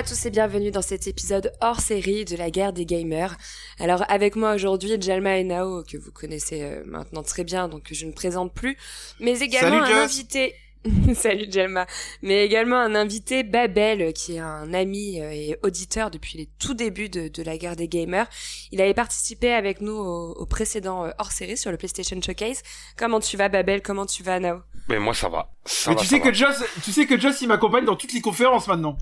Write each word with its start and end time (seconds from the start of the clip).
à 0.00 0.02
tous 0.02 0.24
et 0.24 0.30
bienvenue 0.30 0.70
dans 0.70 0.80
cet 0.80 1.06
épisode 1.08 1.52
hors 1.60 1.80
série 1.80 2.24
de 2.24 2.34
la 2.34 2.50
guerre 2.50 2.72
des 2.72 2.86
gamers. 2.86 3.36
Alors 3.78 4.02
avec 4.08 4.34
moi 4.34 4.54
aujourd'hui 4.54 4.96
Jalma 4.98 5.36
et 5.36 5.44
Nao 5.44 5.82
que 5.82 5.98
vous 5.98 6.10
connaissez 6.10 6.62
euh, 6.62 6.82
maintenant 6.86 7.22
très 7.22 7.44
bien 7.44 7.68
donc 7.68 7.88
je 7.90 8.06
ne 8.06 8.12
présente 8.12 8.54
plus, 8.54 8.78
mais 9.20 9.40
également 9.40 9.82
un 9.82 10.04
invité 10.04 10.54
Salut 11.14 11.52
Jelma. 11.52 11.86
Mais 12.22 12.46
également 12.46 12.78
un 12.78 12.94
invité, 12.94 13.42
Babel, 13.42 14.14
qui 14.14 14.36
est 14.36 14.38
un 14.38 14.72
ami 14.72 15.20
euh, 15.20 15.30
et 15.30 15.58
auditeur 15.62 16.10
depuis 16.10 16.38
les 16.38 16.48
tout 16.58 16.72
débuts 16.72 17.10
de, 17.10 17.42
la 17.42 17.58
guerre 17.58 17.76
des 17.76 17.86
gamers. 17.86 18.26
Il 18.72 18.80
avait 18.80 18.94
participé 18.94 19.52
avec 19.52 19.82
nous 19.82 19.92
au, 19.92 20.46
précédent 20.46 21.04
euh, 21.04 21.10
hors-série 21.18 21.58
sur 21.58 21.70
le 21.70 21.76
PlayStation 21.76 22.18
Showcase. 22.22 22.62
Comment 22.96 23.20
tu 23.20 23.36
vas 23.36 23.50
Babel? 23.50 23.82
Comment 23.82 24.06
tu 24.06 24.22
vas 24.22 24.40
Nao? 24.40 24.60
Mais 24.88 24.98
moi 24.98 25.12
ça 25.12 25.28
va. 25.28 25.52
Mais 25.86 25.96
tu 25.96 26.06
sais 26.06 26.20
que 26.20 26.32
Joss, 26.32 26.64
tu 26.82 26.92
sais 26.92 27.04
que 27.04 27.20
Joss 27.20 27.42
il 27.42 27.48
m'accompagne 27.48 27.84
dans 27.84 27.96
toutes 27.96 28.14
les 28.14 28.22
conférences 28.22 28.66
maintenant. 28.66 28.96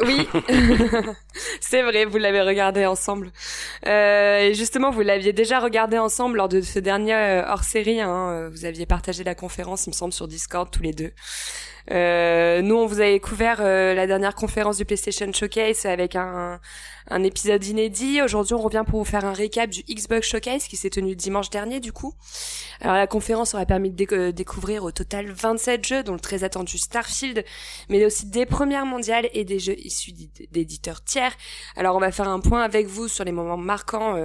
Oui, 0.00 0.28
c'est 1.60 1.82
vrai, 1.82 2.04
vous 2.04 2.18
l'avez 2.18 2.40
regardé 2.42 2.86
ensemble. 2.86 3.32
Euh, 3.86 4.38
et 4.38 4.54
justement, 4.54 4.90
vous 4.90 5.00
l'aviez 5.00 5.32
déjà 5.32 5.58
regardé 5.58 5.98
ensemble 5.98 6.36
lors 6.36 6.48
de 6.48 6.60
ce 6.60 6.78
dernier 6.78 7.14
euh, 7.14 7.42
hors-série. 7.48 8.00
Hein. 8.00 8.48
Vous 8.50 8.64
aviez 8.64 8.86
partagé 8.86 9.24
la 9.24 9.34
conférence, 9.34 9.86
il 9.86 9.90
me 9.90 9.94
semble, 9.94 10.12
sur 10.12 10.28
Discord 10.28 10.70
tous 10.70 10.82
les 10.82 10.92
deux. 10.92 11.12
Euh, 11.90 12.60
nous, 12.60 12.74
on 12.76 12.86
vous 12.86 13.00
a 13.00 13.04
découvert 13.04 13.58
euh, 13.60 13.94
la 13.94 14.06
dernière 14.06 14.34
conférence 14.34 14.76
du 14.76 14.84
PlayStation 14.84 15.32
Showcase 15.32 15.86
avec 15.86 16.16
un, 16.16 16.60
un 17.08 17.22
épisode 17.22 17.64
inédit. 17.64 18.20
Aujourd'hui, 18.20 18.54
on 18.54 18.62
revient 18.62 18.84
pour 18.86 18.98
vous 18.98 19.04
faire 19.04 19.24
un 19.24 19.32
récap 19.32 19.70
du 19.70 19.82
Xbox 19.82 20.28
Showcase 20.28 20.64
qui 20.64 20.76
s'est 20.76 20.90
tenu 20.90 21.16
dimanche 21.16 21.50
dernier, 21.50 21.80
du 21.80 21.92
coup. 21.92 22.14
Alors, 22.80 22.96
la 22.96 23.06
conférence 23.06 23.54
aura 23.54 23.64
permis 23.64 23.90
de 23.90 24.06
euh, 24.12 24.32
découvrir 24.32 24.84
au 24.84 24.92
total 24.92 25.30
27 25.30 25.86
jeux, 25.86 26.02
dont 26.02 26.12
le 26.12 26.20
très 26.20 26.44
attendu 26.44 26.78
Starfield, 26.78 27.44
mais 27.88 28.04
aussi 28.04 28.26
des 28.26 28.44
premières 28.44 28.86
mondiales 28.86 29.28
et 29.32 29.44
des 29.44 29.58
jeux 29.58 29.78
issus 29.78 30.12
d'éditeurs 30.50 31.02
tiers. 31.02 31.32
Alors, 31.76 31.96
on 31.96 32.00
va 32.00 32.12
faire 32.12 32.28
un 32.28 32.40
point 32.40 32.62
avec 32.62 32.86
vous 32.86 33.08
sur 33.08 33.24
les 33.24 33.32
moments 33.32 33.56
marquants 33.56 34.16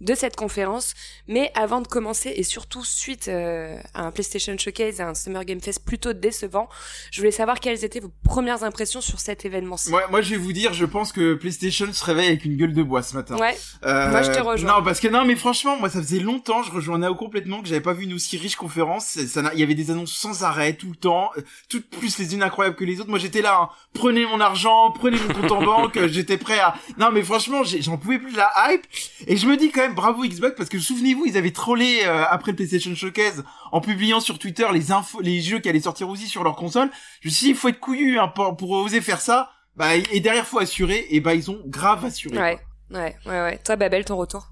de 0.00 0.14
cette 0.14 0.36
conférence. 0.36 0.94
Mais 1.28 1.50
avant 1.54 1.80
de 1.80 1.86
commencer, 1.86 2.32
et 2.34 2.42
surtout 2.42 2.84
suite 2.84 3.28
à 3.28 3.78
un 3.94 4.10
PlayStation 4.10 4.56
Showcase 4.58 5.00
et 5.00 5.02
un 5.02 5.14
Summer 5.14 5.44
Game 5.44 5.60
Fest 5.60 5.84
plutôt 5.84 6.12
décevant, 6.12 6.68
je 7.10 7.20
voulais 7.20 7.30
savoir 7.30 7.60
quelles 7.60 7.84
étaient 7.84 8.00
vos 8.00 8.12
premières 8.24 8.64
impressions 8.64 9.00
sur 9.00 9.20
cet 9.20 9.44
événement-ci. 9.44 9.90
Ouais, 9.90 10.02
moi 10.10 10.20
je 10.22 10.30
vais 10.30 10.36
vous 10.36 10.52
dire, 10.52 10.72
je 10.74 10.84
pense 10.84 11.12
que 11.12 11.34
PlayStation 11.34 11.92
se 11.92 12.04
réveille 12.04 12.28
avec 12.28 12.44
une 12.44 12.56
gueule 12.56 12.74
de 12.74 12.82
bois 12.82 13.02
ce 13.02 13.14
matin. 13.14 13.36
Ouais. 13.36 13.56
Euh, 13.84 14.10
moi 14.10 14.22
je 14.22 14.30
te 14.30 14.40
rejoins. 14.40 14.76
Non, 14.78 14.82
parce 14.82 15.00
que 15.00 15.08
non, 15.08 15.24
mais 15.24 15.36
franchement, 15.36 15.76
moi 15.78 15.90
ça 15.90 16.00
faisait 16.00 16.20
longtemps, 16.20 16.62
je 16.62 16.70
rejoins 16.70 16.98
Nao 16.98 17.14
complètement, 17.14 17.62
que 17.62 17.68
j'avais 17.68 17.80
pas 17.80 17.92
vu 17.92 18.04
une 18.04 18.14
aussi 18.14 18.36
riche 18.36 18.56
conférence. 18.56 19.18
Ça, 19.26 19.42
il 19.52 19.60
y 19.60 19.62
avait 19.62 19.74
des 19.74 19.90
annonces 19.90 20.12
sans 20.12 20.44
arrêt 20.44 20.74
tout 20.74 20.88
le 20.88 20.96
temps, 20.96 21.30
euh, 21.36 21.42
toutes 21.68 21.88
plus 21.88 22.18
les 22.18 22.34
unes 22.34 22.42
incroyables 22.42 22.76
que 22.76 22.84
les 22.84 23.00
autres. 23.00 23.10
Moi 23.10 23.18
j'étais 23.18 23.42
là, 23.42 23.58
hein. 23.62 23.68
prenez 23.92 24.26
mon 24.26 24.40
argent, 24.40 24.90
prenez 24.92 25.18
mon 25.18 25.34
compte 25.34 25.52
en 25.52 25.62
banque, 25.64 25.98
j'étais 26.06 26.38
prêt 26.38 26.58
à. 26.58 26.74
Non, 26.98 27.10
mais 27.12 27.22
franchement, 27.22 27.62
j'en 27.64 27.96
pouvais 27.96 28.18
plus 28.18 28.32
de 28.32 28.36
la 28.36 28.50
hype. 28.68 28.84
Et 29.26 29.36
je 29.36 29.46
me 29.46 29.56
dis 29.56 29.70
quand 29.70 29.82
même 29.82 29.94
bravo 29.94 30.24
Xbox 30.24 30.54
parce 30.56 30.68
que 30.68 30.78
souvenez-vous, 30.78 31.26
ils 31.26 31.36
avaient 31.36 31.52
trollé 31.52 32.00
euh, 32.04 32.24
après 32.28 32.52
le 32.52 32.56
PlayStation 32.56 32.94
Showcase 32.94 33.44
en 33.72 33.80
publiant 33.80 34.20
sur 34.20 34.38
Twitter 34.38 34.66
les 34.72 34.92
infos, 34.92 35.20
les 35.20 35.40
jeux 35.40 35.58
qui 35.58 35.68
allaient 35.68 35.80
sortir 35.80 36.08
aussi 36.08 36.26
sur 36.26 36.44
leur 36.44 36.56
console. 36.56 36.90
Je 37.20 37.28
me 37.28 37.32
suis 37.32 37.44
dit, 37.46 37.50
il 37.50 37.56
faut 37.56 37.68
être 37.68 37.80
couillu 37.80 38.18
hein, 38.18 38.28
pour, 38.28 38.56
pour, 38.56 38.70
oser 38.70 39.00
faire 39.00 39.20
ça. 39.20 39.50
Bah, 39.76 39.96
et 39.96 40.20
derrière, 40.20 40.46
faut 40.46 40.58
assurer. 40.58 41.06
Et 41.10 41.20
bah, 41.20 41.34
ils 41.34 41.50
ont 41.50 41.60
grave 41.66 42.04
assuré. 42.04 42.36
Ouais, 42.38 42.60
ouais, 42.90 43.16
ouais, 43.26 43.40
ouais. 43.40 43.60
Toi, 43.64 43.76
Babel, 43.76 44.04
ton 44.04 44.16
retour? 44.16 44.48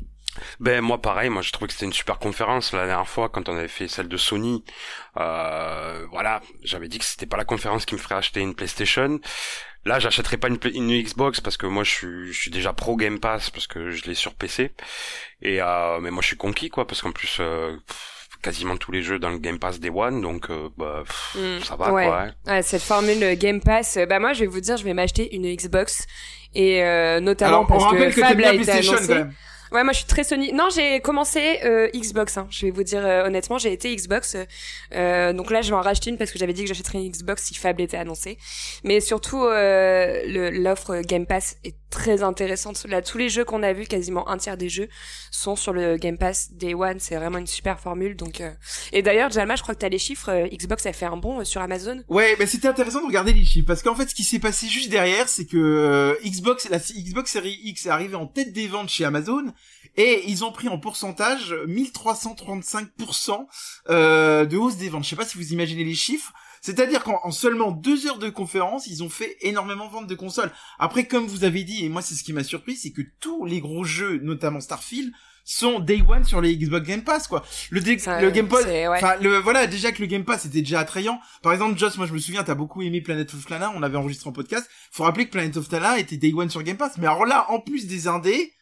Ben 0.61 0.81
moi 0.81 1.01
pareil, 1.01 1.29
moi 1.29 1.43
je 1.43 1.53
trouvais 1.53 1.67
que 1.67 1.75
c'était 1.75 1.85
une 1.85 1.93
super 1.93 2.19
conférence 2.19 2.73
la 2.73 2.87
dernière 2.87 3.09
fois 3.09 3.29
quand 3.29 3.49
on 3.49 3.57
avait 3.57 3.69
fait 3.69 3.89
celle 3.89 4.09
de 4.09 4.17
Sony. 4.17 4.65
Euh, 5.19 6.07
voilà, 6.11 6.41
j'avais 6.63 6.89
dit 6.89 6.99
que 6.99 7.05
c'était 7.05 7.27
pas 7.27 7.37
la 7.37 7.45
conférence 7.45 7.85
qui 7.85 7.95
me 7.95 8.01
ferait 8.01 8.15
acheter 8.15 8.41
une 8.41 8.55
PlayStation. 8.55 9.21
Là, 9.85 9.99
j'achèterai 9.99 10.37
pas 10.37 10.49
une, 10.49 10.59
une, 10.75 11.03
Xbox 11.03 11.41
parce 11.41 11.57
que 11.57 11.67
moi 11.67 11.83
je 11.85 11.91
suis, 11.91 12.33
je 12.33 12.41
suis 12.41 12.51
déjà 12.51 12.73
pro 12.73 12.97
Game 12.97 13.19
Pass 13.19 13.51
parce 13.51 13.67
que 13.67 13.91
je 13.91 14.05
l'ai 14.05 14.15
sur 14.15 14.35
PC. 14.35 14.73
Et 15.43 15.61
euh, 15.61 16.01
mais 16.01 16.11
moi 16.11 16.23
je 16.23 16.29
suis 16.29 16.37
conquis 16.37 16.71
quoi 16.71 16.87
parce 16.87 17.03
qu'en 17.03 17.13
plus 17.13 17.39
euh, 17.41 17.77
quasiment 18.43 18.77
tous 18.77 18.93
les 18.93 19.03
jeux 19.03 19.19
dans 19.19 19.31
le 19.31 19.39
Game 19.39 19.59
Pass 19.59 19.81
Day 19.81 19.91
One, 19.91 20.21
donc 20.21 20.51
euh, 20.51 20.69
bah, 20.77 21.05
mm. 21.35 21.61
ça 21.65 21.77
va 21.77 21.89
quoi. 21.89 22.23
Hein. 22.23 22.33
Ouais, 22.47 22.63
cette 22.63 22.83
formule 22.83 23.37
Game 23.39 23.61
Pass, 23.61 23.97
euh, 23.97 24.07
bah 24.07 24.19
moi 24.19 24.33
je 24.33 24.41
vais 24.41 24.47
vous 24.47 24.61
dire, 24.61 24.77
je 24.77 24.85
vais 24.85 24.95
m'acheter 24.95 25.35
une 25.35 25.53
Xbox 25.55 26.07
et 26.55 26.83
euh, 26.83 27.21
notamment 27.21 27.65
parce 27.65 27.93
que, 27.93 28.11
Fab 28.11 28.41
a 28.41 28.55
été 28.55 28.71
annoncé. 28.71 29.25
Ouais, 29.73 29.85
moi 29.85 29.95
je 29.95 29.99
suis 29.99 30.07
très 30.07 30.23
Sony. 30.23 30.53
Non, 30.53 30.69
j'ai 30.75 31.01
commencé 31.01 31.61
euh, 31.65 31.89
Xbox. 31.95 32.37
Hein. 32.37 32.47
Je 32.51 32.67
vais 32.67 32.73
vous 32.73 32.83
dire 32.83 33.05
euh, 33.07 33.25
honnêtement, 33.25 33.57
j'ai 33.57 33.73
été 33.73 33.95
Xbox. 33.97 34.37
Euh, 34.95 35.33
donc 35.33 35.51
là, 35.51 35.63
je 35.63 35.71
vais 35.71 35.77
en 35.77 35.81
racheter 35.81 36.11
une 36.11 36.19
parce 36.19 36.31
que 36.31 36.39
j'avais 36.39 36.53
dit 36.53 36.63
que 36.63 36.69
j'achèterais 36.69 36.99
une 36.99 37.11
Xbox 37.11 37.45
si 37.45 37.55
Fable 37.55 37.81
était 37.81 37.97
annoncé. 37.97 38.37
Mais 38.85 39.01
surtout, 39.01 39.43
euh, 39.45 40.51
l'offre 40.51 41.01
Game 41.01 41.25
Pass 41.25 41.57
est 41.65 41.75
très 41.93 42.25
intéressante. 42.25 42.85
Là, 42.89 43.03
tous 43.03 43.19
les 43.19 43.29
jeux 43.29 43.45
qu'on 43.45 43.63
a 43.63 43.73
vus, 43.73 43.87
quasiment 43.87 44.29
un 44.29 44.39
tiers 44.39 44.57
des 44.57 44.69
jeux, 44.69 44.89
sont 45.31 45.55
sur 45.55 45.73
le 45.73 45.97
Game 45.97 46.19
Pass 46.19 46.53
Day 46.53 46.75
One. 46.75 46.99
C'est 46.99 47.15
vraiment 47.17 47.39
une 47.39 47.47
super 47.47 47.79
formule. 47.79 48.17
Donc, 48.17 48.43
et 48.93 49.03
d'ailleurs, 49.03 49.31
Jalma, 49.31 49.55
je 49.55 49.63
crois 49.63 49.75
que 49.75 49.81
t'as 49.81 49.89
les 49.89 49.99
chiffres. 49.99 50.49
Xbox 50.53 50.87
a 50.87 50.93
fait 50.93 51.07
un 51.07 51.17
bon 51.17 51.45
sur 51.45 51.61
Amazon. 51.61 52.03
Ouais, 52.09 52.35
mais 52.39 52.47
c'était 52.47 52.69
intéressant 52.69 53.01
de 53.03 53.07
regarder 53.07 53.33
les 53.33 53.45
chiffres 53.45 53.67
parce 53.67 53.83
qu'en 53.83 53.95
fait, 53.95 54.09
ce 54.09 54.15
qui 54.15 54.25
s'est 54.25 54.41
passé 54.41 54.67
juste 54.67 54.91
derrière, 54.91 55.29
c'est 55.29 55.47
que 55.47 56.19
Xbox, 56.25 56.69
la 56.69 56.79
Xbox 56.79 57.31
Series 57.31 57.61
X 57.63 57.87
est 57.87 57.91
arrivée 57.91 58.17
en 58.17 58.27
tête 58.27 58.53
des 58.53 58.67
ventes 58.67 58.89
chez 58.89 59.05
Amazon 59.05 59.53
et 59.97 60.23
ils 60.29 60.45
ont 60.45 60.53
pris 60.53 60.69
en 60.69 60.79
pourcentage 60.79 61.55
1335% 61.67 63.47
euh, 63.91 64.47
de 64.47 64.57
hausse 64.57 64.77
des 64.77 64.89
ventes. 64.89 65.05
Je 65.05 65.11
sais 65.11 65.17
pas 65.17 65.27
si 65.27 65.37
vous 65.37 65.53
imaginez 65.53 65.85
les 65.85 65.95
chiffres. 65.95 66.33
C'est-à-dire 66.63 67.03
qu'en 67.03 67.31
seulement 67.33 67.73
deux 67.73 68.07
heures 68.07 68.19
de 68.19 68.31
conférence, 68.31 68.87
ils 68.87 69.03
ont 69.03 69.11
fait 69.11 69.37
énormément 69.41 69.89
de 69.89 69.93
ventes 69.93 70.07
de 70.07 70.15
consoles. 70.15 70.53
Après, 70.79 71.07
comme 71.07 71.27
vous 71.27 71.43
avez 71.45 71.65
dit, 71.65 71.85
et 71.85 71.89
moi 71.89 72.03
c'est 72.03 72.15
ce 72.15 72.23
qui 72.23 72.33
m'a 72.33 72.45
surpris, 72.45 72.77
c'est 72.77 72.93
que 72.93 73.03
tous 73.21 73.45
les 73.45 73.61
gros 73.61 73.83
jeux, 73.83 74.19
notamment 74.23 74.61
Starfield, 74.61 75.13
sont 75.45 75.81
day 75.81 76.03
one 76.09 76.23
sur 76.23 76.41
les 76.41 76.57
Xbox 76.57 76.87
Game 76.87 77.03
Pass 77.03 77.27
quoi. 77.27 77.45
Le, 77.71 77.81
le 77.81 78.31
Game 78.31 78.47
Pass, 78.47 78.65
enfin 78.97 79.17
le 79.21 79.39
voilà 79.39 79.67
déjà 79.67 79.91
que 79.91 80.01
le 80.01 80.07
Game 80.07 80.25
Pass 80.25 80.47
était 80.47 80.61
déjà 80.61 80.79
attrayant. 80.79 81.19
Par 81.43 81.53
exemple, 81.53 81.77
Joss, 81.77 81.99
moi 81.99 82.07
je 82.07 82.13
me 82.13 82.19
souviens, 82.19 82.45
t'as 82.45 82.55
beaucoup 82.55 82.81
aimé 82.83 83.01
Planet 83.01 83.35
of 83.35 83.51
Lana, 83.51 83.73
on 83.75 83.83
avait 83.83 83.97
enregistré 83.97 84.31
en 84.31 84.33
podcast. 84.33 84.71
Faut 84.93 85.03
rappeler 85.03 85.27
que 85.27 85.33
Planet 85.33 85.57
of 85.57 85.69
Lana 85.73 85.99
était 85.99 86.17
day 86.17 86.33
one 86.33 86.49
sur 86.49 86.63
Game 86.63 86.77
Pass, 86.77 86.97
mais 86.97 87.09
alors 87.09 87.27
là, 87.27 87.47
en 87.51 87.59
plus 87.59 87.89
des 87.89 88.07
indés, 88.07 88.53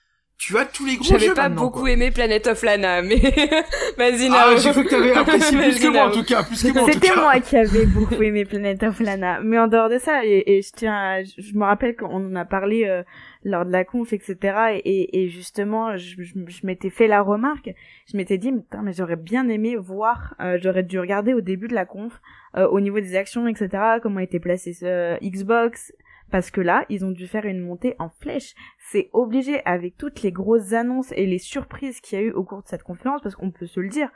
tu 0.41 0.57
as 0.57 0.65
tous 0.65 0.87
les 0.87 0.97
gros 0.97 1.05
jeux 1.05 1.19
J'avais 1.19 1.35
pas 1.35 1.51
beaucoup 1.51 1.87
aimé 1.87 2.11
Planet 2.11 2.47
of 2.47 2.63
Lana, 2.63 3.03
mais 3.03 3.17
vas-y 3.99 4.31
Ah, 4.33 4.57
j'ai 4.57 4.71
cru 4.71 4.85
que 4.85 4.89
t'avais 4.89 5.13
apprécié 5.13 5.59
plus 5.63 5.79
que 5.79 5.89
moi 5.89 6.07
en 6.07 6.11
tout 6.11 6.25
cas, 6.25 6.43
plus 6.43 6.63
que 6.63 6.73
moi 6.73 6.89
C'était 6.91 7.15
moi 7.15 7.41
qui 7.41 7.59
avais 7.59 7.85
beaucoup 7.85 8.23
aimé 8.23 8.47
Planet 8.47 8.83
of 8.85 9.01
Lana, 9.01 9.41
mais 9.43 9.59
en 9.59 9.69
dehors 9.69 9.91
de 9.91 9.99
ça, 9.99 10.25
et, 10.25 10.63
je 10.63 10.73
tiens, 10.73 11.23
je 11.23 11.55
me 11.55 11.65
rappelle 11.65 11.95
qu'on 11.95 12.33
en 12.33 12.35
a 12.37 12.47
parlé 12.47 12.87
euh, 12.87 13.03
lors 13.45 13.67
de 13.67 13.71
la 13.71 13.85
conf, 13.85 14.15
etc. 14.15 14.81
Et, 14.83 15.23
et 15.25 15.29
justement, 15.29 15.99
je, 15.99 16.23
je, 16.23 16.67
m'étais 16.67 16.91
fait 16.91 17.07
la 17.07 17.21
remarque, 17.21 17.71
je 18.11 18.17
m'étais 18.17 18.39
dit, 18.39 18.51
mais, 18.51 18.63
mais 18.83 18.93
j'aurais 18.95 19.17
bien 19.17 19.47
aimé 19.49 19.77
voir, 19.77 20.35
euh, 20.41 20.59
j'aurais 20.63 20.85
dû 20.85 20.99
regarder 20.99 21.35
au 21.35 21.43
début 21.43 21.69
de 21.69 21.75
la 21.75 21.85
conf, 21.85 22.19
euh, 22.57 22.67
au 22.67 22.81
niveau 22.81 22.99
des 22.99 23.15
actions, 23.15 23.47
etc. 23.47 23.69
Comment 24.03 24.21
était 24.21 24.41
placé 24.41 24.73
ce 24.73 25.23
Xbox. 25.23 25.93
Parce 26.31 26.51
que 26.51 26.61
là, 26.61 26.85
ils 26.89 27.05
ont 27.05 27.11
dû 27.11 27.27
faire 27.27 27.45
une 27.45 27.61
montée 27.61 27.97
en 27.99 28.09
flèche 28.09 28.55
c'est 28.91 29.09
obligé 29.13 29.65
avec 29.67 29.97
toutes 29.97 30.23
les 30.23 30.33
grosses 30.33 30.73
annonces 30.73 31.13
et 31.13 31.25
les 31.25 31.39
surprises 31.39 32.01
qu'il 32.01 32.19
y 32.19 32.23
a 32.23 32.25
eu 32.25 32.33
au 32.33 32.43
cours 32.43 32.63
de 32.63 32.69
cette 32.69 32.83
conférence, 32.83 33.21
parce 33.23 33.37
qu'on 33.37 33.53
peut 33.53 33.67
se 33.67 33.79
le 33.79 33.89
dire, 33.89 34.09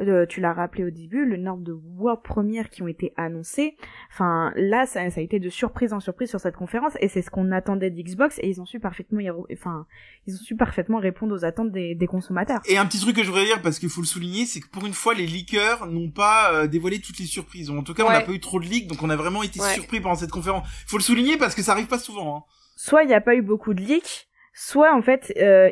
euh, 0.00 0.24
tu 0.24 0.40
l'as 0.40 0.54
rappelé 0.54 0.84
au 0.84 0.90
début, 0.90 1.26
le 1.26 1.36
nombre 1.36 1.62
de 1.62 1.72
world 1.72 2.22
premières 2.22 2.70
qui 2.70 2.82
ont 2.82 2.88
été 2.88 3.12
annoncées, 3.18 3.76
enfin 4.10 4.52
là 4.56 4.86
ça, 4.86 5.10
ça, 5.10 5.20
a 5.20 5.22
été 5.22 5.38
de 5.38 5.50
surprise 5.50 5.92
en 5.92 6.00
surprise 6.00 6.30
sur 6.30 6.40
cette 6.40 6.56
conférence 6.56 6.94
et 7.00 7.08
c'est 7.08 7.20
ce 7.20 7.30
qu'on 7.30 7.52
attendait 7.52 7.90
d'Xbox 7.90 8.38
et 8.38 8.48
ils 8.48 8.60
ont 8.60 8.64
su 8.64 8.80
parfaitement, 8.80 9.20
enfin 9.52 9.86
ils 10.26 10.34
ont 10.34 10.42
su 10.42 10.56
parfaitement 10.56 10.98
répondre 10.98 11.34
aux 11.34 11.44
attentes 11.44 11.70
des, 11.70 11.94
des, 11.94 12.06
consommateurs. 12.06 12.62
Et 12.66 12.78
un 12.78 12.86
petit 12.86 13.00
truc 13.00 13.16
que 13.16 13.22
je 13.22 13.28
voudrais 13.28 13.44
dire 13.44 13.60
parce 13.60 13.78
qu'il 13.78 13.90
faut 13.90 14.00
le 14.00 14.06
souligner, 14.06 14.46
c'est 14.46 14.60
que 14.60 14.68
pour 14.68 14.86
une 14.86 14.94
fois 14.94 15.12
les 15.12 15.26
leakers 15.26 15.86
n'ont 15.86 16.10
pas 16.10 16.54
euh, 16.54 16.66
dévoilé 16.66 17.00
toutes 17.00 17.18
les 17.18 17.26
surprises. 17.26 17.68
En 17.68 17.82
tout 17.82 17.92
cas, 17.92 18.04
on 18.04 18.10
n'a 18.10 18.22
pas 18.22 18.32
eu 18.32 18.40
trop 18.40 18.60
de 18.60 18.64
leaks, 18.64 18.86
donc 18.86 19.02
on 19.02 19.10
a 19.10 19.16
vraiment 19.16 19.42
été 19.42 19.60
surpris 19.60 20.00
pendant 20.00 20.14
cette 20.14 20.30
conférence. 20.30 20.66
Il 20.86 20.90
faut 20.90 20.98
le 20.98 21.02
souligner 21.02 21.36
parce 21.36 21.54
que 21.54 21.62
ça 21.62 21.72
arrive 21.72 21.86
pas 21.86 21.98
souvent. 21.98 22.38
Hein 22.38 22.42
soit 22.76 23.04
il 23.04 23.08
n'y 23.08 23.14
a 23.14 23.20
pas 23.20 23.34
eu 23.34 23.42
beaucoup 23.42 23.74
de 23.74 23.80
leaks, 23.80 24.28
soit 24.52 24.94
en 24.94 25.02
fait 25.02 25.32
euh, 25.38 25.70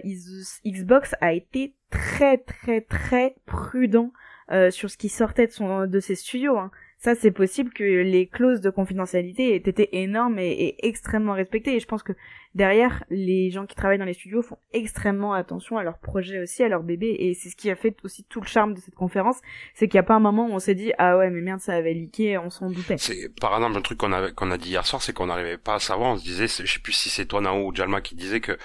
Xbox 0.66 1.14
a 1.20 1.32
été 1.32 1.74
très 1.90 2.38
très 2.38 2.80
très 2.80 3.34
prudent 3.46 4.12
euh, 4.50 4.70
sur 4.70 4.90
ce 4.90 4.96
qui 4.96 5.08
sortait 5.08 5.46
de 5.46 5.52
son 5.52 5.86
de 5.86 6.00
ses 6.00 6.14
studios. 6.14 6.58
Hein. 6.58 6.70
Ça 6.98 7.14
c'est 7.14 7.30
possible 7.30 7.72
que 7.72 7.84
les 7.84 8.26
clauses 8.26 8.60
de 8.60 8.70
confidentialité 8.70 9.54
aient 9.54 9.56
été 9.56 10.00
énormes 10.02 10.38
et, 10.38 10.76
extrêmement 10.86 11.34
respectées. 11.34 11.76
Et 11.76 11.80
je 11.80 11.86
pense 11.86 12.02
que 12.02 12.12
derrière, 12.54 13.04
les 13.10 13.50
gens 13.50 13.66
qui 13.66 13.76
travaillent 13.76 13.98
dans 13.98 14.04
les 14.04 14.14
studios 14.14 14.42
font 14.42 14.58
extrêmement 14.72 15.32
attention 15.32 15.78
à 15.78 15.84
leur 15.84 15.98
projet 15.98 16.40
aussi, 16.40 16.62
à 16.62 16.68
leur 16.68 16.82
bébé, 16.82 17.14
et 17.18 17.34
c'est 17.34 17.48
ce 17.48 17.56
qui 17.56 17.70
a 17.70 17.76
fait 17.76 17.96
aussi 18.02 18.24
tout 18.24 18.40
le 18.40 18.46
charme 18.46 18.74
de 18.74 18.80
cette 18.80 18.94
conférence, 18.94 19.38
c'est 19.74 19.88
qu'il 19.88 19.98
n'y 19.98 20.04
a 20.04 20.04
pas 20.04 20.14
un 20.14 20.20
moment 20.20 20.46
où 20.48 20.52
on 20.52 20.58
s'est 20.58 20.74
dit 20.74 20.92
ah 20.98 21.16
ouais 21.16 21.30
mais 21.30 21.40
merde 21.40 21.60
ça 21.60 21.74
avait 21.74 21.94
leaké, 21.94 22.38
on 22.38 22.50
s'en 22.50 22.70
doutait. 22.70 22.98
C'est 22.98 23.28
par 23.40 23.54
exemple 23.54 23.76
un 23.76 23.82
truc 23.82 23.98
qu'on 23.98 24.12
a 24.12 24.30
qu'on 24.32 24.50
a 24.50 24.58
dit 24.58 24.70
hier 24.70 24.86
soir, 24.86 25.02
c'est 25.02 25.12
qu'on 25.12 25.26
n'arrivait 25.26 25.58
pas 25.58 25.74
à 25.74 25.78
savoir, 25.78 26.12
on 26.12 26.16
se 26.16 26.24
disait, 26.24 26.48
je 26.48 26.70
sais 26.70 26.80
plus 26.80 26.92
si 26.92 27.08
c'est 27.08 27.26
toi 27.26 27.40
Nao 27.40 27.68
ou 27.68 27.74
Jalma 27.74 28.00
qui 28.00 28.14
disait 28.14 28.40
que 28.40 28.58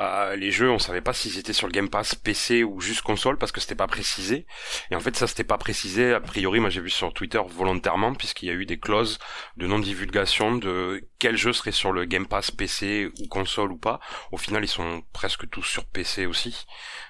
euh, 0.00 0.36
les 0.36 0.50
jeux, 0.50 0.70
on 0.70 0.78
savait 0.78 1.00
pas 1.00 1.12
s'ils 1.12 1.38
étaient 1.38 1.52
sur 1.52 1.66
le 1.66 1.72
Game 1.72 1.88
Pass 1.88 2.14
PC 2.14 2.62
ou 2.62 2.80
juste 2.80 3.02
console 3.02 3.38
parce 3.38 3.52
que 3.52 3.60
c'était 3.60 3.74
pas 3.74 3.86
précisé, 3.86 4.46
et 4.90 4.94
en 4.94 5.00
fait 5.00 5.16
ça 5.16 5.26
c'était 5.26 5.44
pas 5.44 5.58
précisé 5.58 6.12
a 6.12 6.20
priori, 6.20 6.60
moi 6.60 6.70
j'ai 6.70 6.80
vu 6.80 6.90
sur 6.90 7.12
Twitter 7.14 7.40
volontairement 7.48 8.14
puisqu'il 8.14 8.46
y 8.46 8.50
a 8.50 8.54
eu 8.54 8.66
des 8.66 8.78
clauses 8.78 9.18
de 9.56 9.66
non 9.66 9.78
divulgation 9.78 10.56
de 10.56 11.02
quel 11.18 11.36
jeu 11.36 11.52
serait 11.52 11.72
sur 11.72 11.92
le 11.92 12.04
Game 12.04 12.26
Pass 12.26 12.50
PC 12.50 13.10
ou 13.20 13.28
console 13.30 13.72
ou 13.72 13.78
pas. 13.78 14.00
Au 14.32 14.36
final, 14.36 14.62
ils 14.62 14.68
sont 14.68 15.02
presque 15.14 15.48
tous 15.48 15.62
sur 15.62 15.86
PC 15.86 16.26
aussi. 16.26 16.66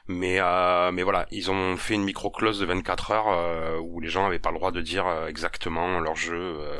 Mais 0.07 0.39
euh, 0.41 0.93
mais 0.93 1.03
voilà, 1.03 1.27
ils 1.31 1.51
ont 1.51 1.77
fait 1.77 1.95
une 1.95 2.05
micro 2.05 2.31
clause 2.31 2.61
de 2.61 2.67
24 2.67 3.11
heures 3.11 3.29
euh, 3.29 3.79
où 3.79 4.01
les 4.01 4.09
gens 4.09 4.27
avaient 4.27 4.39
pas 4.39 4.51
le 4.51 4.57
droit 4.59 4.71
de 4.71 4.81
dire 4.81 5.07
euh, 5.07 5.27
exactement 5.27 5.99
leur 6.01 6.17
jeu. 6.17 6.59
Euh, 6.61 6.79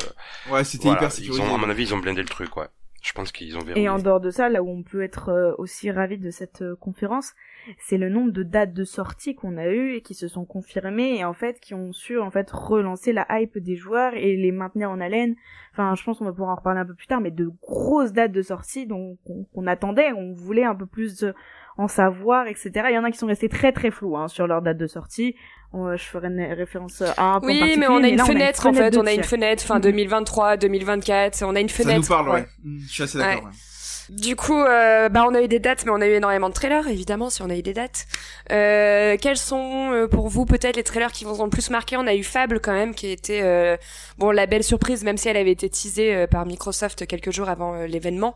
ouais, 0.51 0.65
c'était 0.65 0.89
hyper 0.89 1.11
sécurisé. 1.11 1.43
Ils 1.43 1.47
ont, 1.51 1.55
à 1.55 1.59
mon 1.59 1.71
avis, 1.71 1.85
ils 1.85 1.95
ont 1.95 1.99
blindé 1.99 2.23
le 2.23 2.29
truc, 2.29 2.57
ouais. 2.57 2.69
Je 3.01 3.13
pense 3.13 3.33
qu'ils 3.33 3.57
ont 3.57 3.61
verrouillé. 3.61 3.85
Et 3.85 3.89
en 3.89 3.99
dehors 3.99 4.21
de 4.21 4.31
ça, 4.31 4.49
là 4.49 4.63
où 4.63 4.69
on 4.69 4.83
peut 4.83 5.03
être 5.03 5.31
euh, 5.31 5.55
aussi 5.59 5.91
ravi 5.91 6.19
de 6.19 6.31
cette 6.31 6.63
conférence, 6.81 7.35
c'est 7.79 7.99
le 7.99 8.09
nombre 8.09 8.33
de 8.33 8.43
dates 8.43 8.73
de 8.73 8.85
sortie 8.85 9.35
qu'on 9.35 9.57
a 9.57 9.69
eu 9.69 9.95
et 9.95 10.03
qui 10.03 10.15
se 10.15 10.29
sont 10.29 10.45
confirmées 10.45 11.19
et 11.19 11.25
en 11.25 11.33
fait 11.33 11.61
qui 11.61 11.75
ont 11.75 11.93
su 11.93 12.19
en 12.19 12.31
fait 12.31 12.51
relancer 12.51 13.13
la 13.13 13.27
hype 13.31 13.59
des 13.59 13.77
joueurs 13.77 14.15
et 14.15 14.37
les 14.37 14.53
maintenir 14.53 14.91
en 14.91 15.01
haleine. 15.01 15.37
Enfin, 15.73 15.95
je 15.95 16.03
pense 16.03 16.19
qu'on 16.19 16.25
va 16.25 16.33
pouvoir 16.33 16.51
en 16.51 16.57
reparler 16.57 16.81
un 16.81 16.87
peu 16.87 16.95
plus 16.95 17.07
tard, 17.07 17.21
mais 17.21 17.31
de 17.31 17.51
grosses 17.63 18.13
dates 18.13 18.33
de 18.33 18.43
sortie 18.43 18.87
dont 18.87 19.19
on, 19.55 19.67
attendait, 19.67 20.13
on 20.13 20.33
voulait 20.33 20.65
un 20.65 20.75
peu 20.75 20.87
plus 20.87 21.25
en 21.77 21.89
savoir, 21.89 22.47
etc. 22.47 22.71
Il 22.91 22.95
y 22.95 22.99
en 22.99 23.05
a 23.05 23.11
qui 23.11 23.19
sont 23.19 23.27
restés 23.27 23.49
très 23.49 23.73
très 23.73 23.91
flous 23.91 24.17
hein, 24.17 24.29
sur 24.29 24.47
leur 24.47 24.63
date 24.63 24.79
de 24.79 24.87
sortie. 24.87 25.37
je 25.73 26.03
ferai 26.03 26.29
une 26.29 26.41
référence 26.41 27.03
à 27.03 27.23
un 27.23 27.41
Oui, 27.43 27.77
mais 27.79 27.89
on 27.89 28.03
a 28.03 28.09
une, 28.09 28.19
fenêtre, 28.19 28.67
en 28.67 28.73
fait, 28.73 28.97
on 28.97 29.07
a 29.07 29.13
une 29.13 29.25
fenêtre 29.25 29.63
fin 29.63 29.81
2023, 29.81 30.57
2023, 30.57 30.57
2024, 30.57 31.43
on 31.45 31.57
a 31.57 31.61
une 31.61 31.69
fenêtre. 31.69 32.05
Ça 32.05 32.15
nous 32.15 32.25
parle, 32.25 32.35
ouais. 32.35 32.47
Je 32.87 32.93
suis 32.93 33.03
assez 33.03 33.19
d'accord. 33.19 33.45
Ouais. 33.45 33.51
Du 34.11 34.35
coup, 34.35 34.59
euh, 34.59 35.09
bah 35.09 35.25
on 35.29 35.35
a 35.35 35.43
eu 35.43 35.47
des 35.47 35.61
dates, 35.61 35.85
mais 35.85 35.93
on 35.93 36.01
a 36.01 36.07
eu 36.07 36.15
énormément 36.15 36.49
de 36.49 36.55
trailers, 36.55 36.89
évidemment, 36.89 37.31
si 37.31 37.43
on 37.43 37.49
a 37.49 37.57
eu 37.57 37.63
des 37.63 37.73
dates. 37.73 38.07
Euh, 38.51 39.17
quels 39.21 39.37
sont 39.37 39.93
euh, 39.93 40.09
pour 40.09 40.29
vous 40.29 40.47
peut-être 40.47 40.75
les 40.75 40.83
trailers 40.83 41.13
qui 41.13 41.25
vous 41.25 41.41
ont 41.41 41.45
le 41.45 41.51
plus 41.51 41.71
marqué? 41.71 41.97
On 41.97 42.09
a 42.09 42.15
eu 42.15 42.25
Fable 42.25 42.59
quand 42.59 42.73
même, 42.73 42.93
qui 42.93 43.07
était 43.07 43.43
euh, 43.43 43.77
bon 44.19 44.33
la 44.33 44.47
belle 44.47 44.65
surprise, 44.65 45.05
même 45.05 45.17
si 45.17 45.29
elle 45.29 45.37
avait 45.37 45.53
été 45.53 45.71
teasée 45.71 46.27
par 46.27 46.45
Microsoft 46.45 47.07
quelques 47.07 47.31
jours 47.31 47.49
avant 47.49 47.85
l'événement. 47.85 48.35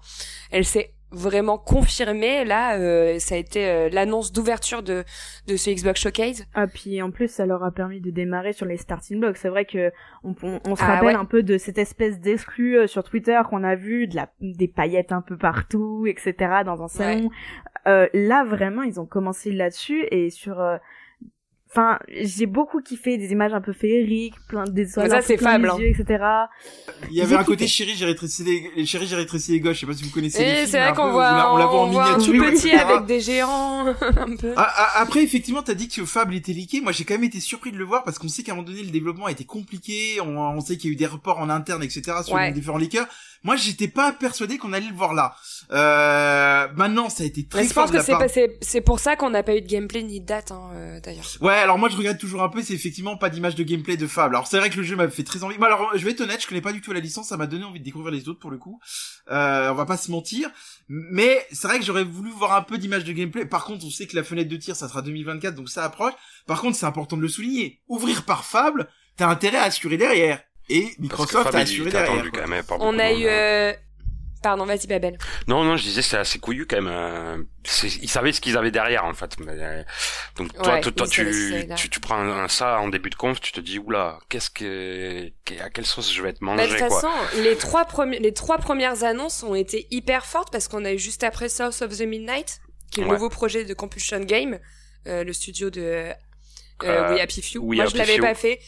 Elle 0.52 0.64
s'est 0.64 0.94
vraiment 1.14 1.58
confirmé. 1.58 2.44
Là, 2.44 2.78
euh, 2.78 3.19
ça 3.19 3.34
a 3.34 3.38
été 3.38 3.69
euh, 3.69 3.88
l'annonce 3.90 4.32
d'ouverture 4.32 4.82
de, 4.82 5.05
de 5.46 5.56
ce 5.56 5.70
Xbox 5.70 6.00
Showcase. 6.00 6.46
Ah, 6.55 6.66
puis 6.66 7.00
en 7.02 7.11
plus, 7.11 7.28
ça 7.28 7.46
leur 7.46 7.62
a 7.64 7.70
permis 7.70 8.00
de 8.00 8.11
démarrer 8.11 8.52
sur 8.52 8.66
les 8.66 8.76
starting 8.76 9.20
blocks. 9.20 9.37
C'est 9.37 9.49
vrai 9.49 9.64
que 9.64 9.93
on, 10.22 10.34
on, 10.43 10.76
se 10.76 10.82
ah, 10.82 10.94
rappelle 10.94 11.16
un 11.16 11.25
peu 11.25 11.43
de 11.43 11.58
cette 11.58 11.78
espèce 11.78 12.20
d'exclus 12.20 12.78
euh, 12.78 12.87
sur 12.87 13.05
Twitter 13.05 13.40
qu'on 13.49 13.64
a 13.64 13.75
vu, 13.75 14.06
de 14.06 14.16
la, 14.16 14.28
des 14.40 14.69
paillettes 14.69 15.12
un 15.12 15.22
peu 15.22 15.37
partout, 15.37 16.06
etc. 16.06 16.62
dans 16.64 16.82
un 16.82 16.88
salon. 16.88 17.31
là, 17.87 18.44
vraiment, 18.44 18.82
ils 18.82 19.00
ont 19.00 19.06
commencé 19.06 19.52
là-dessus 19.52 20.06
et 20.10 20.31
sur 20.31 20.60
Enfin, 21.76 21.98
j'ai 22.08 22.46
beaucoup 22.46 22.80
kiffé 22.80 23.18
des 23.18 23.32
images 23.32 23.52
un 23.52 23.60
peu 23.60 23.72
féeriques, 23.72 24.36
plein 24.46 24.62
de 24.62 24.84
soirées 24.84 25.10
ça 25.10 25.22
c'est 25.22 25.36
fable, 25.36 25.68
hein. 25.68 25.76
etc. 25.80 26.22
Il 27.10 27.16
y 27.16 27.20
avait 27.20 27.34
un 27.34 27.42
côté 27.42 27.66
chéri, 27.66 27.94
j'ai 27.96 28.04
rétréci 28.04 28.44
les 28.44 28.86
chéri, 28.86 29.08
j'ai 29.08 29.16
rétréci 29.16 29.50
les 29.50 29.58
gauches. 29.58 29.74
Je 29.74 29.80
sais 29.80 29.86
pas 29.86 29.94
si 29.94 30.04
vous 30.04 30.10
connaissez. 30.10 30.40
Et 30.40 30.66
c'est 30.66 30.78
vrai 30.78 30.92
qu'on 30.92 31.10
voit, 31.10 31.52
on, 31.52 31.56
la 31.56 31.66
voit 31.66 31.80
en 31.80 31.88
miniature, 31.88 32.14
un 32.14 32.18
tout 32.18 32.32
petit 32.32 32.70
avec 32.70 33.06
des 33.06 33.18
géants, 33.18 33.86
un 34.00 34.36
peu. 34.36 34.52
Ah, 34.56 34.72
ah, 34.76 35.00
après, 35.00 35.24
effectivement, 35.24 35.64
t'as 35.64 35.74
dit 35.74 35.88
que 35.88 36.04
Fable 36.04 36.36
était 36.36 36.52
leaké. 36.52 36.80
Moi, 36.80 36.92
j'ai 36.92 37.02
quand 37.02 37.14
même 37.14 37.24
été 37.24 37.40
surpris 37.40 37.72
de 37.72 37.76
le 37.76 37.84
voir 37.84 38.04
parce 38.04 38.20
qu'on 38.20 38.28
sait 38.28 38.44
qu'à 38.44 38.52
un 38.52 38.54
moment 38.54 38.68
donné, 38.68 38.84
le 38.84 38.92
développement 38.92 39.26
a 39.26 39.32
été 39.32 39.44
compliqué. 39.44 40.20
On, 40.20 40.38
on 40.38 40.60
sait 40.60 40.76
qu'il 40.76 40.90
y 40.90 40.92
a 40.92 40.94
eu 40.94 40.96
des 40.96 41.06
reports 41.06 41.40
en 41.40 41.50
interne, 41.50 41.82
etc. 41.82 42.18
sur 42.24 42.38
les 42.38 42.52
différents 42.52 42.78
leakers. 42.78 43.08
Moi, 43.44 43.56
j'étais 43.56 43.88
pas 43.88 44.12
persuadé 44.12 44.56
qu'on 44.56 44.73
allait 44.73 44.88
le 44.88 44.94
voir 44.94 45.12
là. 45.12 45.37
Euh, 45.70 46.67
maintenant, 46.76 47.11
ça 47.11 47.23
a 47.23 47.26
été 47.26 47.46
très. 47.46 47.62
Mais 47.62 47.69
je 47.69 47.75
pense 47.75 47.91
que 47.91 48.02
c'est 48.02 48.58
c'est 48.61 48.81
pour 48.81 49.00
ça 49.00 49.17
qu'on 49.17 49.31
n'a 49.31 49.43
pas 49.43 49.55
eu 49.55 49.61
de 49.61 49.67
gameplay 49.67 50.02
ni 50.02 50.20
de 50.20 50.26
date, 50.26 50.50
hein, 50.50 50.70
euh, 50.73 51.00
d'ailleurs. 51.00 51.25
Ouais, 51.41 51.55
alors 51.55 51.79
moi 51.79 51.88
je 51.88 51.96
regarde 51.96 52.19
toujours 52.19 52.43
un 52.43 52.49
peu, 52.49 52.62
c'est 52.62 52.75
effectivement 52.75 53.17
pas 53.17 53.29
d'image 53.29 53.55
de 53.55 53.62
gameplay 53.62 53.96
de 53.96 54.06
Fable. 54.06 54.35
Alors 54.35 54.46
c'est 54.46 54.58
vrai 54.58 54.70
que 54.70 54.76
le 54.76 54.82
jeu 54.82 54.96
m'a 54.96 55.08
fait 55.08 55.25
très 55.25 55.44
envie. 55.44 55.58
Moi, 55.58 55.67
alors 55.67 55.91
je 55.94 56.05
vais 56.05 56.12
être 56.12 56.20
honnête, 56.23 56.43
je 56.43 56.49
connais 56.49 56.61
pas 56.61 56.73
du 56.73 56.81
tout 56.81 56.93
la 56.93 57.00
licence, 57.00 57.29
ça 57.29 57.37
m'a 57.37 57.46
donné 57.46 57.64
envie 57.64 57.81
de 57.81 57.85
découvrir 57.85 58.12
les 58.12 58.29
autres 58.29 58.41
pour 58.41 58.50
le 58.50 58.58
coup. 58.58 58.81
Euh, 59.31 59.70
on 59.70 59.75
va 59.75 59.85
pas 59.85 59.96
se 59.96 60.11
mentir, 60.11 60.50
mais 60.88 61.46
c'est 61.52 61.69
vrai 61.69 61.79
que 61.79 61.85
j'aurais 61.85 62.05
voulu 62.05 62.31
voir 62.31 62.55
un 62.56 62.62
peu 62.62 62.79
d'image 62.79 63.05
de 63.05 63.12
gameplay. 63.12 63.44
Par 63.44 63.64
contre, 63.64 63.85
on 63.85 63.91
sait 63.91 64.06
que 64.06 64.17
la 64.17 64.25
fenêtre 64.25 64.50
de 64.50 64.56
tir, 64.56 64.75
ça 64.75 64.88
sera 64.88 65.02
2024, 65.02 65.55
donc 65.55 65.69
ça 65.69 65.85
approche. 65.85 66.14
Par 66.46 66.61
contre, 66.61 66.76
c'est 66.76 66.87
important 66.87 67.17
de 67.17 67.23
le 67.23 67.29
souligner. 67.29 67.81
Ouvrir 67.88 68.25
par 68.25 68.44
Fable, 68.44 68.88
t'as 69.17 69.29
intérêt 69.29 69.58
à 69.58 69.64
assurer 69.64 69.96
derrière. 69.96 70.41
Et 70.69 70.94
Microsoft 70.99 71.55
a 71.55 71.58
assuré 71.58 71.90
derrière. 71.90 72.25
on 72.81 72.99
a 72.99 73.12
eu 73.12 73.26
euh, 73.26 73.72
Pardon, 74.44 74.66
vas-y 74.66 74.87
Babel. 74.87 75.16
Non, 75.49 75.64
non, 75.64 75.78
je 75.78 75.84
disais 75.84 76.02
c'est 76.02 76.19
assez 76.19 76.38
couillu 76.38 76.66
quand 76.66 76.76
même. 76.76 76.93
Euh, 76.93 77.43
ils 77.82 78.11
savaient 78.11 78.31
ce 78.31 78.43
qu'ils 78.43 78.58
avaient 78.58 78.70
derrière 78.70 79.06
en 79.06 79.14
fait. 79.14 79.37
Euh, 79.40 79.82
donc 80.37 80.52
toi, 80.52 80.81
toi, 80.81 81.08
tu, 81.08 81.66
tu, 81.75 81.88
tu, 81.88 82.00
prends 82.00 82.19
un, 82.19 82.46
ça 82.49 82.78
en 82.78 82.88
début 82.88 83.08
de 83.08 83.14
conf, 83.14 83.40
tu 83.40 83.52
te 83.52 83.61
dis 83.61 83.78
oula, 83.78 84.19
qu'est-ce 84.28 84.50
que, 84.50 85.31
à 85.62 85.70
quelle 85.70 85.87
sauce 85.87 86.12
je 86.12 86.20
vais 86.20 86.28
être 86.28 86.43
mangé 86.43 86.67
De 86.67 86.69
toute 86.69 86.78
façon, 86.78 87.08
les 87.37 87.56
trois 87.56 87.87
premiers, 87.87 88.19
les 88.19 88.34
trois 88.34 88.58
premières 88.58 89.02
annonces 89.02 89.43
ont 89.44 89.55
été 89.55 89.87
hyper 89.90 90.26
fortes 90.26 90.52
parce 90.52 90.69
qu'on 90.69 90.84
a 90.84 90.93
eu 90.93 90.99
juste 90.99 91.25
après 91.25 91.49
South 91.49 91.81
of 91.81 91.96
the 91.96 92.02
Midnight, 92.02 92.60
qui 92.90 93.00
est 93.00 93.05
le 93.05 93.08
nouveau 93.08 93.31
projet 93.31 93.64
de 93.64 93.72
Compulsion 93.72 94.20
Game, 94.20 94.58
euh, 95.06 95.25
le 95.25 95.32
studio 95.32 95.70
de 95.70 96.10
euh, 96.82 97.14
We 97.14 97.20
Happy 97.22 97.40
Few. 97.40 97.62
Moi, 97.62 97.87
je 97.87 97.96
l'avais 97.96 98.19
pas 98.19 98.34
fait. 98.34 98.60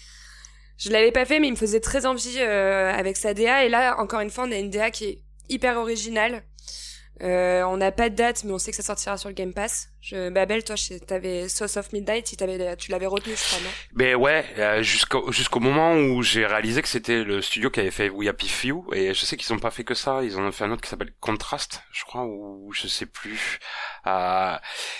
Je 0.79 0.91
l'avais 0.91 1.13
pas 1.13 1.25
fait, 1.25 1.41
mais 1.41 1.49
il 1.49 1.53
me 1.53 1.57
faisait 1.57 1.81
très 1.81 2.07
envie 2.07 2.39
avec 2.39 3.17
sa 3.17 3.35
DA. 3.35 3.65
Et 3.65 3.69
là, 3.69 3.99
encore 3.99 4.21
une 4.21 4.31
fois, 4.31 4.45
on 4.45 4.53
a 4.53 4.57
une 4.57 4.71
DA 4.71 4.91
qui 4.91 5.05
est 5.05 5.23
hyper 5.49 5.79
original. 5.79 6.43
Euh, 7.23 7.63
on 7.63 7.79
n'a 7.79 7.93
pas 7.93 8.11
de 8.11 8.15
date, 8.15 8.45
mais 8.45 8.53
on 8.53 8.59
sait 8.59 8.73
que 8.73 8.77
ça 8.77 8.83
sortira 8.83 9.17
sur 9.17 9.31
le 9.31 9.35
Game 9.35 9.55
Pass. 9.55 9.89
Je, 10.03 10.29
Babel, 10.29 10.63
toi, 10.63 10.77
t'avais 11.07 11.49
Sauce 11.49 11.79
of 11.79 11.93
Midnight, 11.93 12.27
si 12.27 12.37
tu 12.37 12.45
l'avais 12.45 13.07
retenu, 13.07 13.35
je 13.35 13.43
crois, 13.43 13.61
non? 13.61 13.71
Ben 13.95 14.15
ouais, 14.17 14.45
euh, 14.59 14.83
jusqu'au 14.83 15.33
jusqu'au 15.33 15.61
moment 15.61 15.95
où 15.95 16.23
j'ai 16.23 16.45
réalisé 16.45 16.83
que 16.83 16.89
c'était 16.89 17.25
le 17.25 17.41
studio 17.41 17.71
qui 17.71 17.81
avait 17.81 17.91
fait 17.91 18.11
We 18.11 18.29
Happy 18.29 18.49
Few, 18.49 18.85
et 18.93 19.15
je 19.15 19.25
sais 19.25 19.37
qu'ils 19.37 19.53
ont 19.55 19.59
pas 19.59 19.71
fait 19.71 19.83
que 19.83 19.95
ça. 19.95 20.23
Ils 20.23 20.37
en 20.37 20.43
ont 20.43 20.53
fait 20.53 20.65
un 20.65 20.71
autre 20.71 20.83
qui 20.83 20.91
s'appelle 20.91 21.13
Contrast, 21.21 21.83
je 21.91 22.05
crois, 22.05 22.25
ou 22.25 22.71
je 22.75 22.87
sais 22.87 23.07
plus. 23.07 23.61
Euh, 24.07 24.57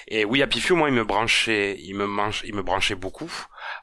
et 0.09 0.25
We 0.25 0.43
Happy 0.43 0.61
Few, 0.61 0.75
moi, 0.75 0.89
il 0.89 0.95
me 0.95 1.05
branchait, 1.05 1.77
il 1.81 1.95
me 1.95 2.07
manche, 2.07 2.43
il 2.47 2.55
me 2.55 2.63
branchait 2.63 2.95
beaucoup. 2.95 3.31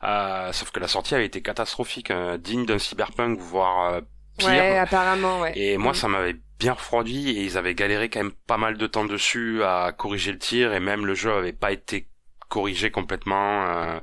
Euh, 0.03 0.51
sauf 0.53 0.71
que 0.71 0.79
la 0.79 0.87
sortie 0.87 1.13
avait 1.13 1.27
été 1.27 1.43
catastrophique, 1.43 2.09
euh, 2.09 2.37
digne 2.37 2.65
d'un 2.65 2.79
cyberpunk, 2.79 3.39
voire 3.39 4.01
pire. 4.39 4.49
Ouais, 4.49 4.79
apparemment, 4.79 5.41
ouais. 5.41 5.53
Et 5.55 5.77
moi, 5.77 5.91
mm. 5.91 5.95
ça 5.95 6.07
m'avait 6.07 6.35
bien 6.59 6.73
refroidi 6.73 7.29
et 7.29 7.43
ils 7.43 7.57
avaient 7.57 7.75
galéré 7.75 8.09
quand 8.09 8.23
même 8.23 8.33
pas 8.47 8.57
mal 8.57 8.77
de 8.77 8.87
temps 8.87 9.05
dessus 9.05 9.63
à 9.63 9.93
corriger 9.97 10.31
le 10.31 10.39
tir 10.39 10.73
et 10.73 10.79
même 10.79 11.05
le 11.05 11.13
jeu 11.13 11.31
avait 11.33 11.53
pas 11.53 11.71
été 11.71 12.07
corrigé 12.53 12.91
complètement. 12.91 13.65
Euh, 13.67 13.99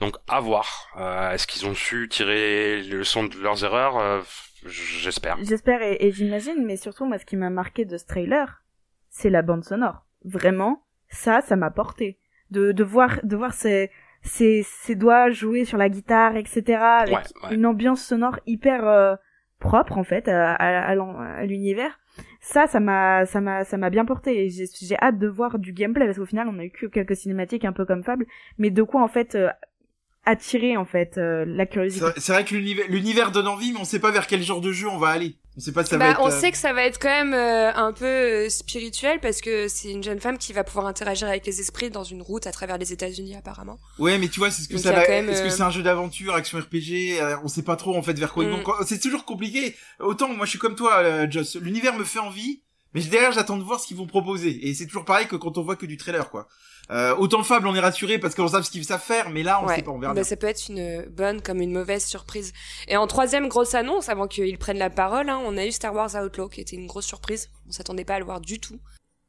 donc 0.00 0.16
à 0.28 0.40
voir. 0.40 0.88
Euh, 0.98 1.30
est-ce 1.32 1.46
qu'ils 1.46 1.66
ont 1.66 1.74
su 1.74 2.08
tirer 2.10 2.82
les 2.82 2.96
leçons 2.96 3.24
de 3.24 3.36
leurs 3.38 3.64
erreurs 3.64 3.98
euh, 3.98 4.20
J'espère. 4.66 5.36
J'espère 5.42 5.80
et, 5.82 6.10
j'imagine, 6.12 6.64
mais 6.64 6.76
surtout 6.76 7.06
moi 7.06 7.18
ce 7.18 7.24
qui 7.24 7.36
m'a 7.36 7.50
marqué 7.50 7.84
de 7.84 7.96
ce 7.96 8.04
trailer, 8.04 8.62
c'est 9.08 9.30
la 9.30 9.42
bande 9.42 9.64
sonore. 9.64 10.04
Vraiment, 10.24 10.82
ça, 11.08 11.40
ça 11.40 11.56
m'a 11.56 11.70
porté. 11.70 12.18
De, 12.50 12.72
de 12.72 12.84
voir, 12.84 13.18
de 13.24 13.36
voir 13.36 13.54
ces, 13.54 13.90
ces, 14.22 14.64
doigts 14.94 15.30
jouer 15.30 15.64
sur 15.64 15.78
la 15.78 15.88
guitare, 15.88 16.36
etc. 16.36 16.78
Avec 16.78 17.18
une 17.50 17.66
ambiance 17.66 18.04
sonore 18.04 18.38
hyper 18.46 19.18
propre 19.58 19.98
en 19.98 20.04
fait 20.04 20.28
à, 20.28 20.54
à, 20.54 21.44
l'univers. 21.46 21.98
Ça 22.40 22.66
ça 22.66 22.80
m'a 22.80 23.26
ça 23.26 23.40
m'a 23.40 23.64
ça 23.64 23.76
m'a 23.76 23.90
bien 23.90 24.04
porté 24.04 24.48
j'ai 24.48 24.96
hâte 25.02 25.18
de 25.18 25.26
voir 25.26 25.58
du 25.58 25.72
gameplay 25.72 26.06
parce 26.06 26.16
qu'au 26.16 26.24
final 26.24 26.48
on 26.48 26.58
a 26.58 26.64
eu 26.64 26.70
que 26.70 26.86
quelques 26.86 27.16
cinématiques 27.16 27.64
un 27.64 27.72
peu 27.72 27.84
comme 27.84 28.02
Fable 28.02 28.26
mais 28.56 28.70
de 28.70 28.82
quoi 28.82 29.02
en 29.02 29.08
fait 29.08 29.34
euh, 29.34 29.50
attirer 30.24 30.78
en 30.78 30.86
fait 30.86 31.18
euh, 31.18 31.44
la 31.46 31.66
curiosité. 31.66 32.06
C'est 32.16 32.32
vrai 32.32 32.44
que 32.44 32.54
l'univers 32.54 32.86
l'univers 32.88 33.32
donne 33.32 33.48
envie 33.48 33.72
mais 33.72 33.80
on 33.80 33.84
sait 33.84 34.00
pas 34.00 34.12
vers 34.12 34.26
quel 34.26 34.42
genre 34.42 34.62
de 34.62 34.72
jeu 34.72 34.88
on 34.88 34.96
va 34.96 35.08
aller 35.08 35.36
on 35.56 35.60
sait 35.60 35.72
pas 35.72 35.84
ça 35.84 35.96
bah, 35.96 36.06
va 36.06 36.10
être, 36.12 36.20
On 36.20 36.28
euh, 36.28 36.40
sait 36.40 36.52
que 36.52 36.58
ça 36.58 36.74
va 36.74 36.84
être 36.84 36.98
quand 36.98 37.08
même 37.08 37.32
euh, 37.32 37.72
un 37.72 37.92
peu 37.92 38.04
euh, 38.04 38.48
spirituel 38.50 39.20
parce 39.20 39.40
que 39.40 39.68
c'est 39.68 39.90
une 39.90 40.02
jeune 40.02 40.20
femme 40.20 40.36
qui 40.36 40.52
va 40.52 40.64
pouvoir 40.64 40.86
interagir 40.86 41.28
avec 41.28 41.46
les 41.46 41.60
esprits 41.60 41.88
dans 41.88 42.04
une 42.04 42.20
route 42.20 42.46
à 42.46 42.52
travers 42.52 42.76
les 42.76 42.92
États-Unis 42.92 43.36
apparemment. 43.36 43.78
Ouais, 43.98 44.18
mais 44.18 44.28
tu 44.28 44.38
vois, 44.38 44.50
c'est 44.50 44.62
ce 44.62 44.68
que 44.68 44.76
ça 44.76 44.92
va. 44.92 45.04
Est-ce 45.06 45.42
que 45.42 45.50
c'est 45.50 45.62
un 45.62 45.70
jeu 45.70 45.82
d'aventure, 45.82 46.34
action 46.34 46.58
RPG 46.58 47.20
On 47.42 47.48
sait 47.48 47.62
pas 47.62 47.76
trop 47.76 47.96
en 47.96 48.02
fait 48.02 48.18
vers 48.18 48.32
quoi. 48.32 48.44
Mm. 48.44 48.62
C'est 48.86 49.00
toujours 49.00 49.24
compliqué. 49.24 49.74
Autant 50.00 50.28
moi 50.28 50.44
je 50.44 50.50
suis 50.50 50.58
comme 50.58 50.76
toi, 50.76 51.28
Joss. 51.30 51.56
L'univers 51.56 51.96
me 51.96 52.04
fait 52.04 52.18
envie, 52.18 52.62
mais 52.92 53.00
derrière 53.00 53.32
j'attends 53.32 53.56
de 53.56 53.64
voir 53.64 53.80
ce 53.80 53.86
qu'ils 53.86 53.96
vont 53.96 54.06
proposer. 54.06 54.68
Et 54.68 54.74
c'est 54.74 54.86
toujours 54.86 55.06
pareil 55.06 55.26
que 55.26 55.36
quand 55.36 55.56
on 55.56 55.62
voit 55.62 55.76
que 55.76 55.86
du 55.86 55.96
trailer, 55.96 56.28
quoi. 56.28 56.48
Euh, 56.90 57.16
autant 57.16 57.42
Fable, 57.42 57.66
on 57.66 57.74
est 57.74 57.80
rassuré 57.80 58.18
parce 58.18 58.34
qu'on 58.34 58.48
sait 58.48 58.62
ce 58.62 58.70
qu'ils 58.70 58.84
savent 58.84 59.02
faire, 59.02 59.30
mais 59.30 59.42
là, 59.42 59.60
on 59.62 59.68
sait 59.68 59.82
pas, 59.82 59.90
on 59.90 59.98
verra. 59.98 60.14
Bah, 60.14 60.24
ça 60.24 60.36
peut 60.36 60.46
être 60.46 60.68
une 60.68 61.04
bonne 61.10 61.42
comme 61.42 61.60
une 61.60 61.72
mauvaise 61.72 62.04
surprise. 62.04 62.52
Et 62.88 62.96
en 62.96 63.06
troisième 63.06 63.48
grosse 63.48 63.74
annonce, 63.74 64.08
avant 64.08 64.26
qu'ils 64.26 64.58
prennent 64.58 64.78
la 64.78 64.90
parole, 64.90 65.28
hein, 65.28 65.40
on 65.44 65.56
a 65.56 65.66
eu 65.66 65.72
Star 65.72 65.94
Wars 65.94 66.14
Outlaw, 66.14 66.48
qui 66.48 66.60
était 66.60 66.76
une 66.76 66.86
grosse 66.86 67.06
surprise. 67.06 67.48
On 67.68 67.72
s'attendait 67.72 68.04
pas 68.04 68.14
à 68.14 68.18
le 68.18 68.24
voir 68.24 68.40
du 68.40 68.60
tout. 68.60 68.78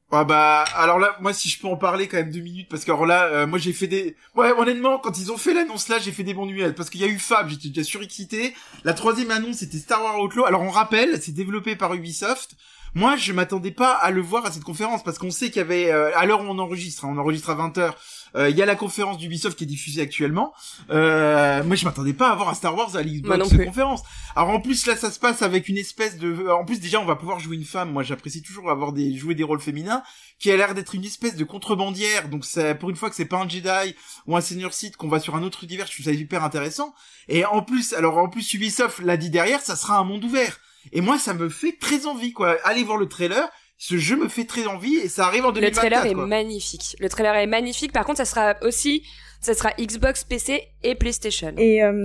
Ah 0.09 0.23
bah 0.23 0.63
alors 0.75 0.99
là 0.99 1.17
moi 1.19 1.33
si 1.33 1.49
je 1.49 1.59
peux 1.59 1.67
en 1.67 1.75
parler 1.75 2.07
quand 2.07 2.15
même 2.15 2.31
deux 2.31 2.39
minutes 2.39 2.69
parce 2.69 2.85
que 2.85 2.91
alors 2.91 3.05
là 3.05 3.25
euh, 3.25 3.45
moi 3.45 3.59
j'ai 3.59 3.73
fait 3.73 3.87
des 3.87 4.15
ouais 4.35 4.53
honnêtement 4.57 4.99
quand 4.99 5.19
ils 5.19 5.33
ont 5.33 5.37
fait 5.37 5.53
l'annonce 5.53 5.89
là 5.89 5.99
j'ai 5.99 6.13
fait 6.13 6.23
des 6.23 6.33
bons 6.33 6.45
nuages 6.45 6.71
parce 6.71 6.89
qu'il 6.89 7.01
y 7.01 7.03
a 7.03 7.07
eu 7.07 7.19
Fab 7.19 7.49
j'étais 7.49 7.67
déjà 7.67 7.83
surexcité 7.83 8.53
la 8.85 8.93
troisième 8.93 9.31
annonce 9.31 9.57
c'était 9.57 9.77
Star 9.77 10.01
Wars 10.01 10.17
Outlaw 10.21 10.45
alors 10.45 10.61
on 10.61 10.69
rappelle 10.69 11.21
c'est 11.21 11.33
développé 11.33 11.75
par 11.75 11.93
Ubisoft 11.93 12.55
moi 12.97 13.15
je 13.15 13.31
m'attendais 13.31 13.71
pas 13.71 13.93
à 13.93 14.09
le 14.09 14.21
voir 14.21 14.45
à 14.45 14.51
cette 14.51 14.63
conférence 14.63 15.03
parce 15.03 15.19
qu'on 15.19 15.29
sait 15.29 15.47
qu'il 15.47 15.57
y 15.57 15.65
avait 15.65 15.91
euh, 15.91 16.17
à 16.17 16.25
l'heure 16.25 16.41
où 16.41 16.45
on 16.45 16.57
enregistre 16.57 17.05
hein, 17.05 17.13
on 17.13 17.17
enregistre 17.19 17.51
à 17.51 17.55
20h 17.55 17.93
euh, 18.35 18.49
il 18.49 18.57
y 18.57 18.61
a 18.61 18.65
la 18.65 18.75
conférence 18.75 19.17
d'Ubisoft 19.17 19.57
qui 19.57 19.63
est 19.63 19.67
diffusée 19.67 20.01
actuellement. 20.01 20.53
Euh, 20.89 21.63
moi, 21.63 21.75
je 21.75 21.85
m'attendais 21.85 22.13
pas 22.13 22.29
à 22.29 22.35
voir 22.35 22.49
un 22.49 22.53
Star 22.53 22.75
Wars 22.75 22.95
à 22.95 23.01
l'Xbox 23.01 23.55
conférence. 23.65 24.03
Alors 24.35 24.49
en 24.49 24.59
plus 24.59 24.85
là, 24.85 24.95
ça 24.95 25.11
se 25.11 25.19
passe 25.19 25.41
avec 25.41 25.67
une 25.67 25.77
espèce 25.77 26.17
de. 26.17 26.49
En 26.49 26.65
plus 26.65 26.79
déjà, 26.79 26.99
on 26.99 27.05
va 27.05 27.15
pouvoir 27.15 27.39
jouer 27.39 27.55
une 27.55 27.65
femme. 27.65 27.91
Moi, 27.91 28.03
j'apprécie 28.03 28.41
toujours 28.41 28.69
avoir 28.69 28.93
des 28.93 29.15
jouer 29.15 29.35
des 29.35 29.43
rôles 29.43 29.59
féminins, 29.59 30.03
qui 30.39 30.51
a 30.51 30.57
l'air 30.57 30.75
d'être 30.75 30.93
une 30.95 31.05
espèce 31.05 31.35
de 31.35 31.43
contrebandière. 31.43 32.29
Donc 32.29 32.45
c'est 32.45 32.75
pour 32.75 32.89
une 32.89 32.95
fois 32.95 33.09
que 33.09 33.15
c'est 33.15 33.25
pas 33.25 33.37
un 33.37 33.49
Jedi 33.49 33.95
ou 34.27 34.35
un 34.35 34.41
Seigneur 34.41 34.73
Sith 34.73 34.97
qu'on 34.97 35.07
va 35.07 35.19
sur 35.19 35.35
un 35.35 35.43
autre 35.43 35.63
univers. 35.63 35.87
Je 35.87 35.93
trouve 35.93 36.05
ça 36.05 36.11
hyper 36.11 36.43
intéressant. 36.43 36.93
Et 37.27 37.45
en 37.45 37.61
plus, 37.61 37.93
alors 37.93 38.17
en 38.17 38.29
plus 38.29 38.53
Ubisoft 38.53 38.99
l'a 38.99 39.17
dit 39.17 39.29
derrière, 39.29 39.61
ça 39.61 39.75
sera 39.75 39.97
un 39.97 40.03
monde 40.03 40.23
ouvert. 40.23 40.59
Et 40.91 41.01
moi, 41.01 41.17
ça 41.17 41.33
me 41.33 41.49
fait 41.49 41.77
très 41.79 42.05
envie 42.05 42.33
quoi. 42.33 42.57
Allez 42.63 42.83
voir 42.83 42.97
le 42.97 43.07
trailer 43.07 43.49
ce 43.77 43.97
jeu 43.97 44.15
me 44.15 44.27
fait 44.27 44.45
très 44.45 44.65
envie 44.67 44.95
et 44.95 45.07
ça 45.07 45.25
arrive 45.27 45.45
en 45.45 45.51
2024. 45.51 45.83
Le 45.83 45.89
trailer 45.89 46.05
est 46.11 46.27
magnifique. 46.27 46.95
Le 46.99 47.09
trailer 47.09 47.35
est 47.35 47.47
magnifique. 47.47 47.91
Par 47.91 48.05
contre, 48.05 48.17
ça 48.17 48.25
sera 48.25 48.55
aussi, 48.63 49.03
ça 49.39 49.53
sera 49.53 49.71
Xbox, 49.79 50.23
PC 50.23 50.67
et 50.83 50.95
PlayStation. 50.95 51.53
Et 51.57 51.83
euh, 51.83 52.03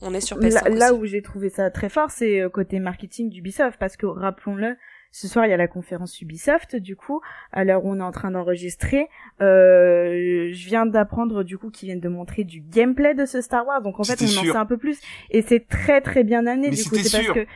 on 0.00 0.14
est 0.14 0.20
sur 0.20 0.38
PS5 0.38 0.74
Là, 0.76 0.94
où 0.94 1.04
j'ai 1.04 1.22
trouvé 1.22 1.50
ça 1.50 1.70
très 1.70 1.88
fort, 1.88 2.10
c'est 2.10 2.40
euh, 2.40 2.48
côté 2.48 2.78
marketing 2.78 3.30
d'Ubisoft, 3.30 3.78
parce 3.80 3.96
que 3.96 4.06
rappelons-le, 4.06 4.76
ce 5.12 5.28
soir, 5.28 5.46
il 5.46 5.50
y 5.50 5.52
a 5.54 5.56
la 5.56 5.68
conférence 5.68 6.20
Ubisoft, 6.20 6.76
du 6.76 6.94
coup, 6.94 7.20
à 7.52 7.64
l'heure 7.64 7.84
où 7.84 7.90
on 7.90 8.00
est 8.00 8.02
en 8.02 8.10
train 8.10 8.30
d'enregistrer. 8.30 9.08
Euh, 9.40 10.50
je 10.52 10.66
viens 10.66 10.86
d'apprendre, 10.86 11.42
du 11.42 11.56
coup, 11.58 11.70
qu'ils 11.70 11.86
viennent 11.86 12.00
de 12.00 12.08
montrer 12.08 12.44
du 12.44 12.60
gameplay 12.60 13.14
de 13.14 13.24
ce 13.24 13.40
Star 13.40 13.66
Wars. 13.66 13.82
Donc, 13.82 13.98
en 13.98 14.04
fait, 14.04 14.20
on 14.20 14.24
en 14.24 14.52
sait 14.52 14.56
un 14.56 14.66
peu 14.66 14.76
plus. 14.76 15.00
Et 15.30 15.42
c'est 15.42 15.66
très, 15.68 16.00
très 16.00 16.22
bien 16.22 16.46
amené. 16.46 16.70
du 16.70 16.84
coup, 16.84 16.96
c'est 16.96 17.22
parce 17.22 17.32
que 17.32 17.46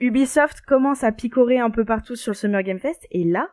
Ubisoft 0.00 0.62
commence 0.62 1.04
à 1.04 1.12
picorer 1.12 1.58
un 1.58 1.70
peu 1.70 1.84
partout 1.84 2.16
sur 2.16 2.32
le 2.32 2.36
Summer 2.36 2.62
Game 2.62 2.78
Fest. 2.78 3.06
Et 3.10 3.24
là, 3.24 3.50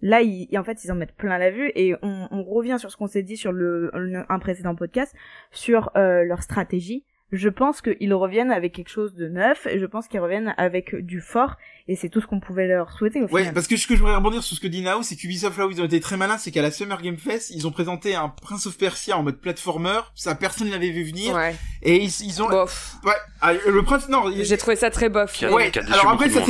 là, 0.00 0.22
ils, 0.22 0.48
en 0.58 0.64
fait, 0.64 0.82
ils 0.84 0.90
en 0.90 0.94
mettent 0.94 1.16
plein 1.16 1.38
la 1.38 1.50
vue. 1.50 1.70
Et 1.74 1.94
on, 2.02 2.28
on 2.30 2.42
revient 2.42 2.76
sur 2.78 2.90
ce 2.90 2.96
qu'on 2.96 3.08
s'est 3.08 3.22
dit 3.22 3.36
sur 3.36 3.52
le, 3.52 3.90
un 4.28 4.38
précédent 4.38 4.74
podcast, 4.74 5.14
sur 5.50 5.90
euh, 5.96 6.24
leur 6.24 6.42
stratégie 6.42 7.04
je 7.32 7.48
pense 7.48 7.80
qu'ils 7.80 8.14
reviennent 8.14 8.50
avec 8.50 8.74
quelque 8.74 8.90
chose 8.90 9.14
de 9.14 9.28
neuf 9.28 9.66
et 9.66 9.78
je 9.78 9.86
pense 9.86 10.08
qu'ils 10.08 10.20
reviennent 10.20 10.54
avec 10.56 10.94
du 10.96 11.20
fort 11.20 11.56
et 11.88 11.96
c'est 11.96 12.08
tout 12.08 12.20
ce 12.20 12.26
qu'on 12.26 12.40
pouvait 12.40 12.68
leur 12.68 12.92
souhaiter 12.92 13.22
au 13.22 13.26
ouais, 13.26 13.50
parce 13.52 13.66
que 13.66 13.76
ce 13.76 13.86
que 13.86 13.94
je 13.94 14.00
voudrais 14.00 14.14
rebondir 14.14 14.42
sur 14.42 14.56
ce 14.56 14.60
que 14.60 14.68
dit 14.68 14.82
Nao, 14.82 15.02
c'est 15.02 15.16
qu'Ubisoft 15.16 15.58
là 15.58 15.66
où 15.66 15.70
ils 15.70 15.80
ont 15.80 15.84
été 15.84 16.00
très 16.00 16.16
malins, 16.16 16.38
c'est 16.38 16.50
qu'à 16.50 16.62
la 16.62 16.70
Summer 16.70 17.00
Game 17.02 17.16
Fest, 17.16 17.50
ils 17.50 17.66
ont 17.66 17.72
présenté 17.72 18.14
un 18.14 18.28
Prince 18.28 18.66
of 18.66 18.76
Persia 18.78 19.16
en 19.16 19.22
mode 19.22 19.40
platformer, 19.40 20.00
ça 20.14 20.34
personne 20.34 20.70
l'avait 20.70 20.90
vu 20.90 21.04
venir 21.04 21.34
ouais. 21.34 21.56
et 21.82 21.96
ils, 21.96 22.12
ils 22.24 22.42
ont 22.42 22.48
bof. 22.48 22.96
ouais, 23.04 23.12
ah, 23.40 23.52
le 23.52 23.82
prince 23.82 24.08
non, 24.08 24.30
j'ai 24.40 24.56
trouvé 24.56 24.76
ça 24.76 24.90
très 24.90 25.08
bof. 25.08 25.42
Ouais, 25.50 25.72
alors 25.92 26.10
après 26.10 26.30
ça 26.30 26.42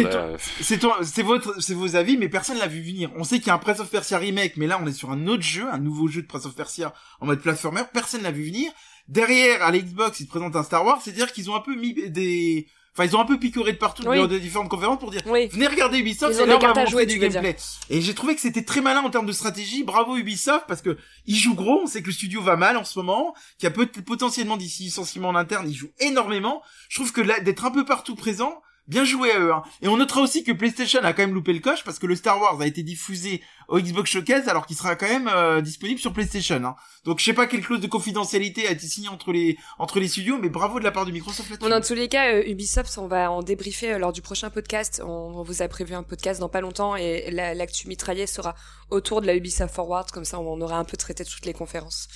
c'est 0.61 0.79
c'est 1.03 1.23
votre 1.23 1.61
c'est 1.61 1.75
vos 1.75 1.97
avis 1.97 2.17
mais 2.17 2.29
personne 2.29 2.59
l'a 2.59 2.67
vu 2.67 2.81
venir. 2.81 3.11
On 3.17 3.25
sait 3.25 3.39
qu'il 3.39 3.49
y 3.49 3.51
a 3.51 3.55
un 3.55 3.59
Prince 3.59 3.81
of 3.81 3.91
Persia 3.91 4.19
remake 4.19 4.57
mais 4.57 4.67
là 4.67 4.79
on 4.83 4.87
est 4.87 4.93
sur 4.93 5.11
un 5.11 5.27
autre 5.27 5.43
jeu, 5.43 5.65
un 5.71 5.79
nouveau 5.79 6.09
jeu 6.09 6.23
de 6.23 6.27
Prince 6.27 6.47
of 6.47 6.55
Persia 6.55 6.93
en 7.21 7.27
mode 7.27 7.41
platformer, 7.41 7.83
personne 7.93 8.23
l'a 8.23 8.31
vu 8.31 8.45
venir 8.45 8.71
derrière 9.09 9.63
à 9.63 9.71
l'Xbox 9.71 10.21
ils 10.21 10.27
te 10.27 10.31
présentent 10.31 10.57
un 10.57 10.63
Star 10.63 10.85
Wars 10.85 11.01
c'est 11.03 11.11
à 11.11 11.15
dire 11.15 11.33
qu'ils 11.33 11.51
ont 11.51 11.57
un 11.57 11.61
peu 11.61 11.75
mis 11.75 11.93
des 12.11 12.67
enfin 12.95 13.05
ils 13.05 13.17
ont 13.17 13.21
un 13.21 13.25
peu 13.25 13.39
picoré 13.39 13.73
de 13.73 13.79
partout 13.79 14.03
oui. 14.07 14.27
de 14.27 14.39
différentes 14.39 14.69
conférences 14.69 14.99
pour 14.99 15.11
dire 15.11 15.23
venez 15.25 15.67
regarder 15.67 15.99
Ubisoft 15.99 16.35
ils 16.37 16.43
ont 16.43 16.47
des 16.47 16.59
cartes 16.59 16.79
à 16.79 16.87
jouer 16.87 17.07
du 17.07 17.19
gameplay. 17.19 17.57
et 17.89 18.01
j'ai 18.01 18.15
trouvé 18.15 18.35
que 18.35 18.41
c'était 18.41 18.65
très 18.65 18.81
malin 18.81 19.01
en 19.01 19.11
termes 19.11 19.27
de 19.27 19.33
stratégie. 19.33 19.85
Bravo 19.85 20.17
Ubisoft 20.17 20.65
parce 20.67 20.83
que 20.83 20.97
ils 21.27 21.37
jouent 21.37 21.55
gros 21.55 21.81
on 21.83 21.87
sait 21.87 22.03
que 22.03 22.07
le 22.07 22.13
studio 22.13 22.41
va 22.43 22.57
mal 22.57 22.77
en 22.77 22.85
ce 22.85 22.99
moment 22.99 23.35
qu'il 23.59 23.69
y 23.69 23.73
a 23.73 23.75
peut 23.75 23.87
potentiellement 23.87 24.57
d'ici 24.57 24.85
licenciement 24.85 25.29
en 25.29 25.37
interne 25.37 25.69
ils 25.69 25.77
jouent 25.77 25.93
énormément. 26.01 26.63
Je 26.89 26.97
trouve 26.97 27.13
que 27.13 27.21
d'être 27.43 27.65
un 27.65 27.71
peu 27.71 27.85
partout 27.85 28.15
présent 28.15 28.61
Bien 28.91 29.05
joué 29.05 29.31
à 29.31 29.39
eux. 29.39 29.53
Hein. 29.53 29.63
Et 29.83 29.89
on 29.89 29.97
notera 29.97 30.21
aussi 30.21 30.43
que 30.43 30.51
PlayStation 30.51 30.99
a 31.05 31.13
quand 31.13 31.23
même 31.23 31.33
loupé 31.33 31.53
le 31.53 31.61
coche 31.61 31.85
parce 31.85 32.01
que 32.01 32.09
le 32.09 32.17
Star 32.17 32.41
Wars 32.41 32.61
a 32.61 32.67
été 32.67 32.83
diffusé 32.83 33.41
au 33.69 33.79
Xbox 33.79 34.11
Showcase 34.11 34.49
alors 34.49 34.67
qu'il 34.67 34.77
sera 34.77 34.97
quand 34.97 35.07
même 35.07 35.31
euh, 35.33 35.61
disponible 35.61 36.01
sur 36.01 36.13
PlayStation. 36.13 36.57
Hein. 36.65 36.75
Donc 37.05 37.21
je 37.21 37.25
sais 37.25 37.33
pas 37.33 37.47
quelle 37.47 37.61
clause 37.61 37.79
de 37.81 37.87
confidentialité 37.87 38.67
a 38.67 38.73
été 38.73 38.89
signée 38.89 39.09
entre 39.09 39.31
les 39.31 39.57
entre 39.79 40.01
les 40.01 40.09
studios, 40.09 40.39
mais 40.43 40.49
bravo 40.49 40.81
de 40.81 40.85
la 40.85 40.91
part 40.91 41.07
de 41.07 41.13
Microsoft 41.13 41.49
là-dessus. 41.51 41.71
dans 41.71 41.81
tous 41.81 41.95
les 41.95 42.09
cas, 42.09 42.35
euh, 42.35 42.43
Ubisoft, 42.51 42.99
on 42.99 43.07
va 43.07 43.31
en 43.31 43.45
débriefer 43.45 43.93
euh, 43.93 43.99
lors 43.99 44.13
du 44.13 44.23
prochain 44.23 44.51
podcast. 44.51 45.01
On, 45.07 45.45
vous 45.45 45.63
a 45.63 45.69
prévu 45.69 45.95
un 45.95 46.03
podcast 46.03 46.41
dans 46.41 46.49
pas 46.49 46.61
longtemps 46.61 46.97
et 46.97 47.31
l'actu 47.31 47.87
mitraillé 47.87 48.27
sera 48.27 48.57
autour 48.91 49.21
de 49.21 49.29
la 49.29 49.37
Ubisoft 49.37 49.73
Forward, 49.73 50.11
comme 50.11 50.25
ça 50.25 50.41
on 50.41 50.61
aura 50.61 50.79
un 50.79 50.85
peu 50.85 50.97
traité 50.97 51.25
toutes 51.25 51.47
les 51.47 51.53
conférences. 51.53 52.09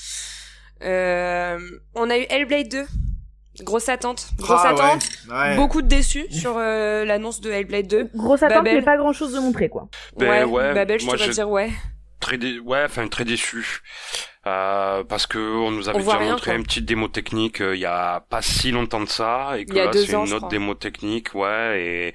on 0.80 2.10
a 2.10 2.18
eu 2.18 2.26
Hellblade 2.28 2.68
2 2.68 2.86
Grosse 3.62 3.88
attente, 3.88 4.26
grosse 4.36 4.60
ah, 4.64 4.70
attente, 4.70 5.56
beaucoup 5.56 5.80
de 5.80 5.86
déçus 5.86 6.26
sur 6.30 6.56
euh, 6.56 7.04
l'annonce 7.04 7.40
de 7.40 7.50
Hellblade 7.50 7.86
2. 7.86 8.10
Grosse 8.14 8.42
attente, 8.42 8.64
mais 8.64 8.82
pas 8.82 8.96
grand 8.96 9.12
chose 9.12 9.32
de 9.32 9.38
montrer 9.38 9.68
quoi. 9.68 9.88
Ben, 10.16 10.44
ouais, 10.46 10.74
Babel, 10.74 10.98
je 10.98 11.06
te 11.08 11.30
dire 11.30 11.48
ouais. 11.48 11.70
Très 12.24 12.38
dé... 12.38 12.58
ouais, 12.58 12.84
enfin 12.86 13.06
très 13.08 13.26
déçu. 13.26 13.82
Euh, 14.46 15.04
parce 15.04 15.26
que 15.26 15.38
on 15.38 15.70
nous 15.70 15.88
avait 15.88 16.02
déjà 16.02 16.18
montré 16.18 16.54
une 16.54 16.64
petite 16.64 16.84
démo 16.84 17.08
technique 17.08 17.62
euh, 17.62 17.74
il 17.74 17.80
y 17.80 17.86
a 17.86 18.20
pas 18.28 18.42
si 18.42 18.72
longtemps 18.72 19.00
de 19.00 19.08
ça 19.08 19.58
et 19.58 19.64
que 19.64 19.74
là 19.74 19.90
c'est 19.90 20.12
une 20.12 20.34
autre 20.34 20.48
démo 20.48 20.74
technique 20.74 21.34
ouais 21.34 21.82
et 21.82 22.14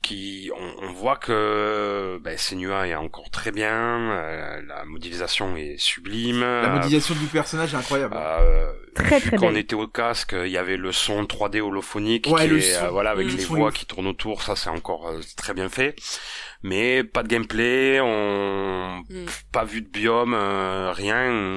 qui 0.00 0.52
on, 0.56 0.84
on 0.86 0.92
voit 0.92 1.16
que 1.16 2.20
ben, 2.22 2.38
Senua 2.38 2.86
est 2.86 2.94
encore 2.94 3.28
très 3.30 3.50
bien 3.50 3.72
euh, 3.72 4.62
la 4.68 4.84
modélisation 4.84 5.56
est 5.56 5.78
sublime 5.78 6.42
la 6.42 6.68
modélisation 6.68 7.16
du 7.16 7.26
personnage 7.26 7.74
est 7.74 7.76
incroyable 7.76 8.16
euh, 8.16 8.72
très 8.94 9.20
très 9.20 9.36
quand 9.36 9.48
on 9.48 9.56
était 9.56 9.74
au 9.74 9.88
casque 9.88 10.36
il 10.40 10.52
y 10.52 10.58
avait 10.58 10.76
le 10.76 10.92
son 10.92 11.24
3D 11.24 11.60
holophonique 11.60 12.28
ouais, 12.30 12.48
qui 12.48 12.54
est, 12.54 12.76
euh, 12.76 12.90
voilà 12.90 13.10
avec 13.10 13.26
les 13.26 13.44
voix 13.44 13.72
qui 13.72 13.84
tournent 13.84 14.06
autour 14.06 14.44
ça 14.44 14.54
c'est 14.54 14.70
encore 14.70 15.10
très 15.36 15.54
bien 15.54 15.68
fait 15.68 15.96
mais 16.62 17.04
pas 17.04 17.22
de 17.22 17.28
gameplay, 17.28 18.00
on 18.00 19.02
hmm. 19.08 19.26
pas 19.52 19.64
vu 19.64 19.82
de 19.82 19.88
biome, 19.88 20.34
euh, 20.34 20.92
rien. 20.92 21.56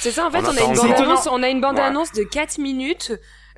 C'est 0.00 0.10
ça 0.10 0.26
en 0.26 0.30
fait, 0.30 0.38
on, 0.38 0.56
a 0.56 0.62
une 0.62 0.74
bande 0.74 0.90
annonce, 0.92 1.28
on 1.30 1.42
a 1.42 1.48
une 1.48 1.60
bande 1.60 1.78
annonce 1.78 2.12
de 2.12 2.22
4 2.24 2.58
minutes. 2.58 3.12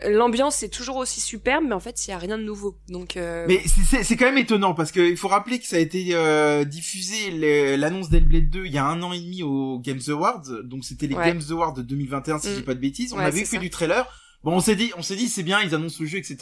L'ambiance 0.06 0.62
est 0.64 0.68
toujours 0.68 0.96
aussi 0.96 1.20
superbe, 1.20 1.64
mais 1.68 1.74
en 1.74 1.80
fait, 1.80 2.06
il 2.06 2.10
y 2.10 2.12
a 2.12 2.18
rien 2.18 2.36
de 2.36 2.42
nouveau. 2.42 2.76
Donc. 2.88 3.16
Euh... 3.16 3.46
Mais 3.48 3.62
c'est 4.02 4.16
quand 4.16 4.26
même 4.26 4.38
étonnant 4.38 4.74
parce 4.74 4.90
qu'il 4.90 5.16
faut 5.16 5.28
rappeler 5.28 5.58
que 5.60 5.66
ça 5.66 5.76
a 5.76 5.78
été 5.78 6.08
euh, 6.10 6.64
diffusé 6.64 7.76
l'annonce 7.76 8.10
d'Hellblade 8.10 8.50
2 8.50 8.66
il 8.66 8.72
y 8.72 8.78
a 8.78 8.84
un 8.84 9.02
an 9.02 9.12
et 9.12 9.20
demi 9.20 9.42
aux 9.42 9.78
Games 9.78 10.00
Awards, 10.08 10.42
donc 10.64 10.84
c'était 10.84 11.06
les 11.06 11.14
Games 11.14 11.42
Awards 11.50 11.74
de 11.74 11.82
2021 11.82 12.38
si 12.38 12.48
je 12.48 12.54
dis 12.56 12.62
pas 12.62 12.74
de 12.74 12.80
bêtises. 12.80 13.12
On 13.12 13.18
ouais, 13.18 13.24
avait 13.24 13.42
que 13.42 13.56
du 13.56 13.70
trailer. 13.70 14.06
Bon, 14.42 14.52
on 14.56 14.60
s'est 14.60 14.76
dit, 14.76 14.92
on 14.98 15.02
s'est 15.02 15.16
dit, 15.16 15.28
c'est 15.28 15.42
bien, 15.42 15.62
ils 15.62 15.74
annoncent 15.74 15.96
le 16.00 16.06
jeu, 16.06 16.18
etc. 16.18 16.36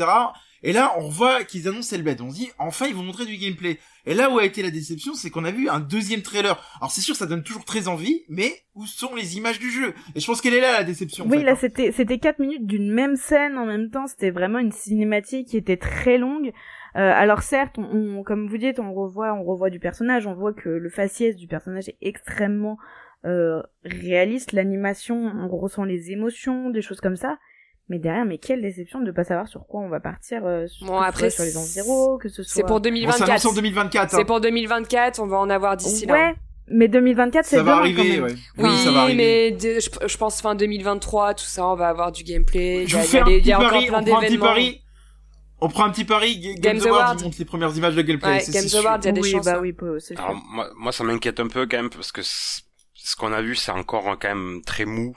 Et 0.63 0.73
là, 0.73 0.95
on 0.99 1.09
voit 1.09 1.45
qu'ils 1.45 1.69
annoncent 1.69 1.95
Hellblade. 1.95 2.21
On 2.21 2.31
se 2.31 2.37
dit, 2.37 2.51
enfin, 2.59 2.87
ils 2.87 2.95
vont 2.95 3.03
montrer 3.03 3.27
du 3.27 3.37
gameplay. 3.37 3.79
Et 4.05 4.15
là 4.15 4.31
où 4.31 4.39
a 4.39 4.45
été 4.45 4.63
la 4.63 4.71
déception, 4.71 5.15
c'est 5.15 5.31
qu'on 5.31 5.45
a 5.45 5.51
vu 5.51 5.69
un 5.69 5.81
deuxième 5.81 6.23
trailer. 6.23 6.61
Alors 6.81 6.91
c'est 6.91 7.01
sûr, 7.01 7.15
ça 7.15 7.27
donne 7.27 7.45
toujours 7.45 7.65
très 7.65 7.87
envie, 7.87 8.25
mais 8.29 8.53
où 8.75 8.85
sont 8.85 9.15
les 9.15 9.37
images 9.37 9.61
du 9.61 9.71
jeu? 9.71 9.95
Et 10.15 10.21
je 10.21 10.27
pense 10.27 10.41
qu'elle 10.41 10.55
est 10.55 10.61
là 10.61 10.73
la 10.73 10.85
déception. 10.85 11.25
Oui, 11.29 11.43
là 11.43 11.53
hein. 11.53 11.57
c'était 11.61 11.93
c'était 11.93 12.19
quatre 12.19 12.41
minutes 12.41 12.67
d'une 12.67 12.93
même 12.93 13.15
scène 13.15 13.57
en 13.59 13.67
même 13.67 13.91
temps. 13.91 14.09
C'était 14.09 14.31
vraiment 14.31 14.59
une 14.59 14.73
cinématique 14.73 15.49
qui 15.49 15.57
était 15.57 15.77
très 15.77 16.19
longue. 16.19 16.53
Euh, 16.97 17.13
alors 17.15 17.43
certes, 17.43 17.79
on, 17.79 18.23
comme 18.25 18.49
vous 18.49 18.59
dites, 18.59 18.81
on 18.81 18.93
revoit 18.93 19.33
on 19.35 19.45
revoit 19.45 19.71
du 19.71 19.79
personnage. 19.79 20.27
On 20.27 20.35
voit 20.35 20.53
que 20.53 20.69
le 20.69 20.91
faciès 20.91 21.37
du 21.37 21.47
personnage 21.47 21.89
est 21.89 21.99
extrêmement 22.01 22.79
euh, 23.25 23.63
réaliste. 23.85 24.51
L'animation, 24.51 25.17
on 25.17 25.49
ressent 25.49 25.85
les 25.85 26.11
émotions, 26.11 26.71
des 26.71 26.83
choses 26.83 27.01
comme 27.01 27.17
ça. 27.17 27.39
Mais 27.93 27.99
derrière, 27.99 28.25
mais 28.25 28.39
quelle 28.39 28.63
déception 28.63 29.01
de 29.01 29.05
ne 29.05 29.11
pas 29.11 29.23
savoir 29.23 29.47
sur 29.49 29.67
quoi 29.67 29.83
on 29.83 29.91
va 29.91 30.01
partir. 30.01 30.47
Euh, 30.47 30.67
bon, 30.81 30.97
après, 30.97 31.29
sur 31.29 31.45
les 31.45 31.59
environs, 31.59 32.17
que 32.17 32.31
ce 32.31 32.43
soit. 32.43 32.55
C'est 32.55 32.67
pour 32.67 32.81
2024. 32.81 33.45
Bon, 33.45 33.53
2024. 33.53 34.11
C'est 34.13 34.25
pour 34.25 34.41
2024, 34.41 35.21
on 35.21 35.27
va 35.27 35.37
en 35.37 35.51
avoir 35.51 35.77
d'ici 35.77 36.07
là. 36.07 36.15
Ouais. 36.15 36.35
Mais 36.69 36.89
2024, 36.89 37.45
c'est 37.45 37.57
Ça 37.57 37.63
va 37.63 37.77
arriver, 37.77 38.19
ouais. 38.19 38.35
Oui, 38.57 38.71
ça 38.79 38.93
va 38.93 39.13
mais 39.13 39.59
je, 39.59 40.17
pense 40.17 40.41
fin 40.41 40.55
2023, 40.55 41.35
tout 41.35 41.45
ça, 41.45 41.67
on 41.67 41.75
va 41.75 41.89
avoir 41.89 42.13
du 42.13 42.25
gameplay. 42.25 42.87
Je 42.87 42.97
vous 42.97 43.03
fais 43.03 43.21
un 43.21 43.25
petit 43.27 43.51
pari, 43.51 43.91
on 43.93 44.03
prend 44.03 44.19
un 44.19 44.23
petit 44.23 44.39
pari. 44.39 44.83
On 45.61 45.69
prend 45.69 45.85
un 45.85 45.91
petit 45.91 46.07
pari, 46.07 46.39
Games, 46.39 46.79
Games 46.79 46.87
Award, 46.87 47.21
ils 47.21 47.25
montrent 47.25 47.39
les 47.39 47.45
premières 47.45 47.77
images 47.77 47.95
de 47.95 48.01
gameplay. 48.01 48.39
Ouais, 48.39 48.45
Games 48.49 48.81
Award, 48.81 49.05
il 49.05 49.07
y 49.07 49.11
a 49.11 49.13
des 49.13 49.21
oui, 49.21 49.31
chances. 49.33 49.45
Bah 49.45 49.59
hein. 49.59 49.61
oui, 49.61 49.77
c'est 49.99 50.19
Alors, 50.19 50.43
moi, 50.51 50.71
moi, 50.77 50.93
ça 50.93 51.05
m'inquiète 51.05 51.41
un 51.41 51.49
peu 51.49 51.67
quand 51.67 51.77
même, 51.77 51.91
parce 51.91 52.11
que 52.11 52.23
ce 52.23 52.63
qu'on 53.19 53.35
a 53.35 53.43
vu, 53.43 53.55
c'est 53.55 53.71
encore 53.71 54.17
quand 54.19 54.29
même 54.29 54.63
très 54.65 54.87
mou. 54.87 55.15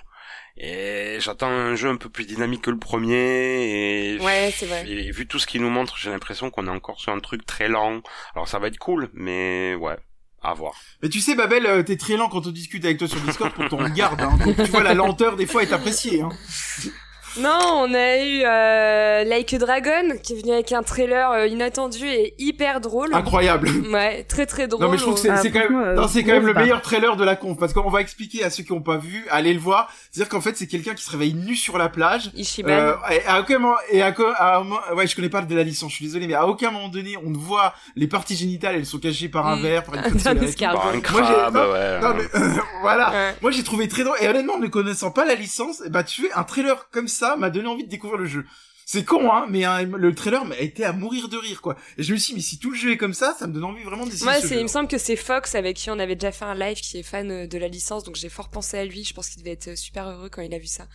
Et 0.57 1.17
j'attends 1.19 1.49
un 1.49 1.75
jeu 1.75 1.89
un 1.89 1.97
peu 1.97 2.09
plus 2.09 2.25
dynamique 2.25 2.61
que 2.61 2.71
le 2.71 2.79
premier. 2.79 4.13
Et, 4.13 4.19
ouais, 4.19 4.53
c'est 4.55 4.65
vrai. 4.65 4.85
Et 4.87 5.11
vu 5.11 5.27
tout 5.27 5.39
ce 5.39 5.47
qu'il 5.47 5.61
nous 5.61 5.69
montre, 5.69 5.97
j'ai 5.97 6.09
l'impression 6.09 6.49
qu'on 6.49 6.67
est 6.67 6.71
encore 6.71 6.99
sur 6.99 7.11
un 7.11 7.19
truc 7.19 7.45
très 7.45 7.67
lent. 7.67 8.01
Alors 8.35 8.47
ça 8.47 8.59
va 8.59 8.67
être 8.67 8.77
cool, 8.77 9.09
mais 9.13 9.75
ouais. 9.75 9.97
À 10.41 10.53
voir. 10.53 10.75
Mais 11.01 11.09
tu 11.09 11.21
sais, 11.21 11.33
Babel, 11.33 11.65
euh, 11.65 11.81
t'es 11.81 11.97
très 11.97 12.17
lent 12.17 12.29
quand 12.29 12.45
on 12.45 12.51
discute 12.51 12.85
avec 12.85 12.99
toi 12.99 13.07
sur 13.07 13.19
Discord 13.21 13.51
pour 13.51 13.67
ton 13.67 13.77
regard. 13.77 14.15
Hein. 14.19 14.37
Donc, 14.45 14.55
tu 14.57 14.69
vois, 14.69 14.83
la 14.83 14.93
lenteur, 14.93 15.37
des 15.37 15.47
fois, 15.47 15.63
est 15.63 15.73
appréciée. 15.73 16.21
Hein. 16.21 16.29
Non, 17.37 17.59
on 17.83 17.93
a 17.93 18.17
eu 18.17 18.43
euh, 18.45 19.23
Like 19.25 19.53
a 19.53 19.57
Dragon 19.57 20.17
qui 20.23 20.33
est 20.33 20.41
venu 20.41 20.53
avec 20.53 20.71
un 20.71 20.83
trailer 20.83 21.31
euh, 21.31 21.47
inattendu 21.47 22.05
et 22.07 22.33
hyper 22.39 22.79
drôle. 22.81 23.13
Incroyable. 23.13 23.69
Ouais, 23.91 24.23
très 24.23 24.45
très 24.45 24.67
drôle. 24.67 24.81
Non 24.85 24.89
mais 24.91 24.97
je 24.97 25.01
trouve 25.03 25.15
que 25.15 25.19
c'est 25.19 25.29
Ah, 25.29 25.37
c'est 25.37 25.51
quand 25.51 25.59
même, 25.59 25.75
euh, 25.81 25.95
non, 25.95 26.07
c'est 26.07 26.23
quand 26.23 26.31
même 26.33 26.45
le 26.45 26.53
meilleur 26.53 26.81
trailer 26.81 27.15
de 27.17 27.23
la 27.23 27.35
conf 27.35 27.57
parce 27.59 27.73
qu'on 27.73 27.89
va 27.89 28.01
expliquer 28.01 28.43
à 28.43 28.49
ceux 28.49 28.63
qui 28.63 28.71
n'ont 28.73 28.81
pas 28.81 28.97
vu, 28.97 29.25
allez 29.29 29.53
le 29.53 29.59
voir. 29.59 29.91
C'est-à-dire 30.11 30.29
qu'en 30.29 30.41
fait 30.41 30.55
c'est 30.55 30.67
quelqu'un 30.67 30.93
qui 30.93 31.03
se 31.03 31.11
réveille 31.11 31.33
nu 31.33 31.55
sur 31.55 31.77
la 31.77 31.89
plage. 31.89 32.31
Ishiban. 32.35 32.69
Euh, 32.71 32.93
et 33.11 33.21
à 33.27 33.39
aucun 33.41 33.59
moment, 33.59 33.75
et 33.91 34.01
à, 34.01 34.13
à 34.37 34.55
un 34.57 34.63
moment- 34.63 34.79
ouais, 34.95 35.05
je 35.07 35.15
connais 35.15 35.29
pas 35.29 35.41
de 35.41 35.55
la 35.55 35.63
licence, 35.63 35.91
je 35.91 35.95
suis 35.97 36.05
désolé, 36.05 36.27
mais 36.27 36.33
à 36.35 36.47
aucun 36.47 36.71
moment 36.71 36.87
donné, 36.89 37.17
on 37.25 37.29
ne 37.29 37.37
voit 37.37 37.73
les 37.95 38.07
parties 38.07 38.35
génitales, 38.35 38.75
elles 38.75 38.85
sont 38.85 38.99
cachées 38.99 39.27
par 39.29 39.45
un 39.47 39.57
Mm. 39.57 39.61
verre, 39.61 39.83
par 39.83 39.95
une 39.95 40.01
Un 40.15 40.19
solaire 40.19 40.73
Moi, 40.73 41.01
crabe, 41.01 41.25
j'ai- 41.53 41.59
ouais. 41.71 41.99
Non, 41.99 42.13
mais, 42.15 42.39
euh, 42.39 42.49
voilà. 42.81 43.09
Ouais. 43.11 43.35
Moi, 43.41 43.51
j'ai 43.51 43.63
trouvé 43.63 43.87
très 43.87 44.03
drôle. 44.03 44.17
Et 44.21 44.27
honnêtement, 44.27 44.57
ne 44.57 44.67
connaissant 44.67 45.11
pas 45.11 45.25
la 45.25 45.35
licence, 45.35 45.81
bah, 45.89 46.03
tu 46.03 46.21
fais 46.21 46.31
un 46.33 46.43
trailer 46.43 46.87
comme 46.91 47.07
ça 47.07 47.24
m'a 47.35 47.49
donné 47.49 47.67
envie 47.67 47.83
de 47.83 47.89
découvrir 47.89 48.19
le 48.19 48.25
jeu. 48.25 48.45
C'est 48.87 49.03
con, 49.03 49.31
hein, 49.31 49.47
mais 49.49 49.63
hein, 49.63 49.81
le 49.81 50.13
trailer 50.13 50.45
m'a 50.45 50.59
été 50.59 50.85
à 50.85 50.93
mourir 50.93 51.27
de 51.27 51.37
rire, 51.37 51.59
quoi. 51.59 51.75
Et 51.97 52.03
je 52.03 52.13
me 52.13 52.19
suis 52.19 52.33
dit, 52.33 52.35
mais 52.35 52.43
si 52.43 52.59
tout 52.59 52.69
le 52.69 52.77
jeu 52.77 52.91
est 52.91 52.97
comme 52.97 53.15
ça, 53.15 53.35
ça 53.37 53.47
me 53.47 53.53
donne 53.53 53.63
envie 53.63 53.81
vraiment 53.83 54.05
d'essayer 54.05 54.25
Moi, 54.25 54.35
ce 54.35 54.41
c'est, 54.41 54.53
jeu. 54.53 54.59
il 54.59 54.63
me 54.63 54.67
semble 54.67 54.87
que 54.87 54.99
c'est 54.99 55.15
Fox 55.15 55.55
avec 55.55 55.75
qui 55.75 55.89
on 55.89 55.97
avait 55.97 56.13
déjà 56.13 56.31
fait 56.31 56.45
un 56.45 56.53
live 56.53 56.77
qui 56.77 56.99
est 56.99 57.03
fan 57.03 57.31
euh, 57.31 57.47
de 57.47 57.57
la 57.57 57.67
licence, 57.67 58.03
donc 58.03 58.15
j'ai 58.15 58.29
fort 58.29 58.49
pensé 58.49 58.77
à 58.77 58.85
lui. 58.85 59.03
Je 59.03 59.15
pense 59.15 59.29
qu'il 59.29 59.41
devait 59.41 59.53
être 59.53 59.69
euh, 59.69 59.75
super 59.75 60.07
heureux 60.07 60.29
quand 60.29 60.43
il 60.43 60.53
a 60.53 60.59
vu 60.59 60.67
ça. 60.67 60.85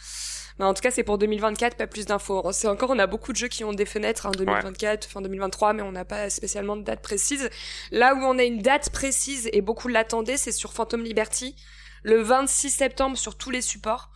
Mais 0.61 0.67
en 0.67 0.73
tout 0.73 0.83
cas, 0.83 0.93
c'est 0.93 1.03
pour 1.03 1.19
2024, 1.19 1.77
pas 1.77 1.89
plus 1.89 2.07
d'infos. 2.07 2.53
C'est 2.53 2.69
encore, 2.69 2.91
on 2.91 2.99
a 3.01 3.09
beaucoup 3.09 3.33
de 3.33 3.37
jeux 3.37 3.49
qui 3.49 3.65
ont 3.65 3.73
des 3.73 3.87
fenêtres, 3.87 4.27
hein, 4.27 4.33
2024, 4.39 5.07
fin 5.09 5.21
2023, 5.21 5.73
mais 5.73 5.83
on 5.83 5.91
n'a 5.91 6.05
pas 6.05 6.31
spécialement 6.31 6.77
de 6.77 6.83
date 6.83 7.03
précise. 7.03 7.51
Là 7.91 8.15
où 8.15 8.19
on 8.19 8.39
a 8.39 8.45
une 8.45 8.63
date 8.63 8.91
précise 8.91 9.49
et 9.53 9.63
beaucoup 9.63 9.89
l'attendaient, 9.89 10.37
c'est 10.37 10.53
sur 10.53 10.73
Phantom 10.75 11.03
Liberty, 11.03 11.57
le 12.05 12.23
26 12.23 12.71
septembre 12.71 13.19
sur 13.19 13.37
tous 13.37 13.51
les 13.51 13.63
supports. 13.63 14.11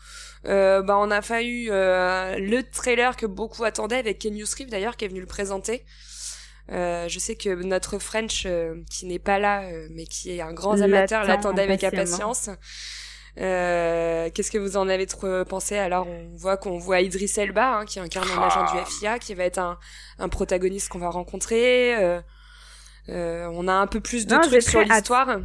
Euh, 0.47 0.83
bah, 0.83 0.97
on 0.99 1.11
a 1.11 1.23
fallu 1.23 1.69
euh, 1.71 2.37
le 2.39 2.63
trailer 2.63 3.17
que 3.17 3.27
beaucoup 3.27 3.65
attendaient 3.65 3.97
avec 3.99 4.19
Ken 4.19 4.35
Reeves 4.35 4.69
d'ailleurs 4.69 4.97
qui 4.97 5.05
est 5.07 5.09
venu 5.09 5.21
le 5.21 5.27
présenter. 5.27 5.85
Euh, 6.73 7.09
je 7.09 7.19
sais 7.19 7.37
que 7.37 7.51
notre 7.63 7.99
French, 7.99 8.45
euh, 8.47 8.75
qui 8.91 9.07
n'est 9.07 9.19
pas 9.19 9.39
là, 9.39 9.63
euh, 9.65 9.87
mais 9.91 10.05
qui 10.05 10.31
est 10.37 10.41
un 10.41 10.53
grand 10.53 10.81
amateur, 10.81 11.21
L'attend 11.23 11.51
l'attendait 11.51 11.63
avec 11.63 11.85
impatience. 11.85 12.49
Euh, 13.41 14.31
Qu'est-ce 14.33 14.51
que 14.51 14.59
vous 14.59 14.77
en 14.77 14.89
avez 14.89 15.07
trop 15.07 15.45
pensé? 15.45 15.77
Alors, 15.77 16.07
on 16.07 16.35
voit 16.37 16.57
qu'on 16.57 16.79
voit 16.79 17.01
Idris 17.01 17.33
Elba, 17.37 17.79
hein, 17.79 17.85
qui 17.85 17.99
incarne 18.01 18.29
un 18.31 18.41
Ah. 18.41 18.47
agent 18.47 18.73
du 18.73 18.91
FIA, 18.93 19.19
qui 19.19 19.35
va 19.35 19.45
être 19.45 19.59
un, 19.59 19.79
un 20.19 20.29
protagoniste 20.29 20.89
qu'on 20.89 21.01
va 21.01 21.11
rencontrer. 21.11 21.97
Euh, 21.97 22.21
euh, 23.11 23.47
on 23.53 23.67
a 23.69 23.73
un 23.73 23.87
peu 23.87 24.01
plus 24.01 24.27
de 24.27 24.35
Non, 24.35 24.41
trucs 24.41 24.63
sur 24.63 24.81
l'histoire. 24.81 25.39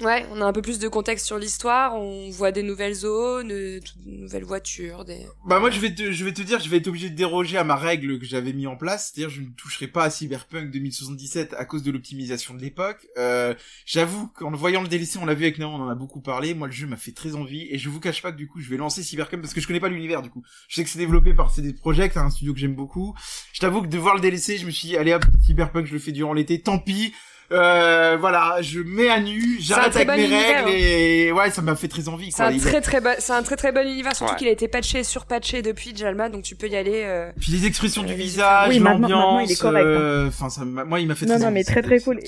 Ouais, 0.00 0.26
on 0.32 0.40
a 0.40 0.44
un 0.46 0.52
peu 0.52 0.62
plus 0.62 0.78
de 0.78 0.88
contexte 0.88 1.26
sur 1.26 1.38
l'histoire. 1.38 1.94
On 1.94 2.30
voit 2.30 2.50
des 2.50 2.62
nouvelles 2.62 2.94
zones, 2.94 3.48
de 3.48 3.80
nouvelles 4.06 4.44
voitures, 4.44 5.04
des. 5.04 5.26
Bah, 5.46 5.60
moi, 5.60 5.70
je 5.70 5.78
vais 5.78 5.94
te, 5.94 6.10
je 6.10 6.24
vais 6.24 6.32
te 6.32 6.42
dire, 6.42 6.58
je 6.60 6.68
vais 6.68 6.78
être 6.78 6.88
obligé 6.88 7.10
de 7.10 7.14
déroger 7.14 7.58
à 7.58 7.64
ma 7.64 7.76
règle 7.76 8.18
que 8.18 8.24
j'avais 8.24 8.52
mis 8.52 8.66
en 8.66 8.76
place. 8.76 9.12
C'est-à-dire, 9.12 9.30
je 9.30 9.42
ne 9.42 9.50
toucherai 9.50 9.86
pas 9.86 10.04
à 10.04 10.10
Cyberpunk 10.10 10.70
2077 10.70 11.54
à 11.56 11.64
cause 11.64 11.82
de 11.82 11.90
l'optimisation 11.90 12.54
de 12.54 12.60
l'époque. 12.60 13.06
Euh, 13.18 13.54
j'avoue 13.84 14.28
qu'en 14.28 14.50
voyant 14.50 14.82
le 14.82 14.88
DLC, 14.88 15.18
on 15.18 15.26
l'a 15.26 15.34
vu 15.34 15.44
avec 15.44 15.58
Néon, 15.58 15.74
on 15.74 15.82
en 15.82 15.88
a 15.88 15.94
beaucoup 15.94 16.20
parlé. 16.20 16.54
Moi, 16.54 16.68
le 16.68 16.72
jeu 16.72 16.86
m'a 16.86 16.96
fait 16.96 17.12
très 17.12 17.34
envie. 17.36 17.68
Et 17.70 17.78
je 17.78 17.88
vous 17.88 18.00
cache 18.00 18.22
pas 18.22 18.32
que 18.32 18.38
du 18.38 18.48
coup, 18.48 18.60
je 18.60 18.68
vais 18.70 18.78
lancer 18.78 19.02
Cyberpunk 19.02 19.42
parce 19.42 19.54
que 19.54 19.60
je 19.60 19.66
connais 19.66 19.80
pas 19.80 19.90
l'univers, 19.90 20.22
du 20.22 20.30
coup. 20.30 20.42
Je 20.68 20.76
sais 20.76 20.84
que 20.84 20.90
c'est 20.90 20.98
développé 20.98 21.34
par 21.34 21.52
CD 21.54 21.72
Projekt, 21.74 22.16
un 22.16 22.30
studio 22.30 22.54
que 22.54 22.60
j'aime 22.60 22.74
beaucoup. 22.74 23.14
Je 23.52 23.60
t'avoue 23.60 23.82
que 23.82 23.88
de 23.88 23.98
voir 23.98 24.14
le 24.14 24.20
DLC, 24.20 24.56
je 24.56 24.66
me 24.66 24.70
suis 24.70 24.88
dit, 24.88 24.96
allez 24.96 25.12
hop, 25.12 25.24
Cyberpunk, 25.44 25.86
je 25.86 25.92
le 25.92 25.98
fais 25.98 26.12
durant 26.12 26.32
l'été, 26.32 26.60
tant 26.60 26.78
pis. 26.78 27.12
Euh, 27.52 28.16
voilà, 28.18 28.56
je 28.60 28.80
mets 28.80 29.08
à 29.10 29.20
nu, 29.20 29.56
j'arrête 29.60 29.92
très 29.92 30.02
avec 30.02 30.16
mes 30.16 30.26
bon 30.28 30.32
univers, 30.34 30.64
règles 30.64 30.70
et 30.78 31.32
ouais, 31.32 31.50
ça 31.50 31.60
m'a 31.62 31.74
fait 31.76 31.88
très 31.88 32.08
envie. 32.08 32.32
C'est 32.32 32.42
un 32.42 32.56
très 32.58 32.80
très 32.80 33.00
bon, 33.00 33.14
c'est 33.18 33.32
un 33.32 33.42
très 33.42 33.56
très 33.56 33.72
bon 33.72 33.86
univers, 33.86 34.16
surtout 34.16 34.32
Ouais. 34.32 34.38
qu'il 34.38 34.48
a 34.48 34.52
été 34.52 34.68
patché 34.68 35.00
et 35.00 35.04
surpatché 35.04 35.60
depuis 35.62 35.94
Jalma, 35.94 36.28
donc 36.28 36.42
tu 36.44 36.56
peux 36.56 36.68
y 36.68 36.76
aller. 36.76 37.02
euh, 37.04 37.30
Puis 37.40 37.52
les 37.52 37.66
expressions 37.66 38.02
du 38.02 38.12
Euh, 38.12 38.16
visage, 38.16 38.68
oui, 38.70 38.80
maintenant- 38.80 39.00
l'ambiance, 39.08 39.20
maintenant, 39.24 39.38
il 39.40 39.52
est 39.52 39.60
correct, 39.60 39.84
hein. 39.84 40.00
euh, 40.00 40.28
enfin 40.28 40.48
ça 40.50 40.64
m'a- 40.64 40.84
moi 40.84 41.00
il 41.00 41.06
m'a 41.08 41.14
fait 41.14 41.26
Non, 41.26 41.34
très 41.34 41.40
non, 41.40 41.46
envie, 41.46 41.54
mais 41.54 41.64
très 41.64 41.82
très 41.82 42.00
cool. 42.00 42.20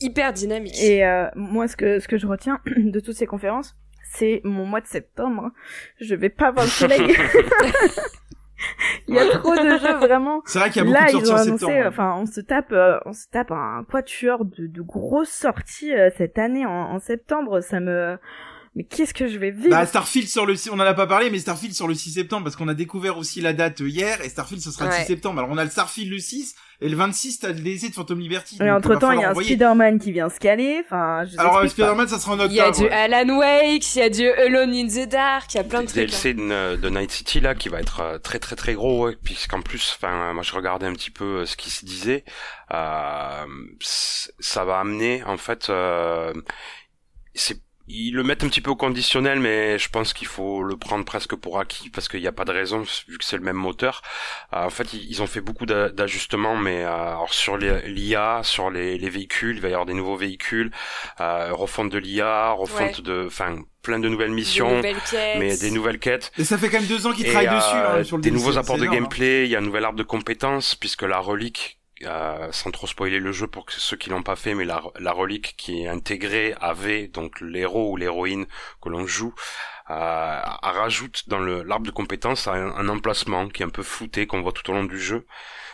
hyper 0.00 0.32
dynamique. 0.32 0.74
Et 0.82 1.04
euh, 1.04 1.26
moi, 1.36 1.68
ce 1.68 1.76
que 1.76 2.00
ce 2.00 2.08
que 2.08 2.18
je 2.18 2.26
retiens 2.26 2.58
de 2.76 3.00
toutes 3.00 3.16
ces 3.16 3.26
conférences, 3.26 3.74
c'est 4.14 4.40
mon 4.44 4.66
mois 4.66 4.80
de 4.80 4.86
septembre. 4.88 5.44
hein. 5.46 5.52
Je 6.00 6.14
vais 6.14 6.28
pas 6.28 6.50
voir 6.50 6.64
le 6.66 6.70
soleil. 6.70 7.00
Il 9.08 9.14
y 9.14 9.18
a 9.18 9.26
trop 9.38 9.54
de 9.54 9.78
jeux 9.78 9.96
vraiment. 9.96 10.42
C'est 10.46 10.58
vrai 10.58 10.70
qu'il 10.70 10.78
y 10.78 10.80
a 10.80 10.84
beaucoup 10.84 10.98
Là, 11.04 11.06
de 11.12 11.16
ils 11.18 11.26
sorties 11.26 11.30
ont 11.30 11.34
en 11.34 11.38
annoncé, 11.38 11.66
septembre. 11.66 11.86
enfin, 11.88 12.14
on 12.18 12.26
se 12.26 12.40
tape, 12.40 12.72
euh, 12.72 12.98
on 13.06 13.12
se 13.12 13.26
tape 13.28 13.50
un 13.50 13.84
quatuor 13.90 14.44
de, 14.44 14.66
de 14.66 14.80
grosses 14.82 15.30
sorties 15.30 15.92
euh, 15.94 16.10
cette 16.16 16.38
année 16.38 16.64
en, 16.66 16.70
en 16.70 16.98
septembre. 16.98 17.60
Ça 17.60 17.80
me, 17.80 18.18
mais 18.74 18.84
qu'est-ce 18.84 19.12
que 19.14 19.28
je 19.28 19.36
vais 19.38 19.50
vivre 19.50 19.70
Bah, 19.70 19.84
Starfield 19.86 20.28
sur 20.28 20.46
le 20.46 20.56
6, 20.56 20.70
on 20.70 20.74
en 20.74 20.80
a 20.80 20.94
pas 20.94 21.06
parlé, 21.06 21.28
mais 21.30 21.38
Starfield 21.38 21.74
sur 21.74 21.88
le 21.88 21.94
6 21.94 22.12
septembre, 22.12 22.44
parce 22.44 22.56
qu'on 22.56 22.68
a 22.68 22.74
découvert 22.74 23.18
aussi 23.18 23.40
la 23.40 23.52
date 23.52 23.80
euh, 23.82 23.88
hier, 23.88 24.20
et 24.22 24.28
Starfield, 24.28 24.62
ce 24.62 24.70
sera 24.70 24.86
le 24.86 24.90
Ouais. 24.92 25.00
6 25.00 25.06
septembre. 25.06 25.40
Alors, 25.40 25.50
on 25.50 25.58
a 25.58 25.64
le 25.64 25.70
Starfield 25.70 26.10
le 26.10 26.18
6, 26.18 26.54
et 26.80 26.88
le 26.88 26.96
26, 26.96 27.38
t'as 27.40 27.48
le 27.48 27.54
DLC 27.54 27.90
de 27.90 27.94
Phantom 27.94 28.18
Liberty. 28.18 28.58
Et 28.60 28.70
entre 28.70 28.96
temps, 28.96 29.12
il 29.12 29.20
y 29.20 29.24
a 29.24 29.30
un. 29.30 29.34
Spider-Man 29.34 29.98
qui 30.00 30.10
vient 30.10 30.28
se 30.28 30.40
caler. 30.40 30.80
Enfin, 30.84 31.24
je 31.30 31.38
Alors, 31.38 31.58
euh. 31.58 31.68
Spider-Man, 31.68 32.08
ça 32.08 32.18
sera 32.18 32.32
en 32.32 32.40
Il 32.48 32.52
y 32.54 32.60
a 32.60 32.68
octobre. 32.68 32.88
du 32.88 32.92
Alan 32.92 33.38
Wake, 33.38 33.94
il 33.94 33.98
y 33.98 34.02
a 34.02 34.08
du 34.10 34.26
Alone 34.28 34.72
in 34.74 34.86
the 34.88 35.08
Dark, 35.08 35.52
il 35.54 35.58
y 35.58 35.60
a 35.60 35.64
plein 35.64 35.82
de 35.82 35.86
trucs. 35.86 35.98
hein. 35.98 36.06
DLC 36.06 36.34
de, 36.34 36.76
de 36.76 36.88
Night 36.88 37.10
City 37.12 37.40
là 37.40 37.54
qui 37.54 37.68
va 37.68 37.78
être 37.78 38.00
euh, 38.00 38.18
très 38.18 38.38
très 38.40 38.56
très 38.56 38.74
gros 38.74 39.06
ouais, 39.06 39.16
puisqu'en 39.22 39.60
plus 39.62 39.94
enfin 39.96 40.32
moi 40.32 40.42
je 40.42 40.52
regardais 40.54 40.86
un 40.86 40.92
petit 40.94 41.10
peu 41.10 41.40
euh, 41.42 41.46
ce 41.46 41.56
qui 41.56 41.70
se 41.70 41.84
disait 41.84 42.24
euh, 42.72 43.44
ça 43.80 44.64
va 44.64 44.78
amener 44.80 45.22
en 45.24 45.36
fait 45.36 45.68
euh, 45.70 46.32
c'est 47.34 47.60
ils 47.92 48.12
le 48.12 48.22
mettent 48.22 48.42
un 48.44 48.48
petit 48.48 48.60
peu 48.60 48.70
au 48.70 48.76
conditionnel, 48.76 49.38
mais 49.40 49.78
je 49.78 49.88
pense 49.88 50.12
qu'il 50.12 50.26
faut 50.26 50.62
le 50.62 50.76
prendre 50.76 51.04
presque 51.04 51.34
pour 51.36 51.58
acquis 51.60 51.90
parce 51.90 52.08
qu'il 52.08 52.20
n'y 52.20 52.26
a 52.26 52.32
pas 52.32 52.44
de 52.44 52.52
raison 52.52 52.84
vu 53.08 53.18
que 53.18 53.24
c'est 53.24 53.36
le 53.36 53.42
même 53.42 53.56
moteur. 53.56 54.02
Euh, 54.54 54.64
en 54.64 54.70
fait, 54.70 54.92
ils, 54.94 55.20
ont 55.22 55.26
fait 55.26 55.40
beaucoup 55.40 55.66
d'a- 55.66 55.90
d'ajustements, 55.90 56.56
mais 56.56 56.82
euh, 56.84 56.88
alors 56.88 57.32
sur 57.34 57.56
les- 57.58 57.82
l'IA, 57.88 58.40
sur 58.44 58.70
les, 58.70 58.98
les 58.98 59.10
véhicules, 59.10 59.56
il 59.56 59.60
va 59.62 59.68
y 59.68 59.72
avoir 59.72 59.86
des 59.86 59.94
nouveaux 59.94 60.16
véhicules, 60.16 60.70
euh, 61.20 61.52
refonte 61.52 61.90
de 61.90 61.98
l'IA, 61.98 62.50
refonte 62.52 62.98
Ouais. 62.98 63.02
de, 63.04 63.24
enfin, 63.26 63.56
plein 63.82 63.98
de 63.98 64.08
nouvelles 64.08 64.28
Des 64.30 64.34
missions, 64.36 64.76
nouvelles 64.76 64.96
quêtes. 65.10 65.38
mais 65.38 65.56
des 65.56 65.70
nouvelles 65.70 65.98
quêtes. 65.98 66.32
Et 66.38 66.44
ça 66.44 66.56
fait 66.56 66.68
quand 66.70 66.78
même 66.78 66.88
deux 66.88 67.06
ans 67.06 67.12
qu'ils 67.12 67.26
travaillent 67.26 67.48
euh, 67.48 67.56
dessus, 67.56 67.76
hein, 68.00 68.04
sur 68.04 68.16
le 68.16 68.22
des 68.22 68.30
DLC, 68.30 68.44
nouveaux 68.44 68.58
apports 68.58 68.76
de 68.78 68.82
énorme, 68.84 68.96
hein. 68.96 69.00
gameplay, 69.00 69.44
il 69.44 69.50
y 69.50 69.56
a 69.56 69.58
un 69.58 69.62
nouvel 69.62 69.84
arbre 69.84 69.98
de 69.98 70.02
compétences 70.04 70.74
puisque 70.76 71.02
la 71.02 71.18
relique 71.18 71.78
euh, 72.04 72.50
sans 72.52 72.70
trop 72.70 72.86
spoiler 72.86 73.18
le 73.18 73.32
jeu 73.32 73.46
pour 73.46 73.66
ceux 73.70 73.96
qui 73.96 74.10
l'ont 74.10 74.22
pas 74.22 74.36
fait, 74.36 74.54
mais 74.54 74.64
la, 74.64 75.12
relique 75.12 75.54
qui 75.56 75.82
est 75.82 75.88
intégrée 75.88 76.54
avec 76.60 77.12
donc 77.12 77.40
l'héros 77.40 77.92
ou 77.92 77.96
l'héroïne 77.96 78.46
que 78.80 78.88
l'on 78.88 79.06
joue, 79.06 79.34
euh, 79.90 80.40
rajoute 80.62 81.28
dans 81.28 81.38
l'arbre 81.38 81.86
de 81.86 81.90
compétences 81.90 82.48
un, 82.48 82.88
emplacement 82.88 83.48
qui 83.48 83.62
est 83.62 83.66
un 83.66 83.70
peu 83.70 83.82
flouté 83.82 84.26
qu'on 84.26 84.42
voit 84.42 84.52
tout 84.52 84.70
au 84.70 84.74
long 84.74 84.84
du 84.84 84.98
jeu. 85.00 85.26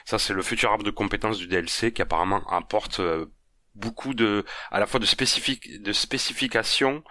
Ça 0.04 0.18
c'est 0.18 0.34
le 0.34 0.42
futur 0.42 0.70
arbre 0.70 0.84
de 0.84 0.90
compétences 0.90 1.38
du 1.38 1.46
DLC 1.46 1.92
qui 1.92 2.02
apparemment 2.02 2.46
apporte 2.48 3.00
euh, 3.00 3.26
beaucoup 3.74 4.14
de 4.14 4.44
à 4.70 4.80
la 4.80 4.86
fois 4.86 5.00
de 5.00 5.06
spécifique 5.06 5.82
de 5.82 5.92
spécifications 5.92 7.04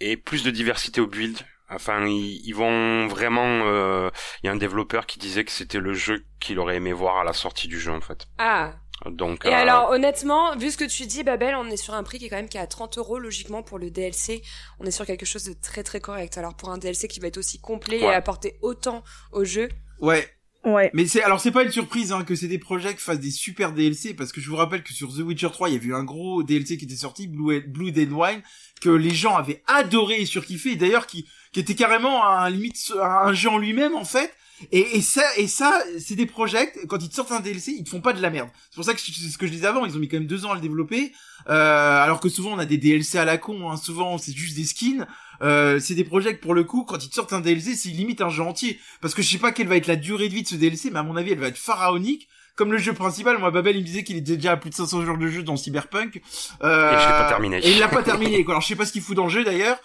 et 0.00 0.16
plus 0.16 0.42
de 0.44 0.50
diversité 0.50 1.00
au 1.00 1.06
build. 1.06 1.38
Enfin, 1.74 2.06
ils, 2.06 2.40
ils 2.44 2.54
vont 2.54 3.06
vraiment. 3.08 3.62
euh, 3.66 4.10
Il 4.42 4.46
y 4.46 4.48
a 4.48 4.52
un 4.52 4.56
développeur 4.56 5.06
qui 5.06 5.18
disait 5.18 5.44
que 5.44 5.50
c'était 5.52 5.80
le 5.80 5.94
jeu 5.94 6.24
qu'il 6.40 6.58
aurait 6.58 6.76
aimé 6.76 6.92
voir 6.92 7.18
à 7.18 7.24
la 7.24 7.32
sortie 7.32 7.68
du 7.68 7.78
jeu 7.80 7.92
en 7.92 8.00
fait. 8.00 8.26
Ah. 8.38 8.74
Donc. 9.06 9.44
Et 9.44 9.48
euh, 9.48 9.52
alors, 9.52 9.90
honnêtement, 9.90 10.56
vu 10.56 10.70
ce 10.70 10.76
que 10.78 10.84
tu 10.84 11.06
dis, 11.06 11.24
Babel, 11.24 11.54
on 11.56 11.66
est 11.66 11.76
sur 11.76 11.94
un 11.94 12.02
prix 12.04 12.18
qui 12.18 12.26
est 12.26 12.28
quand 12.28 12.36
même 12.36 12.48
qui 12.48 12.56
est 12.56 12.60
à 12.60 12.66
30 12.66 12.96
euros 12.98 13.18
logiquement 13.18 13.62
pour 13.62 13.78
le 13.78 13.90
DLC. 13.90 14.42
On 14.78 14.84
est 14.84 14.92
sur 14.92 15.04
quelque 15.04 15.26
chose 15.26 15.44
de 15.44 15.52
très 15.52 15.82
très 15.82 16.00
correct. 16.00 16.38
Alors 16.38 16.54
pour 16.54 16.70
un 16.70 16.78
DLC 16.78 17.08
qui 17.08 17.20
va 17.20 17.26
être 17.26 17.36
aussi 17.38 17.60
complet 17.60 17.98
et 18.00 18.06
apporter 18.08 18.56
autant 18.62 19.02
au 19.32 19.44
jeu. 19.44 19.68
Ouais. 20.00 20.26
Ouais. 20.64 20.90
Mais 20.94 21.04
c'est 21.06 21.22
alors 21.22 21.40
c'est 21.40 21.50
pas 21.50 21.62
une 21.62 21.70
surprise 21.70 22.10
hein, 22.10 22.24
que 22.24 22.34
CD 22.34 22.58
Projekt 22.58 22.98
fasse 22.98 23.20
des 23.20 23.30
super 23.30 23.72
DLC 23.72 24.14
parce 24.14 24.32
que 24.32 24.40
je 24.40 24.48
vous 24.48 24.56
rappelle 24.56 24.82
que 24.82 24.94
sur 24.94 25.08
The 25.12 25.18
Witcher 25.18 25.50
3 25.52 25.68
il 25.68 25.72
y 25.74 25.76
avait 25.76 25.88
eu 25.88 25.94
un 25.94 26.04
gros 26.04 26.42
DLC 26.42 26.78
qui 26.78 26.86
était 26.86 26.96
sorti 26.96 27.26
Blue 27.28 27.60
Blue 27.68 27.92
Dead 27.92 28.10
Wine 28.10 28.40
que 28.80 28.88
les 28.88 29.10
gens 29.10 29.36
avaient 29.36 29.62
adoré 29.66 30.22
et 30.22 30.24
surkiffé 30.24 30.70
et 30.70 30.76
d'ailleurs 30.76 31.06
qui 31.06 31.28
qui 31.54 31.60
était 31.60 31.76
carrément 31.76 32.26
un 32.26 32.50
limite 32.50 32.92
un 33.00 33.32
jeu 33.32 33.48
en 33.48 33.58
lui-même 33.58 33.94
en 33.94 34.04
fait. 34.04 34.34
Et, 34.72 34.96
et 34.96 35.00
ça 35.00 35.22
et 35.36 35.46
ça 35.46 35.82
c'est 35.98 36.14
des 36.16 36.26
projets 36.26 36.72
quand 36.88 36.98
ils 36.98 37.08
te 37.08 37.14
sortent 37.14 37.32
un 37.32 37.40
DLC 37.40 37.72
ils 37.72 37.84
te 37.84 37.90
font 37.90 38.00
pas 38.00 38.12
de 38.12 38.20
la 38.20 38.28
merde. 38.28 38.48
C'est 38.70 38.76
pour 38.76 38.84
ça 38.84 38.92
que 38.92 39.00
c'est 39.00 39.12
ce 39.12 39.38
que 39.38 39.46
je 39.46 39.52
disais 39.52 39.66
avant 39.66 39.86
ils 39.86 39.96
ont 39.96 40.00
mis 40.00 40.08
quand 40.08 40.18
même 40.18 40.26
deux 40.26 40.44
ans 40.44 40.50
à 40.50 40.54
le 40.56 40.60
développer. 40.60 41.12
Euh, 41.48 42.02
alors 42.02 42.20
que 42.20 42.28
souvent 42.28 42.52
on 42.52 42.58
a 42.58 42.64
des 42.64 42.76
DLC 42.76 43.18
à 43.18 43.24
la 43.24 43.38
con 43.38 43.70
hein, 43.70 43.76
souvent 43.76 44.18
c'est 44.18 44.34
juste 44.36 44.56
des 44.56 44.64
skins. 44.64 45.06
Euh, 45.42 45.78
c'est 45.80 45.94
des 45.94 46.04
projets 46.04 46.34
pour 46.34 46.54
le 46.54 46.64
coup 46.64 46.84
quand 46.84 47.04
ils 47.04 47.08
te 47.08 47.14
sortent 47.14 47.32
un 47.32 47.40
DLC 47.40 47.76
c'est 47.76 47.88
limite 47.90 48.20
un 48.20 48.30
jeu 48.30 48.42
entier. 48.42 48.80
Parce 49.00 49.14
que 49.14 49.22
je 49.22 49.30
sais 49.30 49.38
pas 49.38 49.52
quelle 49.52 49.68
va 49.68 49.76
être 49.76 49.86
la 49.86 49.96
durée 49.96 50.28
de 50.28 50.34
vie 50.34 50.42
de 50.42 50.48
ce 50.48 50.56
DLC 50.56 50.90
mais 50.90 50.98
à 50.98 51.04
mon 51.04 51.16
avis 51.16 51.32
elle 51.32 51.40
va 51.40 51.48
être 51.48 51.58
pharaonique 51.58 52.28
comme 52.56 52.72
le 52.72 52.78
jeu 52.78 52.92
principal, 52.92 53.38
moi 53.38 53.50
Babel 53.50 53.76
il 53.76 53.80
me 53.80 53.86
disait 53.86 54.04
qu'il 54.04 54.16
était 54.16 54.36
déjà 54.36 54.52
à 54.52 54.56
plus 54.56 54.70
de 54.70 54.74
500 54.74 55.04
jours 55.04 55.18
de 55.18 55.26
jeu 55.28 55.42
dans 55.42 55.56
Cyberpunk. 55.56 56.20
Euh, 56.62 56.90
Et 56.90 57.00
je 57.00 57.06
l'ai 57.06 57.12
pas 57.12 57.28
terminé. 57.28 57.58
Et 57.58 57.70
il 57.72 57.78
l'a 57.80 57.88
pas 57.88 58.02
terminé. 58.02 58.44
Quoi. 58.44 58.54
Alors 58.54 58.62
je 58.62 58.68
sais 58.68 58.76
pas 58.76 58.86
ce 58.86 58.92
qu'il 58.92 59.02
fout 59.02 59.16
dans 59.16 59.24
le 59.24 59.30
jeu 59.30 59.44
d'ailleurs. 59.44 59.76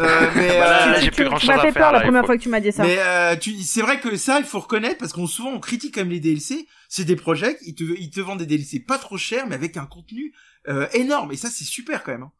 Euh, 0.00 0.26
mais 0.34 0.48
Bah, 0.48 0.54
là, 0.70 0.82
euh, 0.82 0.86
là, 0.90 0.94
Tu- 0.98 1.04
j'ai 1.04 1.10
tu- 1.10 1.24
plus 1.24 1.38
tu 1.38 1.46
m'as 1.46 1.54
fait 1.60 1.72
faire, 1.72 1.74
peur 1.74 1.92
la 1.92 1.98
là, 1.98 2.04
première 2.04 2.20
faut- 2.22 2.26
fois 2.26 2.36
que 2.36 2.42
tu 2.42 2.48
m'as 2.48 2.60
dit 2.60 2.72
ça. 2.72 2.82
mais 2.82 2.96
euh, 2.98 3.36
tu, 3.36 3.58
c'est 3.62 3.82
vrai 3.82 4.00
que 4.00 4.16
ça, 4.16 4.38
il 4.38 4.44
faut 4.44 4.60
reconnaître 4.60 4.98
parce 4.98 5.12
qu'on 5.12 5.26
souvent 5.26 5.50
on 5.50 5.60
critique 5.60 5.94
quand 5.94 6.02
même 6.02 6.10
les 6.10 6.20
DLC. 6.20 6.66
C'est 6.88 7.04
des 7.04 7.16
projets, 7.16 7.56
ils 7.66 7.74
te, 7.74 7.84
ils 7.84 8.10
te 8.10 8.20
vendent 8.20 8.38
des 8.40 8.46
DLC 8.46 8.80
pas 8.80 8.98
trop 8.98 9.16
chers, 9.16 9.46
mais 9.46 9.54
avec 9.54 9.76
un 9.76 9.86
contenu 9.86 10.32
euh, 10.68 10.86
énorme. 10.92 11.32
Et 11.32 11.36
ça, 11.36 11.48
c'est 11.50 11.64
super 11.64 12.02
quand 12.02 12.12
même. 12.12 12.24
hein. 12.24 12.32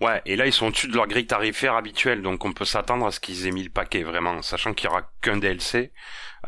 Ouais, 0.00 0.22
et 0.26 0.36
là 0.36 0.46
ils 0.46 0.52
sont 0.52 0.66
au-dessus 0.66 0.88
de 0.88 0.96
leur 0.96 1.06
grille 1.06 1.26
tarifaire 1.26 1.74
habituelle, 1.74 2.22
donc 2.22 2.44
on 2.44 2.52
peut 2.52 2.64
s'attendre 2.64 3.06
à 3.06 3.10
ce 3.10 3.20
qu'ils 3.20 3.46
aient 3.46 3.52
mis 3.52 3.64
le 3.64 3.70
paquet 3.70 4.02
vraiment, 4.02 4.42
sachant 4.42 4.74
qu'il 4.74 4.88
y 4.88 4.92
aura 4.92 5.02
qu'un 5.20 5.36
DLC 5.36 5.92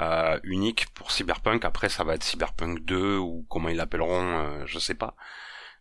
euh, 0.00 0.38
unique 0.44 0.86
pour 0.94 1.10
Cyberpunk. 1.10 1.64
Après, 1.64 1.88
ça 1.88 2.04
va 2.04 2.14
être 2.14 2.22
Cyberpunk 2.22 2.80
2 2.80 3.18
ou 3.18 3.46
comment 3.48 3.68
ils 3.68 3.76
l'appelleront, 3.76 4.38
euh, 4.38 4.62
je 4.66 4.78
sais 4.78 4.94
pas. 4.94 5.14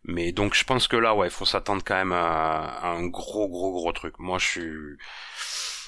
Mais 0.04 0.32
donc 0.32 0.54
je 0.54 0.64
pense 0.64 0.88
que 0.88 0.96
là, 0.96 1.14
ouais, 1.14 1.28
il 1.28 1.32
faut 1.32 1.44
s'attendre 1.44 1.82
quand 1.84 1.94
même 1.94 2.12
à, 2.12 2.80
un 2.82 3.06
gros, 3.06 3.48
gros, 3.48 3.72
gros 3.72 3.92
truc. 3.92 4.18
Moi, 4.18 4.38
je 4.38 4.46
suis, 4.46 4.70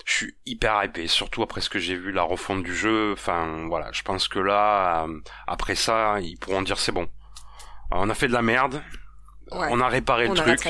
je 0.06 0.12
suis 0.12 0.36
hyper 0.46 0.82
hypé, 0.84 1.06
surtout 1.06 1.42
après 1.42 1.60
ce 1.60 1.68
que 1.68 1.78
j'ai 1.78 1.96
vu 1.96 2.12
la 2.12 2.22
refonte 2.22 2.62
du 2.62 2.74
jeu. 2.74 3.12
Enfin, 3.12 3.66
voilà, 3.68 3.90
je 3.92 4.02
pense 4.02 4.28
que 4.28 4.38
là, 4.38 5.04
euh, 5.04 5.20
après 5.46 5.74
ça, 5.74 6.20
ils 6.20 6.38
pourront 6.38 6.62
dire 6.62 6.78
c'est 6.78 6.92
bon. 6.92 7.08
On 7.90 8.08
a 8.08 8.14
fait 8.14 8.28
de 8.28 8.32
la 8.32 8.42
merde, 8.42 8.82
on 9.50 9.80
a 9.80 9.88
réparé 9.88 10.28
le 10.28 10.34
truc. 10.34 10.60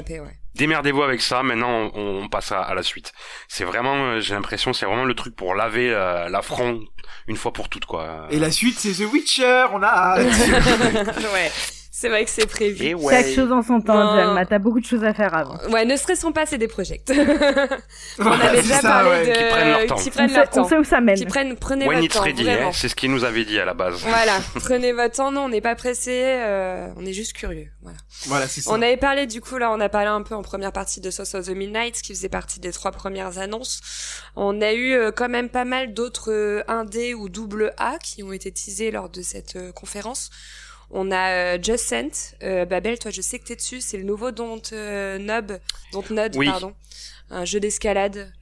Démerdez-vous 0.54 1.02
avec 1.02 1.20
ça. 1.20 1.42
Maintenant, 1.42 1.90
on, 1.94 2.28
passe 2.28 2.52
à, 2.52 2.72
la 2.74 2.82
suite. 2.82 3.12
C'est 3.48 3.64
vraiment, 3.64 3.96
euh, 3.96 4.20
j'ai 4.20 4.34
l'impression, 4.34 4.72
c'est 4.72 4.86
vraiment 4.86 5.04
le 5.04 5.14
truc 5.14 5.34
pour 5.34 5.54
laver 5.54 5.90
euh, 5.90 6.28
l'affront 6.28 6.80
une 7.26 7.36
fois 7.36 7.52
pour 7.52 7.68
toutes, 7.68 7.86
quoi. 7.86 8.26
Et 8.30 8.38
la 8.38 8.50
suite, 8.50 8.78
c'est 8.78 8.92
The 8.92 9.12
Witcher. 9.12 9.66
On 9.72 9.82
a. 9.82 10.18
ouais. 10.22 11.52
C'est 12.04 12.10
vrai 12.10 12.26
que 12.26 12.30
c'est 12.30 12.46
prévu. 12.46 12.92
Ouais. 12.92 13.14
Chaque 13.14 13.34
chose 13.34 13.50
en 13.50 13.62
son 13.62 13.80
temps, 13.80 14.14
Jalma. 14.14 14.44
T'as 14.44 14.58
beaucoup 14.58 14.78
de 14.78 14.84
choses 14.84 15.02
à 15.04 15.14
faire 15.14 15.34
avant. 15.34 15.56
Ouais, 15.70 15.86
ne 15.86 15.96
stressons 15.96 16.32
pas, 16.32 16.44
c'est 16.44 16.58
des 16.58 16.68
projets. 16.68 17.02
on 18.18 18.26
avait 18.26 18.60
déjà 18.60 18.82
parlé 18.82 19.26
de... 19.26 19.32
Qui 19.32 19.40
prennent 19.48 19.70
leur 19.70 19.86
temps. 19.86 19.96
Qui 19.96 20.10
prennent 20.10 20.32
leur 20.34 20.50
temps. 20.50 20.64
On 20.66 20.68
sait 20.68 20.76
où 20.76 20.84
ça 20.84 21.00
mène. 21.00 21.16
Qui 21.16 21.24
prennent, 21.24 21.56
prenez 21.56 21.86
votre 21.86 22.06
temps, 22.08 22.20
ready, 22.20 22.50
hein, 22.50 22.72
c'est 22.74 22.90
ce 22.90 22.94
qu'il 22.94 23.10
nous 23.10 23.24
avait 23.24 23.46
dit 23.46 23.58
à 23.58 23.64
la 23.64 23.72
base. 23.72 24.02
Voilà, 24.02 24.38
prenez 24.56 24.92
votre 24.92 25.16
temps. 25.16 25.32
Non, 25.32 25.44
on 25.44 25.48
n'est 25.48 25.62
pas 25.62 25.76
pressé. 25.76 26.10
Euh, 26.12 26.88
on 26.98 27.06
est 27.06 27.14
juste 27.14 27.32
curieux. 27.32 27.68
Voilà. 27.80 27.96
Voilà, 28.26 28.48
c'est 28.48 28.60
ça. 28.60 28.70
On 28.70 28.82
avait 28.82 28.98
parlé, 28.98 29.26
du 29.26 29.40
coup, 29.40 29.56
là, 29.56 29.70
on 29.72 29.80
a 29.80 29.88
parlé 29.88 30.08
un 30.08 30.20
peu 30.20 30.34
en 30.34 30.42
première 30.42 30.72
partie 30.72 31.00
de 31.00 31.10
Sauce 31.10 31.34
of 31.34 31.46
the 31.46 31.56
Midnight, 31.56 32.02
qui 32.02 32.12
faisait 32.12 32.28
partie 32.28 32.60
des 32.60 32.72
trois 32.72 32.92
premières 32.92 33.38
annonces. 33.38 33.80
On 34.36 34.60
a 34.60 34.74
eu 34.74 34.92
euh, 34.92 35.10
quand 35.10 35.30
même 35.30 35.48
pas 35.48 35.64
mal 35.64 35.94
d'autres 35.94 36.30
euh, 36.30 36.62
indés 36.68 37.14
ou 37.14 37.30
double 37.30 37.72
A 37.78 37.96
qui 37.96 38.22
ont 38.22 38.32
été 38.34 38.52
teasés 38.52 38.90
lors 38.90 39.08
de 39.08 39.22
cette 39.22 39.56
euh, 39.56 39.72
conférence. 39.72 40.28
On 40.96 41.10
a 41.10 41.30
euh, 41.30 41.58
Just 41.60 41.86
Sent. 41.86 42.36
Euh, 42.42 42.64
Babel, 42.64 43.00
toi, 43.00 43.10
je 43.10 43.20
sais 43.20 43.40
que 43.40 43.44
t'es 43.44 43.56
dessus. 43.56 43.80
C'est 43.80 43.98
le 43.98 44.04
nouveau 44.04 44.30
Don't 44.30 44.62
euh, 44.72 45.18
Nub, 45.18 45.58
Don't 45.92 46.04
Nod, 46.10 46.36
pardon. 46.44 46.74
Un 47.30 47.44
jeu 47.44 47.58
d'escalade. 47.58 48.32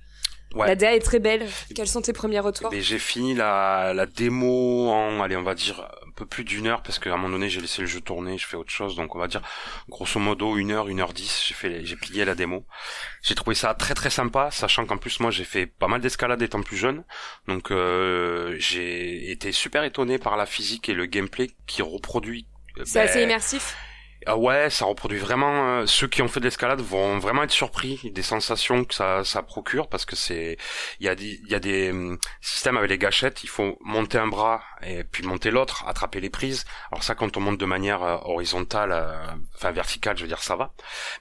Ouais. 0.54 0.66
La 0.66 0.76
DA 0.76 0.94
est 0.94 1.00
très 1.00 1.18
belle. 1.18 1.48
Quels 1.74 1.88
sont 1.88 2.02
tes 2.02 2.12
premiers 2.12 2.40
retours? 2.40 2.70
J'ai 2.70 2.98
fini 2.98 3.34
la, 3.34 3.94
la 3.94 4.04
démo 4.04 4.90
en, 4.90 5.22
allez, 5.22 5.36
on 5.36 5.42
va 5.42 5.54
dire 5.54 5.90
peu 6.22 6.26
plus 6.26 6.44
d'une 6.44 6.66
heure 6.66 6.82
parce 6.82 6.98
qu'à 6.98 7.12
un 7.12 7.16
moment 7.16 7.30
donné 7.30 7.48
j'ai 7.48 7.60
laissé 7.60 7.82
le 7.82 7.88
jeu 7.88 8.00
tourner, 8.00 8.38
je 8.38 8.46
fais 8.46 8.56
autre 8.56 8.70
chose, 8.70 8.96
donc 8.96 9.14
on 9.14 9.18
va 9.18 9.28
dire 9.28 9.42
grosso 9.88 10.20
modo 10.20 10.56
une 10.56 10.70
heure, 10.70 10.88
une 10.88 11.00
heure 11.00 11.12
dix, 11.12 11.44
j'ai 11.46 11.54
fait, 11.54 11.84
j'ai 11.84 11.96
plié 11.96 12.24
la 12.24 12.34
démo. 12.34 12.64
J'ai 13.22 13.34
trouvé 13.34 13.54
ça 13.54 13.74
très 13.74 13.94
très 13.94 14.10
sympa, 14.10 14.50
sachant 14.50 14.86
qu'en 14.86 14.98
plus 14.98 15.20
moi 15.20 15.30
j'ai 15.30 15.44
fait 15.44 15.66
pas 15.66 15.88
mal 15.88 16.00
d'escalade 16.00 16.40
étant 16.42 16.62
plus 16.62 16.76
jeune, 16.76 17.04
donc 17.48 17.70
euh, 17.70 18.56
j'ai 18.58 19.30
été 19.30 19.52
super 19.52 19.84
étonné 19.84 20.18
par 20.18 20.36
la 20.36 20.46
physique 20.46 20.88
et 20.88 20.94
le 20.94 21.06
gameplay 21.06 21.50
qui 21.66 21.82
reproduit. 21.82 22.46
C'est 22.84 23.00
assez 23.00 23.18
ben, 23.18 23.24
immersif. 23.24 23.76
Ah 24.26 24.36
ouais, 24.36 24.70
ça 24.70 24.84
reproduit 24.84 25.18
vraiment. 25.18 25.80
Euh, 25.80 25.86
ceux 25.86 26.06
qui 26.06 26.22
ont 26.22 26.28
fait 26.28 26.40
de 26.40 26.44
l'escalade 26.44 26.80
vont 26.80 27.18
vraiment 27.18 27.42
être 27.42 27.50
surpris 27.50 28.00
des 28.12 28.22
sensations 28.22 28.84
que 28.84 28.94
ça, 28.94 29.24
ça 29.24 29.42
procure 29.42 29.88
parce 29.88 30.04
que 30.04 30.16
c'est, 30.16 30.56
il 31.00 31.06
y 31.06 31.08
a 31.08 31.14
des, 31.14 31.40
y 31.48 31.54
a 31.54 31.60
des 31.60 31.90
hum, 31.90 32.18
systèmes 32.40 32.76
avec 32.76 32.90
les 32.90 32.98
gâchettes. 32.98 33.42
Il 33.44 33.48
faut 33.48 33.78
monter 33.80 34.18
un 34.18 34.28
bras 34.28 34.62
et 34.82 35.04
puis 35.04 35.24
monter 35.24 35.50
l'autre, 35.50 35.84
attraper 35.86 36.20
les 36.20 36.30
prises. 36.30 36.64
Alors 36.90 37.02
ça, 37.02 37.14
quand 37.14 37.36
on 37.36 37.40
monte 37.40 37.58
de 37.58 37.66
manière 37.66 38.02
euh, 38.02 38.16
horizontale, 38.24 38.92
euh, 38.92 39.26
enfin 39.56 39.72
verticale, 39.72 40.16
je 40.16 40.22
veux 40.22 40.28
dire, 40.28 40.42
ça 40.42 40.56
va. 40.56 40.72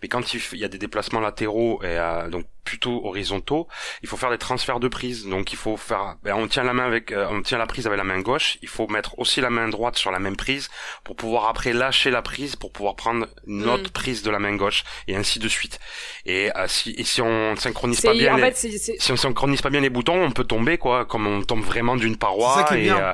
Mais 0.01 0.07
quand 0.07 0.33
il, 0.33 0.59
y 0.59 0.65
a 0.65 0.69
des 0.69 0.77
déplacements 0.77 1.19
latéraux 1.21 1.81
et 1.83 1.97
donc 2.29 2.45
plutôt 2.63 3.05
horizontaux, 3.05 3.67
il 4.01 4.09
faut 4.09 4.17
faire 4.17 4.29
des 4.29 4.37
transferts 4.37 4.79
de 4.79 4.87
prise. 4.87 5.27
Donc 5.27 5.53
il 5.53 5.57
faut 5.57 5.77
faire, 5.77 6.15
ben, 6.23 6.33
on 6.35 6.47
tient 6.47 6.63
la 6.63 6.73
main 6.73 6.85
avec, 6.85 7.13
on 7.15 7.41
tient 7.41 7.57
la 7.57 7.67
prise 7.67 7.87
avec 7.87 7.97
la 7.97 8.03
main 8.03 8.19
gauche. 8.19 8.57
Il 8.61 8.67
faut 8.67 8.87
mettre 8.87 9.17
aussi 9.19 9.41
la 9.41 9.49
main 9.49 9.67
droite 9.69 9.97
sur 9.97 10.11
la 10.11 10.19
même 10.19 10.35
prise 10.35 10.69
pour 11.03 11.15
pouvoir 11.15 11.47
après 11.47 11.73
lâcher 11.73 12.11
la 12.11 12.21
prise 12.21 12.55
pour 12.55 12.71
pouvoir 12.71 12.95
prendre 12.95 13.27
une 13.47 13.67
autre 13.67 13.89
mm. 13.89 13.93
prise 13.93 14.23
de 14.23 14.31
la 14.31 14.39
main 14.39 14.55
gauche 14.55 14.83
et 15.07 15.15
ainsi 15.15 15.39
de 15.39 15.47
suite. 15.47 15.79
Et, 16.25 16.55
euh, 16.55 16.67
si, 16.67 16.91
et 16.97 17.03
si 17.03 17.21
on 17.21 17.55
synchronise 17.55 18.01
pas 18.01 18.13
bien, 18.13 18.37
les, 18.37 18.53
si 18.53 19.11
on 19.11 19.17
synchronise 19.17 19.61
pas 19.61 19.69
bien 19.69 19.81
les 19.81 19.89
boutons, 19.89 20.21
on 20.21 20.31
peut 20.31 20.43
tomber 20.43 20.77
quoi, 20.77 21.05
comme 21.05 21.27
on 21.27 21.41
tombe 21.41 21.63
vraiment 21.63 21.95
d'une 21.95 22.17
paroi. 22.17 22.65
C'est 22.69 22.75
ça 22.75 22.79
et, 22.79 22.91
euh, 22.91 23.13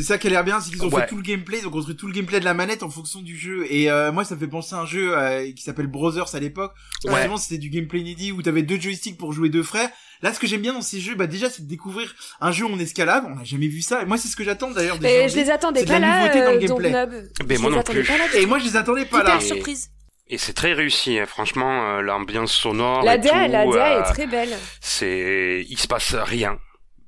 c'est 0.00 0.06
ça 0.06 0.18
qui 0.18 0.26
a 0.26 0.30
l'air 0.30 0.44
bien, 0.44 0.60
c'est 0.60 0.70
qu'ils 0.70 0.84
ont 0.84 0.90
fait 0.90 1.06
tout 1.06 1.16
le 1.16 1.22
gameplay, 1.22 1.58
ils 1.60 1.66
ont 1.66 1.70
construit 1.70 1.96
tout 1.96 2.06
le 2.06 2.12
gameplay 2.12 2.40
de 2.40 2.44
la 2.44 2.54
manette 2.54 2.82
en 2.82 2.90
fonction 2.90 3.20
du 3.20 3.36
jeu. 3.36 3.66
Et 3.70 3.90
euh, 3.90 4.12
moi, 4.12 4.24
ça 4.24 4.34
me 4.34 4.40
fait 4.40 4.46
penser 4.46 4.74
à 4.74 4.78
un 4.78 4.86
jeu 4.86 5.14
qui 5.54 5.62
s'appelle 5.62 5.86
Brothers 5.86 6.34
à 6.34 6.40
l'époque. 6.40 6.72
Vraiment, 7.04 7.36
c'était 7.36 7.58
du 7.58 7.70
gameplay 7.70 8.00
inédit 8.00 8.32
où 8.32 8.42
t'avais 8.42 8.62
deux 8.62 8.80
joysticks 8.80 9.18
pour 9.18 9.32
jouer 9.32 9.48
deux 9.48 9.62
frères. 9.62 9.90
Là, 10.22 10.32
ce 10.32 10.40
que 10.40 10.46
j'aime 10.46 10.62
bien 10.62 10.72
dans 10.72 10.82
ces 10.82 11.00
jeux, 11.00 11.14
bah 11.14 11.26
déjà, 11.26 11.50
c'est 11.50 11.62
de 11.62 11.68
découvrir 11.68 12.14
un 12.40 12.50
jeu 12.50 12.64
en 12.66 12.78
escalade. 12.78 13.24
On 13.26 13.34
n'a 13.34 13.44
jamais 13.44 13.68
vu 13.68 13.82
ça. 13.82 14.02
Et 14.02 14.06
moi, 14.06 14.16
c'est 14.16 14.28
ce 14.28 14.36
que 14.36 14.44
j'attends 14.44 14.70
d'ailleurs. 14.70 15.02
Et 15.04 15.28
je 15.28 15.36
les 15.36 15.50
attendais 15.50 15.84
pas 15.84 15.98
là. 15.98 16.28
Dans 16.28 16.52
le 16.52 16.58
gameplay. 16.58 17.28
Mais 17.46 17.58
moi 17.58 17.70
non 17.70 17.82
plus. 17.82 18.06
et 18.34 18.46
moi, 18.46 18.58
je 18.58 18.64
les 18.64 18.76
attendais 18.76 19.04
pas 19.04 19.22
là. 19.22 19.40
surprise. 19.40 19.90
Et 20.28 20.38
c'est 20.38 20.54
très 20.54 20.72
réussi, 20.72 21.20
hein. 21.20 21.26
franchement, 21.26 21.98
euh, 21.98 22.00
l'ambiance 22.00 22.52
sonore. 22.52 23.04
La 23.04 23.16
DA, 23.16 23.46
la 23.46 23.64
DA 23.64 23.90
est 23.92 23.96
euh, 23.98 24.02
très 24.02 24.26
belle. 24.26 24.58
C'est, 24.80 25.64
il 25.68 25.78
se 25.78 25.86
passe 25.86 26.14
rien. 26.14 26.58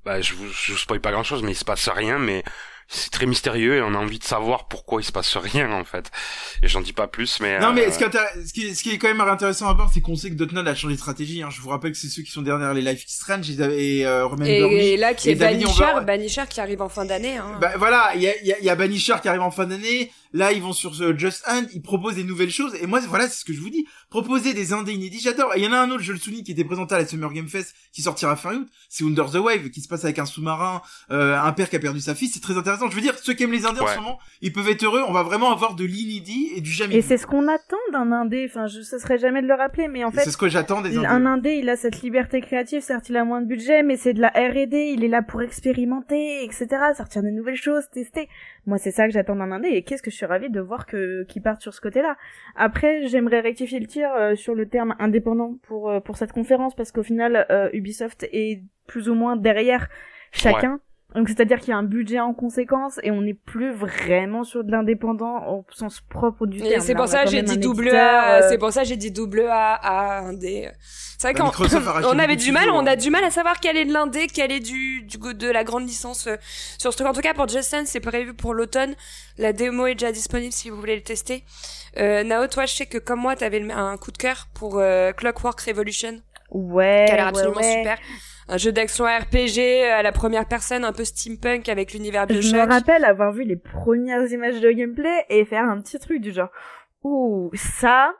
Bah, 0.04 0.20
je 0.20 0.34
vous, 0.34 0.46
je 0.52 0.70
vous 0.70 0.78
spoil 0.78 1.00
pas 1.00 1.10
grand 1.10 1.24
chose, 1.24 1.42
mais 1.42 1.50
il 1.50 1.56
se 1.56 1.64
passe 1.64 1.88
rien, 1.88 2.18
mais 2.18 2.44
c'est 2.88 3.10
très 3.10 3.26
mystérieux 3.26 3.76
et 3.76 3.82
on 3.82 3.94
a 3.94 3.98
envie 3.98 4.18
de 4.18 4.24
savoir 4.24 4.66
pourquoi 4.66 5.02
il 5.02 5.04
se 5.04 5.12
passe 5.12 5.36
rien 5.36 5.70
en 5.72 5.84
fait. 5.84 6.10
Et 6.62 6.68
j'en 6.68 6.80
dis 6.80 6.94
pas 6.94 7.06
plus, 7.06 7.38
mais 7.40 7.60
non, 7.60 7.72
mais 7.72 7.86
euh, 7.86 7.90
ce 7.90 7.98
qui, 8.52 8.66
est, 8.66 8.74
ce, 8.74 8.82
qui 8.82 8.90
est, 8.90 8.98
quand 8.98 9.08
même 9.08 9.20
intéressant 9.20 9.68
à 9.68 9.74
voir, 9.74 9.90
c'est 9.92 10.00
qu'on 10.00 10.16
sait 10.16 10.30
que 10.30 10.34
Dotnod 10.34 10.66
a 10.66 10.74
changé 10.74 10.94
de 10.94 11.00
stratégie. 11.00 11.42
Hein. 11.42 11.50
Je 11.50 11.60
vous 11.60 11.68
rappelle 11.68 11.92
que 11.92 11.98
c'est 11.98 12.08
ceux 12.08 12.22
qui 12.22 12.30
sont 12.30 12.42
derrière 12.42 12.72
les 12.72 12.80
Life 12.80 13.04
is 13.04 13.12
Strange 13.12 13.50
et, 13.50 14.06
euh, 14.06 14.28
et, 14.44 14.94
et 14.94 14.96
là 14.96 15.12
qui 15.12 15.30
est 15.30 15.34
Banisher, 15.34 16.00
Banisher 16.06 16.44
qui 16.48 16.60
arrive 16.60 16.80
en 16.80 16.88
fin 16.88 17.04
d'année. 17.04 17.36
Hein. 17.36 17.58
Bah, 17.60 17.72
voilà, 17.76 18.12
il 18.14 18.22
y 18.22 18.28
a, 18.28 18.42
y, 18.42 18.52
a, 18.52 18.60
y 18.60 18.70
a 18.70 18.74
Banisher 18.74 19.16
qui 19.20 19.28
arrive 19.28 19.42
en 19.42 19.50
fin 19.50 19.66
d'année. 19.66 20.10
Là, 20.32 20.52
ils 20.52 20.62
vont 20.62 20.72
sur 20.72 20.92
Just 21.18 21.44
Hand, 21.48 21.66
ils 21.72 21.82
proposent 21.82 22.16
des 22.16 22.24
nouvelles 22.24 22.50
choses. 22.50 22.74
Et 22.80 22.86
moi, 22.86 23.00
voilà, 23.08 23.28
c'est 23.28 23.40
ce 23.40 23.44
que 23.44 23.52
je 23.52 23.60
vous 23.60 23.70
dis. 23.70 23.86
Proposer 24.10 24.54
des 24.54 24.72
indés 24.72 24.92
inédits, 24.92 25.20
j'adore. 25.20 25.54
Et 25.54 25.60
il 25.60 25.64
y 25.64 25.68
en 25.68 25.72
a 25.72 25.78
un 25.78 25.90
autre, 25.90 26.02
je 26.02 26.12
le 26.12 26.18
souligne, 26.18 26.42
qui 26.42 26.52
était 26.52 26.64
présenté 26.64 26.94
à 26.94 26.98
la 26.98 27.06
Summer 27.06 27.32
Game 27.32 27.48
Fest, 27.48 27.74
qui 27.92 28.02
sortira 28.02 28.36
fin 28.36 28.54
août. 28.54 28.68
C'est 28.88 29.04
Under 29.04 29.30
the 29.30 29.36
Wave, 29.36 29.70
qui 29.70 29.80
se 29.80 29.88
passe 29.88 30.04
avec 30.04 30.18
un 30.18 30.26
sous-marin, 30.26 30.82
euh, 31.10 31.38
un 31.38 31.52
père 31.52 31.70
qui 31.70 31.76
a 31.76 31.78
perdu 31.78 32.00
sa 32.00 32.14
fille. 32.14 32.28
C'est 32.28 32.40
très 32.40 32.56
intéressant. 32.56 32.90
Je 32.90 32.94
veux 32.94 33.00
dire, 33.00 33.14
ceux 33.18 33.34
qui 33.34 33.44
aiment 33.44 33.52
les 33.52 33.66
indés 33.66 33.80
en 33.80 33.86
ce 33.86 33.96
moment, 33.96 34.18
ils 34.40 34.52
peuvent 34.52 34.68
être 34.68 34.82
heureux. 34.84 35.02
On 35.06 35.12
va 35.12 35.22
vraiment 35.22 35.50
avoir 35.50 35.74
de 35.74 35.84
l'inédit 35.84 36.50
et 36.54 36.60
du 36.60 36.70
jamais. 36.70 36.96
Et 36.96 37.02
c'est 37.02 37.16
ce 37.16 37.26
qu'on 37.26 37.48
attend 37.48 37.76
d'un 37.92 38.12
indé. 38.12 38.46
Enfin, 38.48 38.66
je 38.66 38.78
ne 38.78 39.00
serait 39.00 39.18
jamais 39.18 39.42
de 39.42 39.46
le 39.46 39.54
rappeler, 39.54 39.88
mais 39.88 40.04
en 40.04 40.10
fait. 40.10 40.22
C'est 40.24 40.30
ce 40.30 40.36
que 40.36 40.48
j'attends 40.48 40.80
des 40.80 40.96
indés. 40.96 41.06
Un 41.06 41.26
indé, 41.26 41.54
il 41.54 41.68
a 41.68 41.76
cette 41.76 42.02
liberté 42.02 42.40
créative. 42.40 42.82
Certes, 42.82 43.08
il 43.08 43.16
a 43.16 43.24
moins 43.24 43.40
de 43.40 43.46
budget, 43.46 43.82
mais 43.82 43.96
c'est 43.96 44.12
de 44.12 44.20
la 44.20 44.28
R&D. 44.28 44.92
Il 44.94 45.04
est 45.04 45.08
là 45.08 45.22
pour 45.22 45.42
expérimenter, 45.42 46.44
etc. 46.44 46.66
Sortir 46.96 47.22
de 47.22 47.28
nouvelles 47.28 47.56
choses, 47.56 47.84
tester. 47.92 48.28
Moi, 48.66 48.78
c'est 48.78 48.90
ça 48.90 49.06
que 49.06 49.12
j'attends 49.12 49.36
d'un 49.36 49.52
indé. 49.52 49.68
Et 49.68 49.82
qu'est-ce 49.82 50.02
que 50.02 50.10
je 50.10 50.16
suis 50.18 50.26
ravie 50.26 50.50
de 50.50 50.60
voir 50.60 50.86
que 50.86 51.24
qui 51.24 51.40
partent 51.40 51.62
sur 51.62 51.74
ce 51.74 51.80
côté-là. 51.80 52.16
Après, 52.56 53.06
j'aimerais 53.06 53.40
rectifier 53.40 53.80
le 53.80 53.86
tir 53.86 54.10
euh, 54.12 54.34
sur 54.34 54.54
le 54.54 54.68
terme 54.68 54.94
indépendant 54.98 55.54
pour 55.62 55.90
euh, 55.90 56.00
pour 56.00 56.16
cette 56.16 56.32
conférence 56.32 56.74
parce 56.74 56.92
qu'au 56.92 57.02
final, 57.02 57.46
euh, 57.50 57.70
Ubisoft 57.72 58.26
est 58.32 58.62
plus 58.86 59.08
ou 59.08 59.14
moins 59.14 59.36
derrière 59.36 59.88
chacun. 60.32 60.80
Donc 61.14 61.28
c'est-à-dire 61.28 61.58
qu'il 61.58 61.70
y 61.70 61.72
a 61.72 61.78
un 61.78 61.84
budget 61.84 62.20
en 62.20 62.34
conséquence 62.34 63.00
et 63.02 63.10
on 63.10 63.22
n'est 63.22 63.32
plus 63.32 63.72
vraiment 63.72 64.44
sur 64.44 64.62
de 64.62 64.70
l'indépendant 64.70 65.46
au 65.48 65.64
sens 65.70 66.02
propre 66.02 66.46
du 66.46 66.60
terme. 66.60 66.82
C'est 66.82 66.94
pour, 66.94 67.08
ça 67.08 67.24
j'ai 67.24 67.42
dit 67.42 67.56
double 67.56 67.88
A. 67.88 68.42
C'est 68.48 68.58
pour 68.58 68.72
ça 68.72 68.84
j'ai 68.84 68.96
dit 68.96 69.10
double 69.10 69.46
A 69.48 69.72
à 69.72 70.18
un 70.20 70.34
D. 70.34 70.70
C'est 71.18 71.32
vrai 71.32 71.34
qu'on 71.34 71.50
on 72.04 72.18
avait 72.18 72.36
du 72.36 72.52
mal, 72.52 72.68
on 72.70 72.86
a 72.86 72.94
du 72.94 73.08
mal 73.10 73.24
à 73.24 73.30
savoir 73.30 73.58
quel 73.58 73.78
est 73.78 73.86
de 73.86 73.92
l'indé, 73.92 74.26
quel 74.26 74.52
est 74.52 74.60
du, 74.60 75.02
du 75.02 75.16
de 75.16 75.50
la 75.50 75.64
grande 75.64 75.88
licence 75.88 76.26
euh, 76.26 76.36
sur 76.76 76.92
ce 76.92 76.98
truc. 76.98 77.08
En 77.08 77.14
tout 77.14 77.22
cas 77.22 77.32
pour 77.32 77.48
Justin, 77.48 77.86
c'est 77.86 78.00
prévu 78.00 78.34
pour 78.34 78.52
l'automne. 78.52 78.94
La 79.38 79.54
démo 79.54 79.86
est 79.86 79.94
déjà 79.94 80.12
disponible 80.12 80.52
si 80.52 80.68
vous 80.68 80.76
voulez 80.76 80.94
le 80.94 81.02
tester. 81.02 81.42
Euh, 81.96 82.22
Nao, 82.22 82.46
toi, 82.46 82.66
je 82.66 82.74
sais 82.74 82.86
que 82.86 82.98
comme 82.98 83.20
moi, 83.20 83.34
t'avais 83.34 83.68
un 83.72 83.96
coup 83.96 84.12
de 84.12 84.18
cœur 84.18 84.48
pour 84.54 84.78
euh, 84.78 85.12
Clockwork 85.12 85.60
Revolution. 85.62 86.20
Ouais. 86.50 87.04
Qui 87.06 87.12
a 87.12 87.16
l'air 87.16 87.26
absolument 87.28 87.62
super 87.62 87.98
un 88.48 88.56
jeu 88.56 88.72
d'action 88.72 89.04
RPG 89.04 89.84
à 89.92 90.02
la 90.02 90.12
première 90.12 90.46
personne, 90.46 90.84
un 90.84 90.92
peu 90.92 91.04
steampunk 91.04 91.68
avec 91.68 91.92
l'univers 91.92 92.26
Bioshock. 92.26 92.50
Je 92.50 92.56
me 92.56 92.66
rappelle 92.66 93.04
avoir 93.04 93.32
vu 93.32 93.44
les 93.44 93.56
premières 93.56 94.26
images 94.32 94.60
de 94.60 94.70
gameplay 94.70 95.24
et 95.28 95.44
faire 95.44 95.64
un 95.64 95.80
petit 95.80 95.98
truc 95.98 96.20
du 96.20 96.32
genre, 96.32 96.50
ouh, 97.04 97.50
ça, 97.54 98.14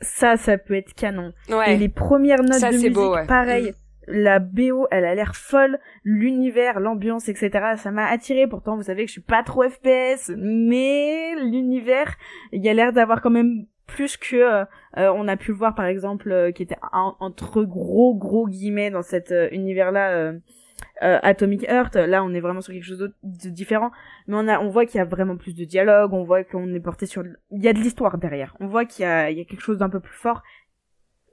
ça, 0.00 0.36
ça 0.36 0.58
peut 0.58 0.74
être 0.74 0.94
canon. 0.94 1.32
Ouais. 1.48 1.74
Et 1.74 1.76
les 1.78 1.88
premières 1.88 2.42
notes 2.42 2.60
de 2.60 2.72
musique, 2.72 2.92
beau, 2.92 3.16
pareil. 3.26 3.70
Mm. 3.70 3.74
La 4.08 4.40
BO, 4.40 4.88
elle 4.90 5.04
a 5.04 5.14
l'air 5.14 5.36
folle, 5.36 5.78
l'univers, 6.02 6.80
l'ambiance, 6.80 7.28
etc. 7.28 7.74
Ça 7.76 7.92
m'a 7.92 8.06
attiré. 8.06 8.48
Pourtant, 8.48 8.74
vous 8.74 8.82
savez 8.82 9.02
que 9.04 9.06
je 9.06 9.12
suis 9.12 9.20
pas 9.22 9.44
trop 9.44 9.62
FPS, 9.62 10.32
mais 10.36 11.36
l'univers, 11.36 12.16
il 12.50 12.64
y 12.64 12.68
a 12.68 12.74
l'air 12.74 12.92
d'avoir 12.92 13.22
quand 13.22 13.30
même 13.30 13.66
plus 13.92 14.16
que 14.16 14.36
euh, 14.36 14.64
euh, 14.96 15.12
on 15.14 15.28
a 15.28 15.36
pu 15.36 15.52
voir 15.52 15.74
par 15.74 15.84
exemple 15.84 16.32
euh, 16.32 16.50
qui 16.50 16.62
était 16.62 16.78
entre 16.92 17.62
gros 17.62 18.14
gros 18.14 18.48
guillemets 18.48 18.90
dans 18.90 19.02
cet 19.02 19.32
univers 19.52 19.92
là 19.92 20.32
Atomic 21.00 21.64
Heart. 21.68 21.96
Là 21.96 22.24
on 22.24 22.32
est 22.32 22.40
vraiment 22.40 22.60
sur 22.60 22.72
quelque 22.72 22.84
chose 22.84 23.12
de 23.22 23.50
différent. 23.50 23.90
Mais 24.26 24.36
on 24.36 24.48
a 24.48 24.58
on 24.60 24.68
voit 24.70 24.86
qu'il 24.86 24.98
y 24.98 25.00
a 25.00 25.04
vraiment 25.04 25.36
plus 25.36 25.54
de 25.54 25.64
dialogue 25.64 26.12
on 26.12 26.24
voit 26.24 26.44
qu'on 26.44 26.72
est 26.72 26.80
porté 26.80 27.06
sur 27.06 27.22
il 27.50 27.62
y 27.62 27.68
a 27.68 27.72
de 27.72 27.78
l'histoire 27.78 28.18
derrière. 28.18 28.56
On 28.60 28.66
voit 28.66 28.84
qu'il 28.84 29.04
y 29.04 29.08
a 29.08 29.44
quelque 29.44 29.60
chose 29.60 29.78
d'un 29.78 29.90
peu 29.90 30.00
plus 30.00 30.16
fort 30.16 30.42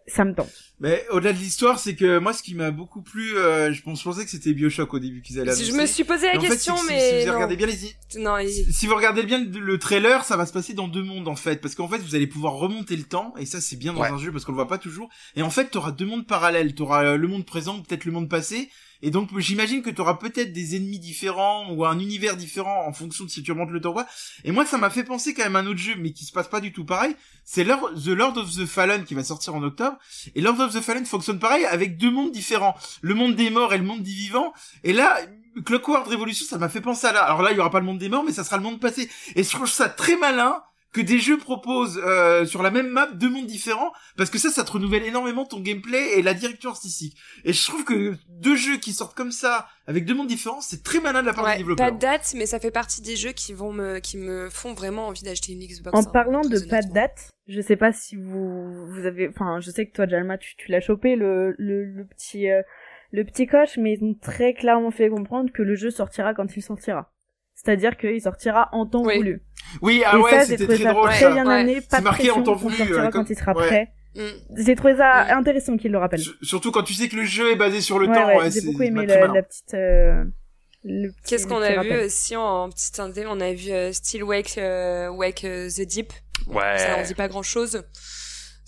ça 0.09 0.25
me 0.25 0.33
tente. 0.33 0.49
Mais 0.81 1.05
au-delà 1.11 1.33
de 1.33 1.37
l'histoire, 1.37 1.77
c'est 1.79 1.95
que 1.95 2.19
moi, 2.19 2.31
ce 2.33 2.41
qui 2.41 2.55
m'a 2.55 2.71
beaucoup 2.71 3.01
plu, 3.01 3.35
euh, 3.37 3.71
je, 3.73 3.81
pense, 3.81 3.99
je 3.99 4.03
pensais 4.05 4.23
que 4.23 4.31
c'était 4.31 4.53
Bioshock 4.53 4.93
au 4.93 4.99
début 4.99 5.21
qu'ils 5.21 5.39
allaient 5.39 5.53
Je 5.55 5.73
me 5.73 5.85
suis 5.85 6.03
posé 6.05 6.27
la 6.27 6.37
en 6.37 6.41
question, 6.41 6.75
fait, 6.77 6.81
si, 6.83 6.87
mais 6.87 6.99
si, 6.99 7.09
si 7.19 7.19
vous 7.25 7.27
non. 7.27 7.33
regardez 7.35 7.55
bien 7.57 7.67
les, 7.67 8.19
Non, 8.21 8.37
il- 8.37 8.73
si 8.73 8.87
vous 8.87 8.95
regardez 8.95 9.23
bien 9.23 9.43
le, 9.43 9.59
le 9.59 9.77
trailer, 9.77 10.23
ça 10.23 10.37
va 10.37 10.45
se 10.45 10.53
passer 10.53 10.73
dans 10.73 10.87
deux 10.87 11.03
mondes 11.03 11.27
en 11.27 11.35
fait, 11.35 11.59
parce 11.61 11.75
qu'en 11.75 11.87
fait 11.87 11.97
vous 11.97 12.15
allez 12.15 12.27
pouvoir 12.27 12.53
remonter 12.53 12.95
le 12.95 13.03
temps, 13.03 13.33
et 13.37 13.45
ça 13.45 13.59
c'est 13.61 13.75
bien 13.75 13.93
dans 13.93 14.01
Ouais. 14.01 14.07
un 14.09 14.17
jeu 14.17 14.31
parce 14.31 14.45
qu'on 14.45 14.53
le 14.53 14.57
voit 14.57 14.67
pas 14.67 14.77
toujours. 14.77 15.09
Et 15.35 15.41
en 15.41 15.49
fait 15.49 15.65
t'auras 15.69 15.91
deux 15.91 16.05
mondes 16.05 16.25
parallèles, 16.27 16.73
t'auras 16.75 17.03
euh, 17.03 17.17
le 17.17 17.27
monde 17.27 17.45
présent, 17.45 17.79
peut-être 17.81 18.05
le 18.05 18.11
monde 18.13 18.29
passé, 18.29 18.69
et 19.01 19.11
donc 19.11 19.37
j'imagine 19.37 19.81
que 19.81 19.89
t'auras 19.89 20.15
peut-être 20.15 20.51
des 20.53 20.75
ennemis 20.75 20.99
différents 20.99 21.71
ou 21.71 21.85
un 21.85 21.99
univers 21.99 22.35
différent 22.35 22.85
en 22.87 22.93
fonction 22.93 23.25
de 23.25 23.29
si 23.29 23.43
tu 23.43 23.51
remontes 23.51 23.71
le 23.71 23.81
temps 23.81 23.91
ou 23.91 23.95
pas. 23.95 24.07
Et 24.43 24.51
moi 24.51 24.65
ça 24.65 24.77
m'a 24.77 24.89
fait 24.89 25.03
penser 25.03 25.33
quand 25.33 25.43
même 25.43 25.55
à 25.55 25.59
un 25.59 25.67
autre 25.67 25.79
jeu, 25.79 25.95
mais 25.97 26.11
qui 26.11 26.25
se 26.25 26.31
passe 26.31 26.47
pas 26.47 26.61
du 26.61 26.71
tout 26.71 26.85
pareil. 26.85 27.15
C'est 27.45 27.63
The 27.63 28.07
Lord 28.07 28.37
of 28.37 28.55
the 28.55 28.65
Fallen 28.65 29.05
qui 29.05 29.13
va 29.15 29.23
sortir 29.23 29.55
en 29.55 29.63
octobre, 29.63 29.97
et 30.35 30.41
Lord 30.41 30.59
of 30.59 30.73
the 30.73 30.81
Fallen 30.81 31.05
fonctionne 31.05 31.39
pareil 31.39 31.65
avec 31.65 31.97
deux 31.97 32.11
mondes 32.11 32.31
différents, 32.31 32.75
le 33.01 33.15
monde 33.15 33.35
des 33.35 33.49
morts 33.49 33.73
et 33.73 33.77
le 33.77 33.83
monde 33.83 34.03
des 34.03 34.11
vivants. 34.11 34.53
Et 34.83 34.93
là, 34.93 35.19
Clockwork 35.65 36.07
Revolution, 36.07 36.45
ça 36.45 36.57
m'a 36.57 36.69
fait 36.69 36.81
penser 36.81 37.07
à 37.07 37.11
là. 37.11 37.23
Alors 37.23 37.41
là, 37.41 37.51
il 37.51 37.57
y 37.57 37.59
aura 37.59 37.71
pas 37.71 37.79
le 37.79 37.85
monde 37.85 37.97
des 37.97 38.09
morts, 38.09 38.23
mais 38.23 38.31
ça 38.31 38.43
sera 38.43 38.57
le 38.57 38.63
monde 38.63 38.79
passé. 38.79 39.09
Et 39.35 39.43
je 39.43 39.49
trouve 39.49 39.67
ça 39.69 39.89
très 39.89 40.15
malin 40.15 40.61
que 40.91 41.01
des 41.01 41.19
jeux 41.19 41.37
proposent 41.37 42.01
euh, 42.03 42.45
sur 42.45 42.63
la 42.63 42.71
même 42.71 42.87
map 42.89 43.07
deux 43.13 43.29
mondes 43.29 43.45
différents, 43.45 43.91
parce 44.17 44.29
que 44.29 44.37
ça, 44.39 44.49
ça 44.49 44.63
te 44.63 44.71
renouvelle 44.71 45.03
énormément 45.03 45.45
ton 45.45 45.59
gameplay 45.59 46.17
et 46.17 46.21
la 46.21 46.33
direction 46.33 46.71
artistique. 46.71 47.15
Et 47.45 47.53
je 47.53 47.67
trouve 47.67 47.83
que 47.83 48.15
deux 48.27 48.55
jeux 48.55 48.77
qui 48.77 48.93
sortent 48.93 49.15
comme 49.15 49.31
ça, 49.31 49.67
avec 49.85 50.05
deux 50.05 50.15
mondes 50.15 50.27
différents, 50.27 50.61
c'est 50.61 50.83
très 50.83 50.99
malin 50.99 51.21
de 51.21 51.27
la 51.27 51.33
part 51.33 51.45
des 51.45 51.51
Ouais, 51.51 51.57
développeurs. 51.57 51.87
pas 51.87 51.91
de 51.91 51.99
date, 51.99 52.33
mais 52.35 52.45
ça 52.45 52.59
fait 52.59 52.71
partie 52.71 53.01
des 53.01 53.15
jeux 53.15 53.31
qui 53.33 53.53
vont 53.53 53.71
me, 53.71 53.99
qui 53.99 54.17
me 54.17 54.49
font 54.49 54.73
vraiment 54.73 55.07
envie 55.07 55.23
d'acheter 55.23 55.51
une 55.53 55.59
Xbox. 55.59 55.95
En 55.95 56.01
hein, 56.01 56.09
parlant 56.11 56.41
de 56.41 56.59
pas 56.69 56.81
de 56.81 56.91
date, 56.91 57.29
je 57.47 57.61
sais 57.61 57.75
pas 57.75 57.91
si 57.91 58.15
vous 58.15 58.87
vous 58.87 59.05
avez, 59.05 59.29
enfin, 59.29 59.59
je 59.59 59.69
sais 59.71 59.85
que 59.85 59.91
toi, 59.93 60.07
Jalma, 60.07 60.37
tu, 60.37 60.55
tu 60.57 60.71
l'as 60.71 60.81
chopé 60.81 61.15
le 61.15 61.55
le, 61.57 61.85
le 61.85 62.05
petit 62.05 62.49
euh, 62.49 62.61
le 63.11 63.23
petit 63.23 63.47
coche, 63.47 63.77
mais 63.77 63.93
ils 63.93 64.03
ont 64.03 64.15
très 64.19 64.53
clairement 64.53 64.91
fait 64.91 65.09
comprendre 65.09 65.51
que 65.51 65.63
le 65.63 65.75
jeu 65.75 65.89
sortira 65.89 66.33
quand 66.33 66.55
il 66.55 66.61
sortira. 66.61 67.11
C'est-à-dire 67.61 67.97
qu'il 67.97 68.21
sortira 68.21 68.69
en 68.71 68.85
temps 68.85 69.03
Oui. 69.03 69.17
voulu. 69.17 69.43
Oui, 69.81 70.01
ah 70.05 70.15
Et 70.17 70.21
ouais, 70.21 70.31
ça, 70.31 70.39
j'ai 70.39 70.45
c'était 70.57 70.63
trouvé 70.63 70.83
ça 70.83 70.93
drôle 70.93 71.09
très 71.09 71.19
ça. 71.19 71.31
bien 71.31 71.45
Ouais. 71.47 71.53
amené, 71.55 71.81
pas 71.81 71.99
de 71.99 72.03
marqué 72.05 72.31
en 72.31 72.41
temps 72.41 72.53
on 72.53 72.55
voulu, 72.55 72.75
sortira 72.77 73.05
euh, 73.05 73.09
quand 73.09 73.29
il 73.29 73.35
sera 73.37 73.53
ouais. 73.53 73.67
prêt. 73.67 73.87
Mm. 74.15 74.21
J'ai 74.65 74.75
trouvé 74.75 74.95
ça 74.95 75.25
Mm. 75.25 75.37
intéressant 75.39 75.77
qu'il 75.77 75.91
le 75.91 75.97
rappelle. 75.97 76.21
S- 76.21 76.29
Surtout 76.41 76.71
quand 76.71 76.83
tu 76.83 76.93
sais 76.93 77.09
que 77.09 77.15
le 77.17 77.25
jeu 77.25 77.51
est 77.51 77.55
basé 77.57 77.81
sur 77.81 77.99
le 77.99 78.07
Ouais, 78.07 78.15
temps. 78.15 78.27
ouais, 78.27 78.37
ouais, 78.37 78.51
j'ai 78.51 78.61
beaucoup 78.61 78.81
aimé 78.83 79.05
la, 79.05 79.27
la 79.27 79.43
petite. 79.43 79.73
euh, 79.73 80.23
Qu'est-ce 81.27 81.45
qu'on 81.45 81.61
a 81.61 81.83
vu 81.83 81.97
aussi 82.05 82.35
en, 82.37 82.63
en 82.63 82.69
petite 82.69 82.97
indé? 82.99 83.25
On 83.27 83.39
a 83.41 83.51
vu 83.53 83.71
euh, 83.71 83.91
Still 83.91 84.23
Wake, 84.23 84.57
euh, 84.57 85.09
Wake 85.09 85.43
euh, 85.43 85.67
the 85.69 85.81
Deep. 85.85 86.13
Ouais. 86.47 86.77
Ça 86.77 86.97
en 86.97 87.03
dit 87.03 87.13
pas 87.15 87.27
grand 87.27 87.43
chose. 87.43 87.83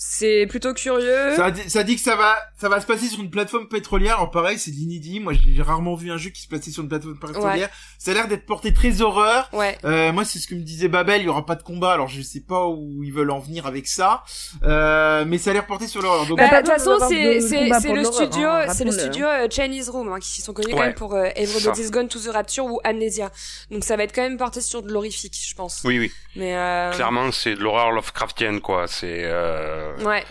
C'est 0.04 0.48
plutôt 0.50 0.74
curieux. 0.74 1.36
Ça, 1.36 1.52
dit- 1.52 1.70
ça 1.70 1.84
dit 1.84 1.96
que 1.96 2.02
ça 2.02 2.16
va, 2.16 2.36
ça 2.60 2.70
va 2.70 2.82
se 2.82 2.88
passer 2.88 3.06
sur 3.06 3.20
une 3.22 3.30
plateforme 3.30 3.68
pétrolière. 3.68 4.16
Alors 4.16 4.32
pareil, 4.32 4.58
c'est 4.58 4.72
l'inédit. 4.72 5.20
Moi, 5.20 5.34
j'ai 5.34 5.62
rarement 5.62 5.94
vu 5.94 6.12
un 6.12 6.18
jeu 6.18 6.32
qui 6.32 6.42
se 6.42 6.48
passait 6.48 6.72
sur 6.72 6.82
une 6.82 6.90
plateforme 6.90 7.20
pétrolière. 7.20 7.70
Ça 8.00 8.10
a 8.10 8.14
l'air 8.16 8.28
d'être 8.28 8.48
porté 8.48 8.74
très 8.74 9.02
horreur. 9.04 9.48
Ouais. 9.54 9.78
Euh, 9.86 10.12
moi, 10.12 10.26
c'est 10.26 10.40
ce 10.40 10.48
que 10.48 10.56
me 10.56 10.62
disait 10.62 10.88
Babel. 10.88 11.22
Il 11.22 11.26
y 11.26 11.28
aura 11.28 11.46
pas 11.46 11.54
de 11.54 11.62
combat. 11.62 11.94
Alors, 11.94 12.08
je 12.08 12.20
sais 12.24 12.40
pas 12.40 12.66
où 12.68 13.04
ils 13.04 13.14
veulent 13.14 13.30
en 13.30 13.38
venir 13.38 13.68
avec 13.68 13.86
ça. 13.88 14.24
Euh, 14.64 15.24
mais 15.28 15.38
ça 15.38 15.52
a 15.52 15.54
l'air 15.54 15.68
porté 15.68 15.86
sur 15.86 16.02
l'horreur. 16.02 16.26
Donc, 16.26 16.40
Bah, 16.40 16.50
pas 16.50 16.64
de 16.64 16.68
toute 16.68 16.78
façon, 16.78 16.98
c'est 17.08 17.40
c'est 17.42 17.58
combat 17.60 17.80
c'est 17.80 17.94
le 17.94 18.04
studio, 18.04 18.48
hein, 18.50 18.74
c'est 18.74 18.86
le 18.86 18.92
studio 18.92 19.28
euh, 19.28 19.48
Chinese 19.52 19.90
Room 19.90 20.12
hein, 20.12 20.20
qui 20.20 20.42
sont 20.42 20.54
connus 20.54 20.74
quand 20.74 20.80
Ouais. 20.80 20.88
même 20.88 20.96
pour 20.96 21.14
euh. 21.14 21.30
Everybody's 21.36 21.92
Gone 21.92 22.08
to 22.08 22.18
the 22.20 22.30
Rapture 22.34 22.66
ou 22.66 22.80
Amnesia. 22.84 23.30
Donc 23.70 23.84
ça 23.84 23.98
va 23.98 24.04
être 24.04 24.16
quand 24.16 24.24
même 24.24 24.38
porté 24.38 24.62
sur 24.62 24.82
de 24.82 24.92
l'horrifique, 24.92 25.36
je 25.48 25.54
pense. 25.54 25.82
Oui, 25.86 26.00
oui. 26.00 26.12
Mais 26.36 26.56
euh, 26.58 26.92
Clairement, 26.92 27.32
c'est 27.32 27.54
de 27.54 27.60
l'horreur 27.60 27.92
Lovecraftienne, 27.92 28.62
quoi. 28.62 28.88
C'est 28.88 29.26
euh, 29.26 29.91
Ouais. 30.06 30.24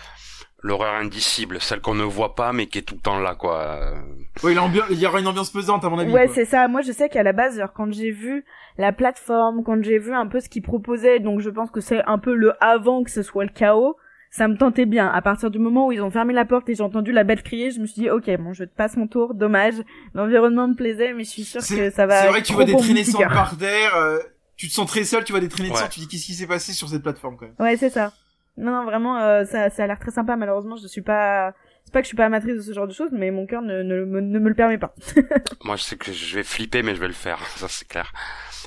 l'horreur 0.62 0.94
indicible, 0.94 1.61
celle 1.61 1.81
qu'on 1.81 1.94
ne 1.94 2.05
voit 2.05 2.35
pas, 2.35 2.53
mais 2.53 2.66
qui 2.66 2.79
est 2.79 2.83
tout 2.83 2.94
le 2.94 3.01
temps 3.01 3.18
là, 3.18 3.35
quoi. 3.35 3.61
Euh, 3.61 3.94
oui, 4.42 4.55
il 4.90 4.99
y 4.99 5.07
aura 5.07 5.20
une 5.20 5.27
ambiance 5.27 5.51
pesante 5.51 5.85
à 5.85 5.88
mon 5.88 5.99
avis. 5.99 6.12
Ouais, 6.12 6.29
c'est 6.29 6.44
ça. 6.44 6.68
Moi, 6.68 6.83
je 6.83 6.92
sais 6.92 7.09
qu'à 7.09 7.23
la 7.23 7.33
base, 7.33 7.57
alors, 7.59 7.73
quand 7.73 7.90
j'ai 7.92 8.11
vu 8.11 8.44
la 8.77 8.92
plateforme, 8.92 9.62
quand 9.64 9.83
j'ai 9.83 9.99
vu 9.99 10.12
un 10.14 10.27
peu 10.27 10.40
ce 10.40 10.49
qu'ils 10.49 10.62
proposaient, 10.62 11.18
donc 11.18 11.40
je 11.40 11.51
pense 11.51 11.70
que 11.70 11.81
c'est 11.81 12.03
un 12.05 12.18
peu 12.18 12.35
le 12.35 12.53
avant 12.62 13.03
que 13.03 13.11
ce 13.11 13.23
soit 13.23 13.44
le 13.44 13.51
chaos, 13.51 13.96
ça 14.31 14.49
me 14.49 14.57
tentait 14.57 14.87
bien. 14.87 15.09
À 15.09 15.23
partir 15.23 15.51
du 15.51 15.59
moment 15.59 15.87
où 15.88 15.92
ils 15.92 16.03
ont 16.03 16.11
fermé 16.11 16.33
la 16.33 16.44
porte 16.44 16.68
et 16.68 16.75
j'ai 16.75 16.83
entendu 16.83 17.11
la 17.11 17.25
bête 17.25 17.42
crier, 17.42 17.70
je 17.70 17.81
me 17.81 17.87
suis 17.87 18.03
dit, 18.03 18.11
ok, 18.11 18.31
bon, 18.38 18.53
je 18.53 18.64
te 18.64 18.75
passe 18.75 18.96
mon 18.96 19.07
tour, 19.09 19.35
dommage. 19.35 19.75
L'environnement 20.14 20.68
me 20.68 20.75
plaisait, 20.75 21.14
mais 21.14 21.25
je 21.25 21.31
suis 21.31 21.44
sûre 21.44 21.66
que 21.66 21.90
ça 21.90 22.07
va 22.07 22.23
c'est 22.23 22.29
vrai 22.29 22.42
que 22.42 22.46
tu 22.46 22.53
vois 22.53 22.64
des 22.64 22.77
traînées 22.77 23.01
de 23.03 23.07
sang 23.07 23.18
multicœur. 23.18 23.33
par 23.33 23.57
terre. 23.57 23.96
euh, 23.96 24.18
tu 24.57 24.68
te 24.68 24.73
sens 24.75 24.87
très 24.87 25.05
seul. 25.05 25.25
Tu 25.25 25.33
vois 25.33 25.40
des 25.40 25.49
traînées 25.49 25.70
de 25.70 25.75
sang. 25.75 25.88
Tu 25.90 26.01
dis 26.01 26.07
qu'est-ce 26.09 26.27
qui 26.27 26.35
s'est 26.35 26.46
passé 26.46 26.73
sur 26.73 26.88
cette 26.88 27.03
plateforme 27.03 27.37
quand 27.38 27.46
même? 27.46 27.55
Ouais, 27.59 27.77
c'est 27.77 27.90
ça. 27.90 28.12
Non, 28.61 28.73
non, 28.73 28.85
vraiment, 28.85 29.18
euh, 29.18 29.44
ça, 29.44 29.70
ça 29.70 29.85
a 29.85 29.87
l'air 29.87 29.99
très 29.99 30.11
sympa. 30.11 30.37
Malheureusement, 30.37 30.77
je 30.77 30.87
suis 30.87 31.03
pas, 31.03 31.55
c'est 31.90 31.92
pas 31.92 32.00
que 32.00 32.05
je 32.05 32.09
suis 32.09 32.16
pas 32.16 32.26
amatrice 32.26 32.55
de 32.55 32.61
ce 32.61 32.72
genre 32.72 32.87
de 32.87 32.92
choses, 32.92 33.11
mais 33.12 33.31
mon 33.33 33.46
cœur 33.46 33.62
ne, 33.62 33.83
ne, 33.83 34.05
me- 34.05 34.20
ne 34.20 34.38
me 34.38 34.48
le 34.48 34.55
permet 34.55 34.79
pas. 34.79 34.94
Moi, 35.64 35.74
je 35.76 35.83
sais 35.83 35.96
que 35.96 36.12
je 36.12 36.37
vais 36.37 36.44
flipper, 36.44 36.83
mais 36.83 36.94
je 36.94 37.00
vais 37.00 37.09
le 37.09 37.12
faire. 37.12 37.38
Ça, 37.57 37.66
c'est 37.68 37.88
clair. 37.88 38.12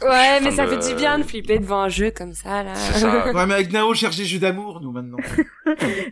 Ouais, 0.02 0.42
mais 0.42 0.52
ça 0.52 0.66
de- 0.66 0.72
fait 0.72 0.90
du 0.90 0.96
bien 0.96 1.20
de 1.20 1.24
flipper 1.24 1.60
devant 1.60 1.82
un 1.84 1.88
jeu 1.88 2.12
comme 2.12 2.34
ça, 2.34 2.64
là. 2.64 2.74
C'est 2.76 3.00
ça. 3.00 3.28
Ouais, 3.34 3.46
mais 3.46 3.54
avec 3.54 3.72
Nao, 3.72 3.94
cherche 3.94 4.18
des 4.18 4.26
jeux 4.26 4.40
d'amour, 4.40 4.82
nous 4.82 4.92
maintenant. 4.92 5.18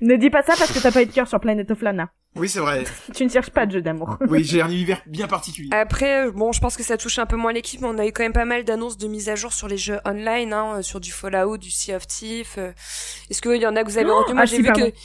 ne 0.01 0.15
dis 0.15 0.29
pas 0.29 0.43
ça 0.43 0.53
parce 0.57 0.71
que 0.71 0.79
t'as 0.79 0.91
pas 0.91 1.01
eu 1.01 1.07
de 1.07 1.11
cœur 1.11 1.27
sur 1.27 1.39
Planet 1.39 1.69
of 1.71 1.81
Lana. 1.81 2.09
oui, 2.35 2.47
c'est 2.47 2.59
vrai. 2.59 2.83
Tu 3.13 3.25
ne 3.25 3.29
cherches 3.29 3.49
pas 3.49 3.65
de 3.65 3.71
jeu 3.73 3.81
d'amour. 3.81 4.17
Oui, 4.29 4.43
j'ai 4.43 4.61
un 4.61 4.69
univers 4.69 5.01
bien 5.07 5.27
particulier. 5.27 5.69
Après, 5.73 6.29
bon, 6.31 6.51
je 6.53 6.61
pense 6.61 6.77
que 6.77 6.83
ça 6.83 6.95
touche 6.95 7.19
un 7.19 7.25
peu 7.25 7.35
moins 7.35 7.51
l'équipe, 7.51 7.81
mais 7.81 7.87
on 7.87 7.97
a 7.97 8.05
eu 8.05 8.11
quand 8.13 8.23
même 8.23 8.33
pas 8.33 8.45
mal 8.45 8.63
d'annonces 8.63 8.97
de 8.97 9.07
mise 9.07 9.27
à 9.29 9.35
jour 9.35 9.51
sur 9.51 9.67
les 9.67 9.77
jeux 9.77 9.99
online, 10.05 10.53
hein, 10.53 10.81
sur 10.83 10.99
du 11.01 11.11
Fallout, 11.11 11.57
du 11.57 11.71
Sea 11.71 11.95
of 11.95 12.07
Thieves. 12.07 12.53
euh. 12.59 12.71
Est-ce 13.29 13.41
qu'il 13.41 13.61
y 13.61 13.65
en 13.65 13.75
a 13.75 13.83
que 13.83 13.89
vous 13.89 13.97
avez 13.97 14.09
Oh, 14.11 14.19
retenu? 14.19 14.35
Moi, 14.35 14.43
ah, 14.43 14.45
j'ai 14.45 14.57
si, 14.57 14.61
vu 14.61 14.67
pardon. 14.67 14.89
que 14.91 14.95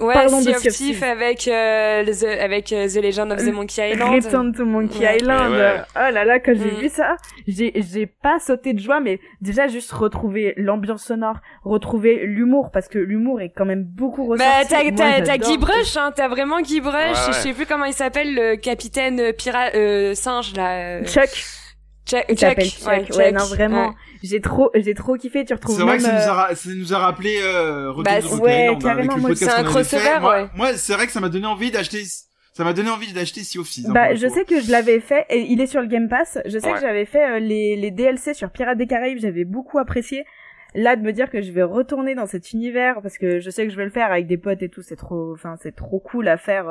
ouais, 0.00 0.14
Parlons 0.14 0.40
Sea 0.40 0.46
de 0.46 0.50
of 0.52 0.58
Sea 0.62 0.68
of 0.68 0.74
Thieves 0.76 0.94
Thieves. 0.98 1.04
avec 1.04 1.48
euh, 1.48 2.04
the, 2.04 2.24
avec 2.40 2.72
euh, 2.72 2.86
The 2.88 2.96
Legend 3.02 3.32
of 3.32 3.38
the 3.38 3.48
Euh, 3.48 3.52
Monkey 3.52 3.90
Island. 3.92 4.24
Return 4.24 4.52
to 4.54 4.64
Monkey 4.64 4.98
Ouais. 5.04 5.16
Island. 5.18 5.52
Ouais. 5.52 5.80
Oh 5.96 6.12
là 6.12 6.24
là, 6.24 6.38
quand 6.40 6.54
j'ai 6.54 6.70
Mm. 6.70 6.80
vu 6.80 6.88
ça, 6.88 7.16
j'ai, 7.48 7.72
j'ai 7.76 8.06
pas 8.06 8.38
sauté 8.38 8.72
de 8.72 8.78
joie, 8.80 9.00
mais 9.00 9.18
déjà 9.40 9.66
juste 9.68 9.90
retrouver 9.92 10.54
l'ambiance 10.56 11.04
sonore, 11.04 11.36
retrouver 11.64 12.24
l'humour, 12.26 12.70
parce 12.72 12.88
que 12.88 12.98
l'humour 12.98 13.40
est 13.40 13.50
quand 13.50 13.64
même 13.64 13.82
beaucoup 13.84 14.26
ressorti. 14.26 14.74
Bah, 14.74 14.90
t'as, 14.96 15.20
t'as. 15.22 15.38
Guy 15.38 15.58
Brush, 15.58 15.96
hein, 15.96 16.12
t'as 16.14 16.28
vraiment 16.28 16.60
Guy 16.60 16.80
Brush, 16.80 16.92
Ouais, 16.94 17.08
ouais. 17.10 17.14
je 17.28 17.32
sais 17.32 17.52
plus 17.52 17.66
comment 17.66 17.84
il 17.86 17.92
s'appelle, 17.94 18.34
le 18.34 18.56
capitaine 18.56 19.18
euh, 19.20 19.32
pirate, 19.32 19.74
euh, 19.74 20.14
singe, 20.14 20.54
là. 20.54 20.98
euh, 21.00 21.04
Chuck, 21.04 21.30
Chuck, 22.06 22.24
s'appelle 22.38 22.64
Chuck. 22.68 22.86
ouais, 22.88 22.98
Ouais, 23.16 23.30
Chuck, 23.30 23.32
non, 23.38 23.44
vraiment. 23.46 23.88
ouais. 23.88 23.94
J'ai 24.22 24.40
trop, 24.40 24.70
j'ai 24.74 24.94
trop 24.94 25.14
kiffé, 25.16 25.44
tu 25.44 25.54
retrouves 25.54 25.76
C'est 25.76 25.82
vrai 25.82 25.92
même, 25.92 25.98
que 25.98 26.04
ça 26.04 26.12
nous, 26.12 26.38
euh, 26.40 26.44
a, 26.52 26.54
ça 26.54 26.70
nous 26.74 26.94
a 26.94 26.98
rappelé 26.98 27.38
euh, 27.42 27.90
Retour 27.90 28.02
Bah, 28.04 28.10
ouais, 28.42 28.64
Island, 28.64 28.76
hein, 28.76 28.78
carrément, 28.80 28.98
avec 28.98 29.14
le 29.16 29.20
moi, 29.20 29.28
podcast 29.30 29.50
c'est 29.54 29.60
un 29.60 29.64
crossover, 29.64 30.18
Moi, 30.20 30.30
ouais. 30.42 30.48
moi, 30.56 30.72
c'est 30.74 30.92
vrai 30.94 31.06
que 31.06 31.12
ça 31.12 31.20
m'a 31.20 31.28
donné 31.28 31.46
envie 31.46 31.70
d'acheter. 31.70 32.02
Ça 32.52 32.64
m'a 32.64 32.72
donné 32.72 32.90
envie 32.90 33.12
d'acheter 33.12 33.40
Sea 33.44 33.58
of 33.60 33.68
Thieves. 33.70 33.86
hein, 33.88 33.92
Bah, 33.92 34.14
je 34.14 34.26
sais 34.26 34.44
que 34.44 34.60
je 34.60 34.70
l'avais 34.72 35.00
fait, 35.00 35.24
et 35.30 35.38
il 35.40 35.60
est 35.60 35.66
sur 35.66 35.80
le 35.80 35.86
Game 35.86 36.08
Pass. 36.08 36.38
Je 36.44 36.58
sais 36.58 36.66
Ouais. 36.66 36.74
que 36.74 36.80
j'avais 36.80 37.04
fait 37.06 37.24
euh, 37.24 37.38
les, 37.38 37.76
les 37.76 37.90
DLC 37.90 38.34
sur 38.34 38.50
Pirates 38.50 38.76
des 38.76 38.86
Caraïbes, 38.88 39.18
j'avais 39.20 39.44
beaucoup 39.44 39.78
apprécié. 39.78 40.24
Là, 40.74 40.96
de 40.96 41.02
me 41.02 41.12
dire 41.12 41.30
que 41.30 41.40
je 41.42 41.50
vais 41.52 41.62
retourner 41.62 42.14
dans 42.14 42.26
cet 42.26 42.52
univers, 42.52 43.00
parce 43.02 43.18
que 43.18 43.40
je 43.40 43.50
sais 43.50 43.64
que 43.66 43.72
je 43.72 43.76
vais 43.76 43.84
le 43.84 43.90
faire 43.90 44.10
avec 44.12 44.26
des 44.26 44.36
potes 44.36 44.62
et 44.62 44.68
tout, 44.68 44.82
c'est 44.82 44.96
trop, 44.96 45.32
enfin, 45.32 45.54
c'est 45.62 45.74
trop 45.74 45.98
cool 46.00 46.28
à 46.28 46.36
faire, 46.36 46.68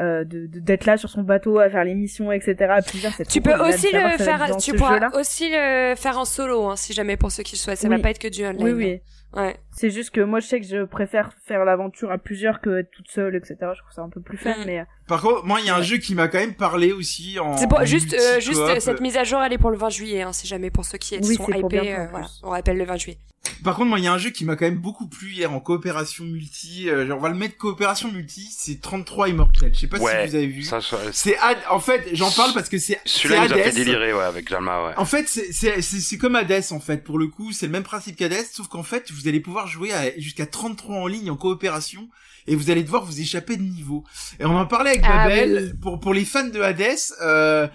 euh, 0.00 0.24
d'être 0.26 0.86
là 0.86 0.96
sur 0.96 1.10
son 1.10 1.22
bateau, 1.22 1.58
à 1.58 1.68
faire 1.68 1.84
les 1.84 1.94
missions, 1.94 2.32
etc. 2.32 2.56
à 2.70 2.82
plusieurs, 2.82 3.12
c'est 3.12 3.26
Tu 3.26 3.40
peux 3.42 3.52
cool. 3.52 3.62
Aussi 3.68 3.88
le 3.92 4.16
faire, 4.18 4.56
tu 4.56 4.72
pourras 4.74 5.10
aussi 5.18 5.50
le 5.50 5.94
faire 5.96 6.18
en 6.18 6.24
solo, 6.24 6.64
hein, 6.68 6.76
si 6.76 6.92
jamais 6.92 7.16
pour 7.16 7.30
ceux 7.30 7.42
qui 7.42 7.56
le 7.56 7.58
souhaitent. 7.60 7.78
Ça 7.78 7.88
Oui. 7.88 7.96
va 7.96 8.02
pas 8.02 8.10
être 8.10 8.18
que 8.18 8.28
du 8.28 8.44
online. 8.46 8.62
Oui, 8.62 8.72
oui. 8.72 9.00
Ouais. 9.34 9.56
C'est 9.74 9.90
juste 9.90 10.10
que 10.10 10.20
moi, 10.20 10.40
je 10.40 10.46
sais 10.46 10.60
que 10.60 10.66
je 10.66 10.84
préfère 10.84 11.32
faire 11.46 11.64
l'aventure 11.64 12.10
à 12.12 12.18
plusieurs 12.18 12.60
que 12.60 12.80
être 12.80 12.90
toute 12.90 13.08
seule, 13.10 13.34
etc. 13.34 13.56
Je 13.60 13.80
trouve 13.80 13.92
ça 13.94 14.02
un 14.02 14.10
peu 14.10 14.20
plus 14.20 14.36
fun, 14.36 14.50
Mm. 14.58 14.64
mais 14.66 14.80
euh, 14.80 14.84
Par 15.08 15.22
contre, 15.22 15.44
moi, 15.44 15.60
il 15.60 15.66
y 15.66 15.70
a 15.70 15.76
un 15.76 15.82
jeu 15.82 15.96
qui 15.96 16.14
m'a 16.14 16.28
quand 16.28 16.38
même 16.38 16.54
parlé 16.54 16.92
aussi 16.92 17.38
en. 17.38 17.56
C'est 17.56 17.68
pour, 17.68 17.84
juste, 17.84 18.14
euh, 18.14 18.38
juste 18.40 18.60
euh, 18.60 18.80
cette 18.80 19.00
mise 19.00 19.16
à 19.16 19.24
jour, 19.24 19.40
elle 19.42 19.52
est 19.52 19.58
pour 19.58 19.70
le 19.70 19.78
20 19.78 19.88
juillet, 19.88 20.22
hein, 20.22 20.32
si 20.32 20.46
jamais 20.46 20.70
pour 20.70 20.84
ceux 20.84 20.98
qui 20.98 21.18
Oui, 21.22 21.36
sont 21.36 21.48
hypés, 21.48 21.94
euh, 21.94 22.06
voilà, 22.10 22.26
on 22.42 22.50
rappelle 22.50 22.76
le 22.76 22.84
20 22.84 22.96
juillet. 22.96 23.18
Par 23.64 23.74
contre, 23.74 23.88
moi, 23.88 23.98
il 23.98 24.04
y 24.04 24.08
a 24.08 24.12
un 24.12 24.18
jeu 24.18 24.30
qui 24.30 24.44
m'a 24.44 24.54
quand 24.54 24.64
même 24.66 24.78
beaucoup 24.78 25.08
plu 25.08 25.32
hier 25.32 25.52
en 25.52 25.58
coopération 25.58 26.24
multi. 26.24 26.88
euh, 26.88 27.06
genre, 27.08 27.18
on 27.18 27.20
va 27.22 27.28
le 27.28 27.34
mettre 27.34 27.56
coopération 27.56 28.10
multi. 28.10 28.46
C'est 28.56 28.80
33 28.80 29.28
Immortel. 29.30 29.74
Je 29.74 29.80
sais 29.80 29.86
pas 29.88 29.98
Ouais, 29.98 30.22
si 30.22 30.28
vous 30.30 30.34
avez 30.36 30.46
vu. 30.46 30.62
Ça, 30.62 30.80
ça- 30.80 30.96
C'est. 31.12 31.36
En 31.68 31.80
fait, 31.80 32.08
j'en 32.12 32.30
parle 32.30 32.52
parce 32.54 32.68
que 32.68 32.78
c'est 32.78 33.00
celui-là 33.04 33.46
nous 33.48 33.52
a 33.52 33.56
fait 33.58 33.72
délirer, 33.72 34.12
ouais, 34.12 34.22
avec 34.22 34.48
Jalma, 34.48 34.86
ouais. 34.86 34.92
En 34.96 35.04
fait, 35.04 35.26
c'est 35.28 35.52
c'est 35.52 35.82
c'est 35.82 35.98
c'est 36.00 36.18
comme 36.18 36.36
Hades 36.36 36.62
en 36.70 36.78
fait. 36.80 36.98
Pour 37.02 37.18
le 37.18 37.26
coup, 37.26 37.50
c'est 37.52 37.66
le 37.66 37.72
même 37.72 37.82
principe 37.82 38.14
qu'Hades, 38.16 38.46
sauf 38.52 38.68
qu'en 38.68 38.84
fait, 38.84 39.10
vous 39.10 39.26
allez 39.26 39.40
pouvoir 39.40 39.61
jouer 39.66 39.92
à- 39.92 40.18
jusqu'à 40.18 40.46
33 40.46 40.96
en 40.96 41.06
ligne 41.06 41.30
en 41.30 41.36
coopération 41.36 42.08
et 42.46 42.56
vous 42.56 42.70
allez 42.70 42.82
devoir 42.82 43.04
vous 43.04 43.20
échapper 43.20 43.56
de 43.56 43.62
niveau. 43.62 44.04
Et 44.40 44.44
on 44.44 44.56
en 44.58 44.66
parlait 44.66 44.90
avec 44.90 45.02
Ah 45.04 45.28
Babel. 45.28 45.70
oui. 45.72 45.78
Pour 45.80 46.00
pour 46.00 46.12
les 46.14 46.24
fans 46.24 46.44
de 46.48 46.60
Hades, 46.60 46.82
euh, 47.22 47.68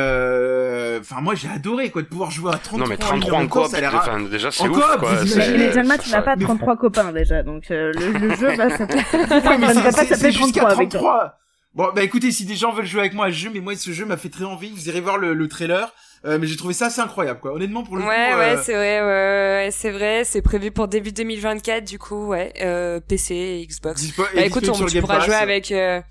euh, 0.00 0.98
enfin 1.00 1.20
moi 1.20 1.34
j'ai 1.34 1.48
adoré 1.48 1.90
quoi 1.90 2.02
de 2.02 2.06
pouvoir 2.08 2.30
jouer 2.30 2.52
à 2.52 2.58
33 2.58 2.78
Non, 2.78 2.86
mais 2.88 2.94
en 2.96 2.98
33 3.08 3.30
ligne 3.30 3.32
en 3.46 3.48
temps, 3.48 3.62
coop, 3.62 3.70
ça 3.70 3.96
enfin, 3.96 4.20
déjà, 4.22 4.50
c'est 4.50 4.62
En 4.64 4.70
ouf, 4.70 4.96
quoi. 4.98 5.12
imaginez, 5.12 5.58
mais 5.58 5.72
Jalma, 5.72 5.98
tu 5.98 6.10
n'as 6.10 6.22
pas 6.22 6.36
mais- 6.36 6.44
33 6.44 6.76
copains 6.76 7.12
déjà, 7.12 7.42
donc 7.42 7.70
euh, 7.70 7.92
le, 7.94 8.12
le 8.28 8.36
jeu 8.36 8.54
va 8.56 8.76
s'appeler. 8.76 9.02
Ça 9.12 9.56
ne 9.56 9.74
va 9.74 9.82
pas 9.82 9.92
s'appeler 9.92 10.16
c'est 10.16 10.32
jusqu'à 10.32 10.60
33 10.62 10.70
avec 10.72 10.88
toi. 10.90 11.00
33. 11.00 11.36
Bon, 11.72 11.86
bah 11.94 12.02
écoutez, 12.02 12.32
si 12.32 12.44
des 12.46 12.56
gens 12.56 12.72
veulent 12.72 12.84
jouer 12.86 13.00
avec 13.00 13.14
moi 13.14 13.26
à 13.26 13.30
ce 13.30 13.36
jeu, 13.36 13.50
mais 13.54 13.60
moi 13.60 13.76
ce 13.76 13.92
jeu 13.92 14.04
m'a 14.04 14.16
fait 14.16 14.28
très 14.28 14.44
envie, 14.44 14.70
vous 14.70 14.88
irez 14.88 15.00
voir 15.00 15.18
le, 15.18 15.34
le 15.34 15.48
trailer. 15.48 15.92
Euh, 16.26 16.38
mais 16.38 16.46
j'ai 16.46 16.56
trouvé 16.56 16.74
ça 16.74 16.86
assez 16.86 17.00
incroyable, 17.00 17.40
quoi. 17.40 17.52
Honnêtement, 17.54 17.82
pour 17.82 17.96
le 17.96 18.02
ouais, 18.02 18.08
coup. 18.08 18.38
Ouais, 18.38 18.56
euh, 18.56 18.62
c'est 18.62 18.74
vrai, 18.74 19.00
ouais, 19.00 19.06
ouais, 19.06 19.68
c'est 19.72 19.90
vrai. 19.90 20.22
C'est 20.24 20.42
prévu 20.42 20.70
pour 20.70 20.86
début 20.86 21.12
2024, 21.12 21.82
du 21.84 21.98
coup, 21.98 22.26
ouais. 22.26 22.52
Euh, 22.60 23.00
PC 23.00 23.34
et 23.34 23.66
Xbox. 23.66 24.02
dispo- 24.02 24.26
Bah 24.34 24.42
écoute, 24.42 24.68
on, 24.68 24.84
tu 24.86 25.00
pourras 25.00 25.16
Pass. 25.16 25.26
jouer 25.26 25.34
avec. 25.36 25.72
euh, 25.72 26.02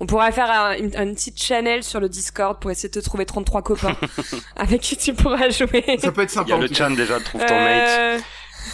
on 0.00 0.06
pourra 0.06 0.32
faire 0.32 0.50
un, 0.50 0.72
une, 0.76 0.92
une 0.96 1.14
petite 1.14 1.40
channel 1.40 1.84
sur 1.84 2.00
le 2.00 2.08
Discord 2.08 2.60
pour 2.60 2.72
essayer 2.72 2.88
de 2.88 2.98
te 3.00 3.04
trouver 3.04 3.26
33 3.26 3.62
copains 3.62 3.96
avec 4.56 4.80
qui 4.80 4.96
tu 4.96 5.14
pourras 5.14 5.48
jouer. 5.50 5.84
Ça 6.00 6.10
peut 6.10 6.22
être 6.22 6.32
Il 6.32 6.34
sympa. 6.34 6.50
y 6.50 6.52
a 6.52 6.56
le 6.58 6.74
chan 6.74 6.90
déjà, 6.90 7.20
trouve 7.20 7.44
ton 7.46 7.54
mate. 7.54 8.20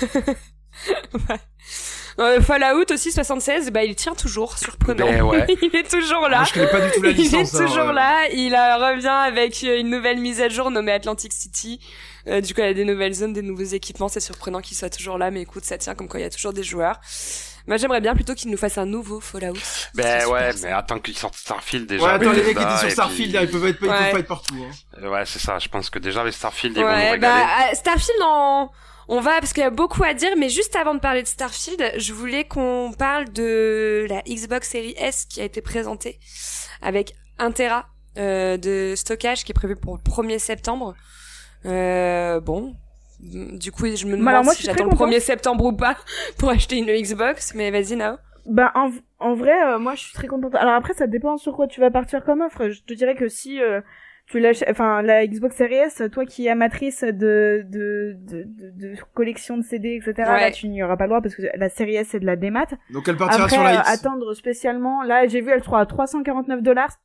Ouais. 1.29 1.37
Euh, 2.19 2.41
Fallout 2.41 2.85
aussi 2.93 3.13
76, 3.13 3.71
bah 3.71 3.85
il 3.85 3.95
tient 3.95 4.15
toujours, 4.15 4.59
surprenant. 4.59 5.07
Ben 5.07 5.23
ouais. 5.23 5.47
il 5.63 5.75
est 5.77 5.89
toujours 5.91 6.29
là. 6.29 6.39
Moi, 6.39 6.45
je 6.49 6.53
connais 6.55 6.67
pas 6.71 6.81
du 6.81 6.91
tout 6.93 7.03
la 7.03 7.11
il 7.11 7.17
licence. 7.17 7.55
est 7.55 7.57
hein, 7.63 7.67
toujours 7.67 7.89
euh. 7.89 7.93
là. 7.93 8.29
Il 8.33 8.55
euh, 8.55 8.77
revient 8.93 9.07
avec 9.09 9.63
euh, 9.65 9.79
une 9.81 9.91
nouvelle 9.91 10.19
mise 10.19 10.41
à 10.41 10.49
jour 10.49 10.71
nommée 10.71 10.93
Atlantic 10.93 11.33
City. 11.33 11.81
Euh, 12.27 12.41
du 12.41 12.53
coup, 12.55 12.61
il 12.61 12.67
y 12.67 12.69
a 12.69 12.75
des 12.75 12.85
nouvelles 12.85 13.15
zones, 13.15 13.33
des 13.33 13.43
nouveaux 13.43 13.63
équipements. 13.63 14.09
C'est 14.09 14.21
surprenant 14.21 14.61
qu'il 14.61 14.77
soit 14.77 14.91
toujours 14.91 15.17
là, 15.19 15.31
mais 15.31 15.43
écoute, 15.43 15.65
ça 15.65 15.79
tient 15.79 15.95
comme 15.95 16.09
quoi 16.09 16.21
il 16.21 16.25
y 16.25 16.27
a 16.27 16.31
toujours 16.31 16.53
des 16.53 16.63
joueurs. 16.63 17.01
Moi, 17.67 17.77
j'aimerais 17.77 18.01
bien 18.01 18.15
plutôt 18.15 18.35
qu'il 18.35 18.51
nous 18.51 18.57
fasse 18.57 18.79
un 18.79 18.87
nouveau 18.87 19.21
Fallout. 19.21 19.55
Ben 19.95 20.27
ouais, 20.27 20.51
mais 20.63 20.73
attends 20.73 20.99
qu'ils 20.99 21.17
sortent 21.17 21.37
Starfield 21.37 21.87
déjà. 21.87 22.05
Ouais, 22.05 22.11
attends, 22.13 22.33
les 22.33 22.43
mecs 22.43 22.57
étaient 22.61 22.77
sur 22.79 22.91
Starfield, 22.91 23.31
puis- 23.31 23.33
là, 23.33 23.43
ils 23.43 23.51
peuvent 23.51 23.65
être, 23.67 23.79
ils 23.81 23.89
peuvent 23.89 23.91
Ouais. 24.01 24.13
pas 24.13 24.19
être 24.19 24.27
partout. 24.27 24.55
Hein. 25.01 25.09
Ouais, 25.09 25.23
c'est 25.27 25.39
ça. 25.39 25.59
Je 25.59 25.69
pense 25.69 25.89
que 25.91 25.99
déjà 25.99 26.25
les 26.25 26.33
Starfield, 26.33 26.77
ils 26.77 26.83
vont 26.83 26.89
nous 26.89 26.95
Ouais, 26.95 27.11
régaler. 27.13 27.45
bah, 27.45 27.75
Starfield, 27.75 28.19
on, 28.23 28.69
on 29.11 29.21
va, 29.21 29.41
parce 29.41 29.53
qu'il 29.53 29.63
y 29.63 29.67
a 29.67 29.71
beaucoup 29.71 30.05
à 30.05 30.15
dire, 30.15 30.31
mais 30.39 30.49
juste 30.49 30.77
avant 30.77 30.95
de 30.95 31.01
parler 31.01 31.23
de 31.23 31.27
Starfield, 31.27 31.95
je 31.97 32.13
voulais 32.13 32.45
qu'on 32.45 32.93
parle 32.97 33.31
de 33.33 34.07
la 34.09 34.23
Xbox 34.23 34.71
Series 34.71 34.95
S 34.97 35.25
qui 35.25 35.41
a 35.41 35.45
été 35.45 35.61
présentée 35.61 36.21
avec 36.81 37.15
1 37.39 37.51
Tera 37.51 37.87
euh, 38.19 38.57
de 38.57 38.95
stockage 38.97 39.43
qui 39.43 39.51
est 39.51 39.55
prévu 39.55 39.75
pour 39.75 39.97
le 39.97 40.03
1er 40.03 40.39
septembre. 40.39 40.95
Euh, 41.67 42.41
bon. 42.41 42.75
Du 43.19 43.73
coup, 43.73 43.85
je 43.85 44.07
me 44.07 44.13
demande 44.13 44.25
Bah 44.25 44.31
alors 44.31 44.45
moi, 44.45 44.55
si 44.55 44.63
j'attends 44.63 44.85
le 44.85 44.91
1er 44.91 44.97
contente. 44.97 45.21
septembre 45.21 45.65
ou 45.65 45.73
pas 45.73 45.97
pour 46.39 46.49
acheter 46.51 46.77
une 46.77 46.87
Xbox, 46.87 47.53
mais 47.55 47.71
vas-y, 47.73 47.97
Nao. 47.97 48.17
Bah 48.47 48.71
en, 48.75 48.91
en 49.19 49.35
vrai, 49.35 49.61
euh, 49.67 49.79
moi 49.79 49.95
je 49.97 50.03
suis 50.03 50.13
très 50.15 50.29
contente. 50.29 50.55
Alors 50.55 50.75
après, 50.75 50.95
ça 50.95 51.07
dépend 51.09 51.37
sur 51.37 51.55
quoi 51.55 51.67
tu 51.67 51.81
vas 51.81 51.91
partir 51.91 52.25
comme 52.25 52.41
offre. 52.43 52.69
Je 52.69 52.81
te 52.83 52.95
dirais 52.95 53.15
que 53.17 53.29
si 53.29 53.61
euh, 53.61 53.81
tu 54.31 54.39
l'achètes, 54.39 54.69
enfin 54.71 55.03
la 55.03 55.27
Xbox 55.27 55.57
Series 55.57 55.75
S, 55.75 56.03
toi 56.13 56.25
qui 56.25 56.47
es 56.47 56.51
amatrice 56.51 57.03
de 57.03 57.65
de, 57.69 58.17
de, 58.21 58.45
de, 58.47 58.71
de 58.93 58.95
collection 59.15 59.57
de 59.57 59.63
CD, 59.63 59.97
etc. 59.97 60.15
Ouais. 60.19 60.41
Là, 60.41 60.51
tu 60.51 60.69
n'y 60.69 60.83
auras 60.83 60.97
pas 60.97 61.05
le 61.05 61.09
droit 61.11 61.21
parce 61.21 61.35
que 61.35 61.43
la 61.57 61.69
Series 61.69 61.97
S 61.97 62.09
c'est 62.11 62.21
de 62.21 62.27
la 62.27 62.37
démat. 62.37 62.67
Donc 62.93 63.09
elle 63.09 63.17
partira 63.17 63.45
Après, 63.45 63.57
sur 63.57 63.65
la 63.65 63.79
euh, 63.79 63.83
X. 63.83 63.91
attendre 63.93 64.35
spécialement. 64.35 65.03
Là, 65.03 65.27
j'ai 65.27 65.41
vu, 65.41 65.51
elle 65.51 65.63
sera 65.65 65.81
à 65.81 65.87
349 65.87 66.63
dollars 66.63 66.97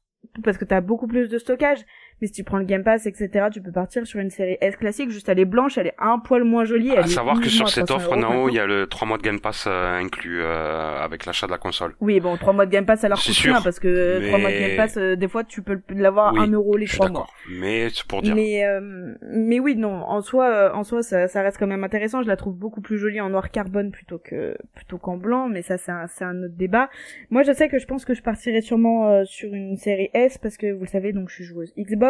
parce 0.44 0.58
que 0.58 0.66
t'as 0.66 0.82
beaucoup 0.82 1.08
plus 1.08 1.30
de 1.30 1.38
stockage. 1.38 1.80
Mais 2.22 2.28
si 2.28 2.34
tu 2.34 2.44
prends 2.44 2.58
le 2.58 2.64
Game 2.66 2.84
Pass, 2.84 3.06
etc., 3.08 3.48
tu 3.52 3.62
peux 3.62 3.72
partir 3.72 4.08
sur 4.08 4.20
une 4.20 4.30
série 4.30 4.58
S 4.62 4.78
classique. 4.78 5.10
Juste, 5.12 5.28
elle 5.28 5.40
est 5.40 5.46
blanche, 5.46 5.78
elle 5.78 5.88
est 5.88 5.96
un 6.00 6.18
poil 6.20 6.44
moins 6.46 6.64
jolie. 6.64 6.90
Elle 6.92 7.00
À 7.00 7.08
savoir 7.08 7.42
que 7.42 7.50
sur 7.50 7.68
cette 7.70 7.88
300 7.88 8.06
offre, 8.08 8.16
maintenant. 8.16 8.48
il 8.48 8.56
y 8.56 8.60
a 8.60 8.66
le 8.66 8.88
3 8.88 9.08
mois 9.08 9.18
de 9.18 9.24
Game 9.24 9.40
Pass 9.42 9.66
euh, 9.68 9.98
inclus 10.00 10.42
euh, 10.42 10.98
avec 11.04 11.26
l'achat 11.26 11.46
de 11.46 11.52
la 11.52 11.58
console. 11.58 11.94
Oui, 12.00 12.20
bon, 12.22 12.38
trois 12.38 12.54
mois 12.54 12.66
de 12.66 12.72
Game 12.72 12.86
Pass, 12.86 13.02
ça 13.02 13.10
leur 13.10 13.18
C'est 13.20 13.32
coûte 13.32 13.36
sûr, 13.36 13.54
rien 13.54 13.62
parce 13.62 13.80
que 13.80 14.20
mais- 14.20 14.28
trois 14.28 14.40
mois 14.40 14.52
de 14.52 14.58
Game 14.58 14.78
Pass, 14.78 14.98
euh, 14.98 15.16
des 15.18 15.28
fois, 15.28 15.44
tu 15.44 15.62
peux 15.62 15.78
l'avoir 15.90 16.34
Oui, 16.34 16.40
un 16.42 16.48
euro 16.52 16.78
les 16.78 16.86
Je 16.86 16.92
suis 16.92 17.00
trois 17.00 17.10
mois. 17.10 17.22
d'accord. 17.22 17.34
Mais 17.60 17.90
c'est 17.90 18.06
pour 18.08 18.22
dire. 18.22 18.34
Mais 18.34 18.66
euh, 18.66 19.14
mais 19.34 19.60
oui, 19.60 19.76
non, 19.76 19.96
en 20.04 20.22
soi, 20.22 20.46
euh, 20.50 20.72
en 20.74 20.84
soi, 20.86 21.04
ça, 21.04 21.28
ça 21.28 21.42
reste 21.42 21.58
quand 21.58 21.68
même 21.68 21.84
intéressant. 21.84 22.22
Je 22.24 22.28
la 22.28 22.38
trouve 22.38 22.56
beaucoup 22.56 22.80
plus 22.82 22.98
jolie 22.98 23.20
en 23.20 23.30
noir 23.30 23.52
carbone 23.52 23.92
plutôt 23.92 24.20
que 24.20 24.56
plutôt 24.74 24.98
qu'en 24.98 25.18
blanc, 25.18 25.50
mais 25.50 25.62
ça, 25.62 25.78
c'est 25.78 25.92
un, 25.92 26.08
c'est 26.08 26.24
un 26.24 26.44
autre 26.44 26.56
débat. 26.56 26.90
Moi, 27.30 27.44
je 27.44 27.52
sais 27.52 27.68
que 27.68 27.78
je 27.78 27.86
pense 27.86 28.06
que 28.06 28.14
je 28.14 28.22
partirai 28.22 28.62
sûrement 28.62 29.10
euh, 29.10 29.24
sur 29.26 29.54
une 29.54 29.76
série 29.76 30.10
S 30.14 30.38
parce 30.38 30.56
que 30.58 30.72
vous 30.72 30.82
le 30.86 30.88
savez, 30.90 31.12
donc 31.12 31.28
je 31.30 31.36
suis 31.36 31.44
joueuse 31.44 31.74
Xbox 31.78 32.05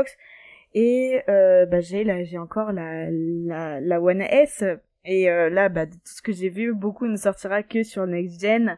et 0.73 1.21
euh, 1.29 1.65
bah 1.65 1.79
j'ai 1.79 2.03
là, 2.03 2.23
j'ai 2.23 2.37
encore 2.37 2.71
la 2.71 3.09
la 3.09 4.01
One 4.01 4.21
S 4.21 4.63
et 5.05 5.29
euh, 5.29 5.49
là, 5.49 5.69
bah 5.69 5.85
de 5.85 5.93
tout 5.93 5.99
ce 6.15 6.21
que 6.21 6.31
j'ai 6.33 6.49
vu, 6.49 6.73
beaucoup 6.73 7.05
ne 7.07 7.15
sortira 7.15 7.63
que 7.63 7.83
sur 7.83 8.07
Next 8.07 8.41
Gen. 8.41 8.77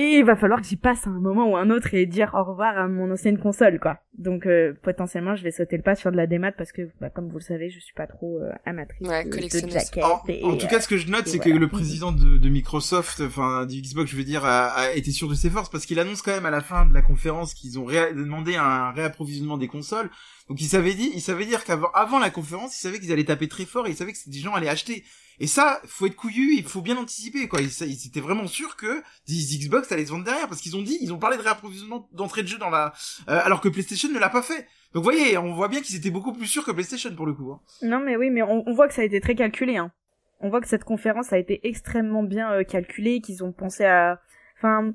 Et 0.00 0.18
il 0.18 0.24
va 0.24 0.36
falloir 0.36 0.60
que 0.60 0.66
j'y 0.68 0.76
passe 0.76 1.08
à 1.08 1.10
un 1.10 1.18
moment 1.18 1.50
ou 1.50 1.56
un 1.56 1.70
autre 1.70 1.92
et 1.92 2.06
dire 2.06 2.30
au 2.34 2.44
revoir 2.44 2.78
à 2.78 2.86
mon 2.86 3.10
ancienne 3.10 3.36
console, 3.36 3.80
quoi. 3.80 3.98
Donc 4.16 4.46
euh, 4.46 4.72
potentiellement, 4.82 5.34
je 5.34 5.42
vais 5.42 5.50
sauter 5.50 5.76
le 5.76 5.82
pas 5.82 5.96
sur 5.96 6.12
de 6.12 6.16
la 6.16 6.28
démat 6.28 6.52
parce 6.52 6.70
que, 6.70 6.82
bah, 7.00 7.10
comme 7.10 7.28
vous 7.28 7.38
le 7.38 7.42
savez, 7.42 7.68
je 7.68 7.80
suis 7.80 7.94
pas 7.94 8.06
trop 8.06 8.38
euh, 8.38 8.52
amatrice 8.64 9.08
Ouais, 9.08 9.24
de, 9.24 9.28
de 9.30 9.34
collectionneuse. 9.34 9.72
jaquettes. 9.74 10.04
En, 10.04 10.22
et, 10.28 10.44
en 10.44 10.56
tout 10.56 10.68
cas, 10.68 10.80
ce 10.80 10.86
que 10.86 10.96
je 10.98 11.08
note, 11.10 11.26
c'est 11.26 11.38
voilà. 11.38 11.52
que 11.52 11.58
le 11.58 11.68
président 11.68 12.12
de, 12.12 12.38
de 12.38 12.48
Microsoft, 12.48 13.20
enfin 13.26 13.66
du 13.66 13.80
Xbox, 13.82 14.08
je 14.10 14.16
veux 14.16 14.22
dire, 14.22 14.44
a, 14.44 14.66
a 14.68 14.92
été 14.92 15.10
sûr 15.10 15.28
de 15.28 15.34
ses 15.34 15.50
forces 15.50 15.68
parce 15.68 15.84
qu'il 15.84 15.98
annonce 15.98 16.22
quand 16.22 16.32
même 16.32 16.46
à 16.46 16.50
la 16.50 16.60
fin 16.60 16.86
de 16.86 16.94
la 16.94 17.02
conférence 17.02 17.52
qu'ils 17.52 17.78
ont 17.80 17.84
ré- 17.84 18.14
demandé 18.14 18.54
un 18.54 18.92
réapprovisionnement 18.92 19.58
des 19.58 19.66
consoles. 19.68 20.10
Donc 20.48 20.60
il 20.60 20.66
savait 20.68 20.94
dire, 20.94 21.10
il 21.12 21.20
savait 21.20 21.44
dire 21.44 21.64
qu'avant 21.64 21.90
avant 21.92 22.20
la 22.20 22.30
conférence, 22.30 22.76
il 22.76 22.80
savait 22.80 23.00
qu'ils 23.00 23.10
allaient 23.12 23.24
taper 23.24 23.48
très 23.48 23.64
fort 23.64 23.86
et 23.88 23.90
il 23.90 23.96
savait 23.96 24.12
que 24.12 24.18
des 24.30 24.38
gens 24.38 24.54
allaient 24.54 24.68
acheter. 24.68 25.04
Et 25.40 25.46
ça, 25.46 25.80
faut 25.86 26.06
être 26.06 26.16
couillu, 26.16 26.56
il 26.56 26.64
faut 26.64 26.80
bien 26.80 26.96
anticiper 26.96 27.46
quoi. 27.48 27.60
Ils, 27.60 27.70
ils 27.82 28.06
étaient 28.06 28.20
vraiment 28.20 28.46
sûrs 28.46 28.76
que 28.76 29.02
des 29.28 29.34
Xbox 29.58 29.90
allaient 29.92 30.06
se 30.06 30.10
vendre 30.10 30.24
derrière 30.24 30.48
parce 30.48 30.60
qu'ils 30.60 30.76
ont 30.76 30.82
dit, 30.82 30.98
ils 31.00 31.12
ont 31.12 31.18
parlé 31.18 31.36
de 31.36 31.42
réapprovisionnement 31.42 32.08
d'entrée 32.12 32.42
de 32.42 32.48
jeu 32.48 32.58
dans 32.58 32.70
la, 32.70 32.92
euh, 33.28 33.40
alors 33.44 33.60
que 33.60 33.68
PlayStation 33.68 34.08
ne 34.10 34.18
l'a 34.18 34.30
pas 34.30 34.42
fait. 34.42 34.66
Donc 34.94 35.04
vous 35.04 35.10
voyez, 35.10 35.38
on 35.38 35.54
voit 35.54 35.68
bien 35.68 35.80
qu'ils 35.80 35.96
étaient 35.96 36.10
beaucoup 36.10 36.32
plus 36.32 36.46
sûrs 36.46 36.64
que 36.64 36.72
PlayStation 36.72 37.14
pour 37.14 37.26
le 37.26 37.34
coup. 37.34 37.52
hein. 37.52 37.60
Non, 37.82 38.00
mais 38.00 38.16
oui, 38.16 38.30
mais 38.30 38.42
on, 38.42 38.64
on 38.66 38.74
voit 38.74 38.88
que 38.88 38.94
ça 38.94 39.02
a 39.02 39.04
été 39.04 39.20
très 39.20 39.34
calculé. 39.34 39.76
Hein. 39.76 39.92
On 40.40 40.50
voit 40.50 40.60
que 40.60 40.68
cette 40.68 40.84
conférence 40.84 41.32
a 41.32 41.38
été 41.38 41.60
extrêmement 41.68 42.22
bien 42.22 42.52
euh, 42.52 42.64
calculée, 42.64 43.20
qu'ils 43.20 43.44
ont 43.44 43.52
pensé 43.52 43.84
à. 43.84 44.20
Enfin, 44.56 44.92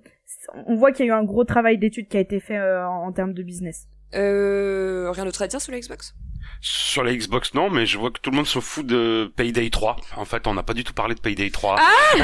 on 0.67 0.75
voit 0.75 0.91
qu'il 0.91 1.05
y 1.05 1.09
a 1.09 1.13
eu 1.13 1.15
un 1.17 1.23
gros 1.23 1.45
travail 1.45 1.77
d'étude 1.77 2.07
qui 2.09 2.17
a 2.17 2.19
été 2.19 2.39
fait 2.39 2.57
euh, 2.57 2.85
en, 2.87 3.07
en 3.07 3.11
termes 3.13 3.33
de 3.33 3.43
business. 3.43 3.87
Euh, 4.13 5.09
rien 5.11 5.25
d'autre 5.25 5.41
à 5.41 5.47
dire 5.47 5.61
sur 5.61 5.71
la 5.71 5.79
Xbox? 5.79 6.15
Sur 6.61 7.03
la 7.03 7.13
Xbox, 7.13 7.53
non, 7.53 7.69
mais 7.69 7.85
je 7.85 7.97
vois 7.97 8.09
que 8.09 8.19
tout 8.21 8.29
le 8.31 8.37
monde 8.37 8.47
se 8.47 8.59
fout 8.59 8.85
de 8.85 9.31
Payday 9.35 9.69
3. 9.69 9.97
En 10.15 10.23
fait, 10.25 10.47
on 10.47 10.53
n'a 10.53 10.63
pas 10.63 10.73
du 10.73 10.83
tout 10.85 10.93
parlé 10.93 11.13
de 11.13 11.19
Payday 11.19 11.49
3. 11.49 11.75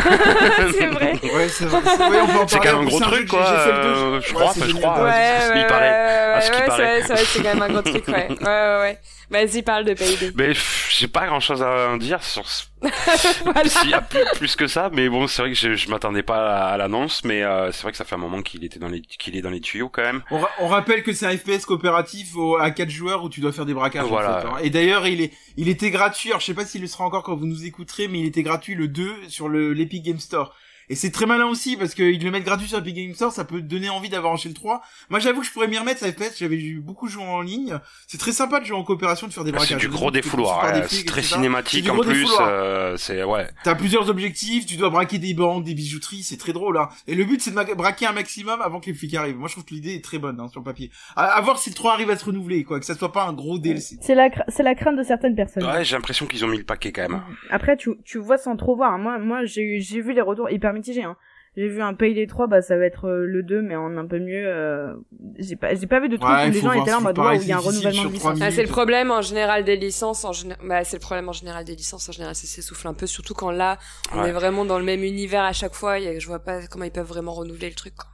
C'est 0.72 0.86
vrai. 0.88 1.14
Ouais, 1.34 1.50
c'est 1.50 1.66
vrai. 1.66 1.82
c'est- 1.84 2.10
ouais, 2.10 2.20
on 2.22 2.28
peut 2.28 2.40
en 2.40 2.48
c'est 2.48 2.58
parler. 2.58 2.72
quand 2.72 2.78
même 2.78 2.86
un 2.88 2.90
gros 2.90 3.00
truc, 3.00 3.28
quoi. 3.28 3.44
je 3.46 3.50
Ouais, 3.50 4.34
crois, 4.34 4.54
je 4.56 4.74
crois. 4.74 5.04
Ouais, 5.04 5.10
à 5.12 5.42
ce 5.42 5.48
ouais, 5.50 5.54
qu'il 5.58 5.68
paraît. 5.68 5.90
à 5.90 6.42
ce 6.42 6.48
ouais, 6.50 6.56
qu'il 6.56 6.62
ouais, 6.62 6.68
paraît. 6.68 7.02
c'est 7.02 7.08
vrai, 7.08 7.08
c'est 7.08 7.14
vrai, 7.14 7.24
c'est 7.26 7.44
quand 7.44 7.54
même 7.54 7.62
un 7.62 7.70
gros 7.70 7.82
truc, 7.82 8.08
ouais. 8.08 8.28
Ouais, 8.42 8.46
ouais, 8.46 8.80
ouais. 8.82 9.00
Vas-y, 9.30 9.62
parle 9.62 9.86
de 9.86 9.94
Payday. 9.94 10.32
Mais 10.36 10.54
j'ai 10.90 11.08
pas 11.08 11.28
grand 11.28 11.40
chose 11.40 11.62
à 11.62 11.90
en 11.90 11.98
dire 11.98 12.24
sur 12.24 12.48
ce... 12.50 12.64
voilà. 13.44 13.70
s'il 13.70 13.90
y 13.90 13.94
a 13.94 14.02
plus, 14.02 14.24
plus 14.38 14.56
que 14.56 14.66
ça, 14.68 14.90
mais 14.92 15.08
bon, 15.10 15.28
c'est 15.28 15.42
vrai 15.44 15.52
que 15.52 15.58
je, 15.58 15.76
je 15.76 15.90
m'attendais 15.90 16.24
pas 16.24 16.56
à, 16.56 16.68
à 16.74 16.78
l'annonce, 16.78 17.24
mais 17.24 17.44
euh, 17.44 17.72
c'est 17.72 17.84
vrai 17.84 17.92
que 17.92 17.98
ça 17.98 18.06
fait 18.06 18.16
un 18.16 18.20
moment 18.20 18.42
qu'il 18.42 18.64
était 18.64 18.80
dans 18.80 18.88
les 18.88 19.02
qu'il 19.02 19.36
est 19.36 19.42
dans 19.42 19.50
les 19.50 19.60
tuyaux 19.62 19.90
quand 19.90 20.02
même. 20.02 20.24
On, 20.32 20.40
ra- 20.40 20.50
on 20.60 20.68
rappelle 20.68 21.04
que 21.04 21.14
c'est 21.14 21.26
un 21.28 21.38
FPS 21.38 21.66
coopératif 21.66 22.36
au- 22.36 22.58
à 22.58 22.72
4 22.72 22.90
joueurs 22.90 23.24
où 23.24 23.30
tu 23.30 23.40
dois 23.42 23.52
faire 23.52 23.66
des 23.66 23.74
braquages. 23.74 24.06
en 24.06 24.08
Voilà. 24.08 24.42
fait, 24.42 24.48
hein. 24.48 24.58
Et 24.64 24.70
d'ailleurs, 24.70 25.06
il 25.08 25.22
est, 25.22 25.32
il 25.58 25.70
était 25.70 25.92
gratuit. 25.92 26.30
Alors, 26.30 26.40
je 26.42 26.46
sais 26.48 26.54
pas 26.54 26.66
s'il 26.66 26.82
le 26.82 26.88
sera 26.88 27.04
encore 27.04 27.24
quand 27.24 27.36
vous 27.36 27.46
nous 27.46 27.66
écouterez, 27.66 28.08
mais 28.08 28.20
il 28.20 28.26
était 28.26 28.44
gratuit 28.44 28.76
le 28.76 28.88
2 28.88 29.14
sur 29.28 29.48
le 29.50 29.74
l'Epic 29.74 30.04
Game 30.04 30.20
Store. 30.20 30.56
Et 30.90 30.96
c'est 30.96 31.12
très 31.12 31.26
malin 31.28 31.46
aussi 31.46 31.78
parce 31.78 31.94
qu'ils 31.94 32.24
le 32.24 32.32
mettent 32.32 32.46
gratuit 32.46 32.68
sur 32.68 32.80
Epic 32.80 32.96
Game 32.96 33.14
Store, 33.14 33.32
ça 33.32 33.46
peut 33.46 33.62
donner 33.62 33.90
envie 33.90 34.10
d'avoir 34.10 34.34
acheté 34.34 34.50
le 34.50 34.56
3. 34.56 34.82
Moi, 35.10 35.20
j'avoue 35.20 35.42
que 35.42 35.46
je 35.48 35.52
pourrais 35.52 35.68
m'y 35.68 35.78
remettre, 35.78 36.00
ça 36.00 36.12
FPS, 36.12 36.38
j'avais 36.40 36.56
eu 36.58 36.80
beaucoup 36.80 37.08
joué 37.08 37.24
en 37.24 37.42
ligne. 37.42 37.78
C'est 38.08 38.18
très 38.18 38.32
sympa 38.32 38.60
de 38.60 38.66
jouer 38.66 38.78
en 38.78 38.84
coopération, 38.84 39.28
de 39.28 39.34
faire 39.34 39.44
des 39.44 39.52
Ah, 39.52 39.58
braquages. 39.58 39.70
C'est 39.82 39.88
du 39.88 39.90
gros 39.90 40.10
défouloir, 40.12 40.64
ouais, 40.64 40.82
c'est 40.88 41.06
très 41.06 41.20
etc. 41.22 41.36
Cinématique 41.36 41.90
en 41.90 42.00
plus. 42.00 42.28
euh, 42.42 42.98
c'est 42.98 43.24
ouais. 43.24 43.48
T'as 43.64 43.76
plusieurs 43.76 44.10
objectifs, 44.10 44.66
tu 44.66 44.78
dois 44.78 44.90
braquer 44.90 45.20
des 45.20 45.34
banques, 45.34 45.64
des 45.64 45.74
bijouteries, 45.76 46.24
c'est 46.24 46.38
très 46.38 46.54
drôle. 46.54 46.78
Hein. 46.78 46.90
Et 47.08 47.14
le 47.16 47.24
but 47.24 47.40
c'est 47.42 47.52
de 47.52 47.74
braquer 47.76 48.08
un 48.08 48.12
maximum 48.14 48.62
avant 48.62 48.80
que 48.80 48.88
les 48.88 48.94
flics 48.94 49.14
arrivent. 49.16 49.38
Moi 49.38 49.48
je 49.48 49.54
trouve 49.54 49.66
que 49.66 49.74
l'idée 49.76 49.94
est 49.94 50.04
très 50.04 50.18
bonne 50.18 50.40
hein, 50.40 50.48
sur 50.48 50.60
le 50.62 50.66
papier. 50.66 50.90
À, 51.16 51.26
à 51.26 51.42
voir 51.42 51.60
si 51.60 51.70
le 51.70 51.76
3 51.76 51.94
arrive 51.94 52.10
à 52.10 52.18
se 52.18 52.26
renouveler, 52.26 52.64
quoi, 52.64 52.80
que 52.80 52.86
ça 52.86 52.96
soit 52.96 53.12
pas 53.12 53.26
un 53.26 53.34
gros 53.34 53.60
DLC. 53.60 53.98
C'est 54.02 54.16
la, 54.16 54.30
cra- 54.30 54.44
c'est 54.48 54.64
la 54.64 54.74
crainte 54.76 54.98
de 54.98 55.04
certaines 55.04 55.36
personnes. 55.36 55.64
Ouais, 55.66 55.84
j'ai 55.86 55.96
l'impression 55.96 56.26
qu'ils 56.26 56.44
ont 56.46 56.48
mis 56.48 56.58
le 56.58 56.64
paquet 56.64 56.92
quand 56.92 57.08
même. 57.10 57.22
Après, 57.52 57.78
tu, 57.78 57.92
tu 58.06 58.18
vois 58.18 58.38
sans 58.38 58.56
trop 58.56 58.76
voir. 58.76 58.98
Moi, 58.98 59.20
moi 59.20 59.46
j'ai 59.46 59.62
eu- 59.62 59.82
j'ai 59.82 60.02
vu 60.02 60.14
les 60.14 60.22
retours 60.22 60.50
hyper 60.50 60.74
Hein. 61.04 61.16
J'ai 61.58 61.68
vu 61.68 61.82
un 61.82 61.94
Payday 61.96 62.28
3, 62.28 62.48
bah 62.48 62.62
ça 62.62 62.78
va 62.78 62.86
être 62.86 63.06
euh, 63.10 63.26
le 63.26 63.42
2, 63.44 63.62
mais 63.62 63.76
en 63.76 63.98
un 63.98 64.06
peu 64.06 64.20
mieux. 64.20 64.46
Euh... 64.48 64.94
J'ai 65.40 65.56
pas, 65.56 65.74
j'ai 65.76 65.88
pas 65.88 66.00
vu 66.00 66.08
de 66.08 66.16
trucs 66.16 66.30
Ouais, 66.30 66.48
où 66.48 66.52
les 66.52 66.62
gens 66.62 66.72
étaient 66.72 66.92
là 66.92 67.00
en 67.00 67.02
mode 67.02 67.18
waouh, 67.18 67.34
il 67.34 67.48
y 67.48 67.52
a 67.52 67.58
un 67.58 67.60
c'est 67.60 67.68
renouvellement 67.68 68.06
de 68.06 68.10
licence. 68.14 68.40
Ah, 68.42 68.52
c'est 68.52 68.62
le 68.62 68.70
problème 68.70 69.10
en 69.12 69.22
général 69.22 69.64
des 69.66 69.76
licences. 69.76 70.24
En 70.26 70.32
bah, 70.64 70.84
c'est 70.84 70.96
le 70.98 71.02
problème 71.02 71.28
en 71.28 71.34
général 71.34 71.66
des 71.66 71.76
licences. 71.76 72.08
En 72.08 72.12
général, 72.12 72.36
ça 72.36 72.46
s'essouffle 72.48 72.88
un 72.88 72.94
peu, 72.94 73.08
surtout 73.08 73.34
quand 73.34 73.52
là, 73.52 73.78
on 74.14 74.22
Ouais. 74.22 74.30
est 74.30 74.32
vraiment 74.32 74.64
dans 74.64 74.78
le 74.80 74.86
même 74.86 75.04
univers 75.04 75.44
à 75.44 75.52
chaque 75.54 75.74
fois. 75.74 76.00
et 76.00 76.20
Je 76.20 76.28
vois 76.28 76.40
pas 76.40 76.66
comment 76.68 76.86
ils 76.86 76.92
peuvent 76.92 77.08
vraiment 77.08 77.34
renouveler 77.34 77.70
le 77.70 77.76
truc. 77.76 77.96
Quoi. 77.96 78.08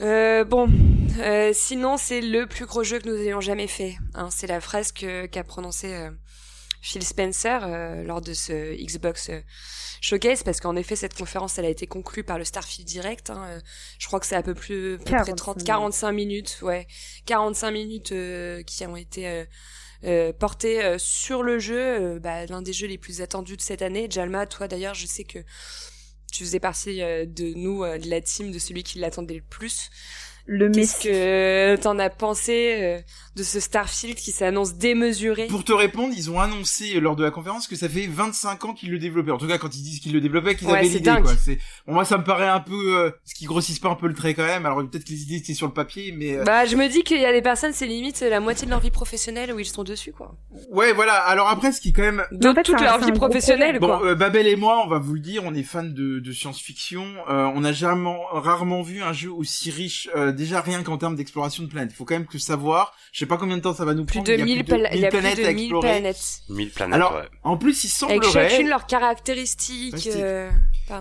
Euh, 0.00 0.44
bon, 0.44 0.68
euh, 1.20 1.50
sinon 1.52 1.96
c'est 1.98 2.22
le 2.22 2.46
plus 2.46 2.64
gros 2.64 2.82
jeu 2.82 2.98
que 2.98 3.08
nous 3.08 3.14
ayons 3.16 3.40
jamais 3.42 3.66
fait. 3.68 3.96
Hein, 4.14 4.28
c'est 4.30 4.46
la 4.46 4.60
phrase 4.60 4.90
que- 4.90 5.26
qu'a 5.26 5.44
prononcée 5.44 5.92
euh, 5.92 6.10
Phil 6.82 7.02
Spencer 7.02 7.60
euh, 7.64 8.02
lors 8.02 8.20
de 8.20 8.34
ce 8.34 8.74
Xbox 8.74 9.30
euh, 9.30 9.40
Showcase, 10.00 10.42
parce 10.42 10.60
qu'en 10.60 10.76
effet 10.76 10.96
cette 10.96 11.14
conférence 11.14 11.56
elle 11.58 11.64
a 11.64 11.70
été 11.70 11.86
conclue 11.86 12.24
par 12.24 12.36
le 12.36 12.44
Starfield 12.44 12.86
Direct. 12.86 13.30
Hein, 13.30 13.44
euh, 13.48 13.60
je 13.98 14.06
crois 14.08 14.20
que 14.20 14.26
c'est 14.26 14.36
à 14.36 14.42
peu 14.42 14.52
plus 14.54 14.94
à 14.94 14.98
peu 14.98 15.04
près 15.04 15.12
45 15.24 15.36
30, 15.36 15.56
minutes. 15.56 15.66
45 15.66 16.12
minutes, 16.12 16.58
ouais, 16.62 16.86
45 17.26 17.70
minutes 17.70 18.12
euh, 18.12 18.62
qui 18.64 18.84
ont 18.84 18.96
été 18.96 19.28
euh, 19.28 19.44
euh, 20.04 20.32
portées 20.32 20.82
euh, 20.82 20.98
sur 20.98 21.44
le 21.44 21.60
jeu, 21.60 21.78
euh, 21.78 22.18
bah, 22.18 22.44
l'un 22.46 22.60
des 22.60 22.72
jeux 22.72 22.88
les 22.88 22.98
plus 22.98 23.20
attendus 23.20 23.56
de 23.56 23.62
cette 23.62 23.82
année. 23.82 24.08
Jalma, 24.10 24.46
toi 24.46 24.66
d'ailleurs, 24.66 24.94
je 24.94 25.06
sais 25.06 25.22
que 25.22 25.38
tu 26.32 26.44
faisais 26.44 26.58
partie 26.60 26.98
de 26.98 27.54
nous, 27.54 27.84
de 27.84 28.08
la 28.08 28.20
team, 28.22 28.50
de 28.50 28.58
celui 28.58 28.82
qui 28.82 28.98
l'attendait 28.98 29.34
le 29.34 29.42
plus. 29.42 29.90
Le 30.46 30.70
Qu'est-ce 30.70 31.00
que 31.04 31.76
t'en 31.80 31.98
as 31.98 32.10
pensé 32.10 32.74
euh, 32.80 32.98
de 33.36 33.42
ce 33.42 33.60
Starfield 33.60 34.16
qui 34.16 34.32
s'annonce 34.32 34.74
démesuré? 34.74 35.46
Pour 35.46 35.62
te 35.64 35.72
répondre, 35.72 36.12
ils 36.16 36.30
ont 36.30 36.40
annoncé 36.40 36.98
lors 37.00 37.14
de 37.16 37.22
la 37.22 37.30
conférence 37.30 37.68
que 37.68 37.76
ça 37.76 37.88
fait 37.88 38.06
25 38.06 38.64
ans 38.64 38.74
qu'ils 38.74 38.90
le 38.90 38.98
développaient. 38.98 39.30
En 39.30 39.38
tout 39.38 39.46
cas, 39.46 39.58
quand 39.58 39.74
ils 39.76 39.82
disent 39.82 40.00
qu'ils 40.00 40.12
le 40.12 40.20
développaient, 40.20 40.56
qu'ils 40.56 40.66
Ouais, 40.68 40.78
avaient 40.78 40.88
l'idée. 40.88 41.00
dingue. 41.00 41.22
Quoi. 41.22 41.34
C'est 41.36 41.58
bon, 41.86 41.94
moi 41.94 42.04
ça 42.04 42.18
me 42.18 42.24
paraît 42.24 42.48
un 42.48 42.60
peu, 42.60 42.98
euh, 42.98 43.10
ce 43.24 43.34
qui 43.34 43.44
grossisse 43.44 43.78
pas 43.78 43.88
un 43.90 43.94
peu 43.94 44.08
le 44.08 44.14
trait 44.14 44.34
quand 44.34 44.44
même. 44.46 44.66
Alors 44.66 44.78
peut-être 44.88 45.04
que 45.04 45.10
les 45.10 45.22
idées 45.22 45.36
étaient 45.36 45.54
sur 45.54 45.66
le 45.68 45.72
papier, 45.72 46.12
mais 46.16 46.36
euh, 46.38 46.44
Bah, 46.44 46.66
je 46.66 46.74
me 46.76 46.88
dis 46.88 47.02
qu'il 47.04 47.20
y 47.20 47.24
a 47.26 47.32
des 47.32 47.42
personnes, 47.42 47.72
c'est 47.72 47.86
limite 47.86 48.20
la 48.20 48.40
moitié 48.40 48.66
de 48.66 48.70
leur 48.70 48.80
vie 48.80 48.90
professionnelle 48.90 49.52
où 49.52 49.58
ils 49.60 49.64
sont 49.66 49.84
dessus, 49.84 50.12
quoi. 50.12 50.34
ouais, 50.70 50.92
voilà. 50.92 51.14
Alors 51.14 51.48
après, 51.48 51.70
ce 51.72 51.80
qui 51.80 51.90
est 51.90 51.92
quand 51.92 52.02
même 52.02 52.24
De 52.32 52.48
en 52.48 52.54
fait, 52.54 52.62
toute 52.64 52.80
leur 52.80 52.98
vie 52.98 53.12
professionnelle, 53.12 53.78
Bon, 53.78 53.86
quoi. 53.86 54.04
euh, 54.06 54.14
Babel 54.16 54.46
et 54.48 54.56
moi, 54.56 54.82
on 54.84 54.88
va 54.88 54.98
vous 54.98 55.14
le 55.14 55.20
dire, 55.20 55.42
on 55.44 55.54
est 55.54 55.62
fans 55.62 55.82
de, 55.84 56.18
de 56.18 56.32
science-fiction. 56.32 57.04
Euh, 57.28 57.44
on 57.54 57.60
n'a 57.60 57.72
jamais, 57.72 57.92
rarement 58.32 58.82
vu 58.82 59.02
un 59.02 59.12
jeu 59.12 59.30
aussi 59.30 59.70
riche, 59.70 60.08
euh, 60.16 60.31
déjà 60.32 60.60
rien 60.60 60.82
qu'en 60.82 60.98
termes 60.98 61.16
d'exploration 61.16 61.62
de 61.62 61.68
planètes. 61.68 61.90
Il 61.92 61.96
faut 61.96 62.04
quand 62.04 62.14
même 62.14 62.26
que 62.26 62.38
savoir, 62.38 62.94
je 63.12 63.18
sais 63.20 63.26
pas 63.26 63.36
combien 63.36 63.56
de 63.56 63.62
temps 63.62 63.74
ça 63.74 63.84
va 63.84 63.94
nous 63.94 64.04
plus 64.04 64.14
prendre. 64.14 64.26
de 64.28 64.32
il 64.34 64.38
y 64.38 64.42
a 64.42 64.44
1000 64.44 64.64
plus 64.64 64.72
de 64.76 64.78
pla- 64.80 64.94
il 64.94 65.00
y 65.00 65.04
a 65.06 65.08
plus 65.08 65.18
planètes 65.20 65.38
de 65.38 65.44
à 65.44 65.52
1000 65.52 65.62
explorer. 65.64 65.88
planètes. 65.88 66.40
1000 66.48 66.70
planètes, 66.70 66.94
Alors, 66.94 67.14
ouais. 67.14 67.28
en 67.42 67.56
plus, 67.56 67.84
il 67.84 67.86
Avec 68.08 68.24
semblerait, 68.24 68.48
chacune 68.50 68.68
leurs 68.68 68.86
caractéristiques. 68.86 70.08
Euh, 70.14 70.50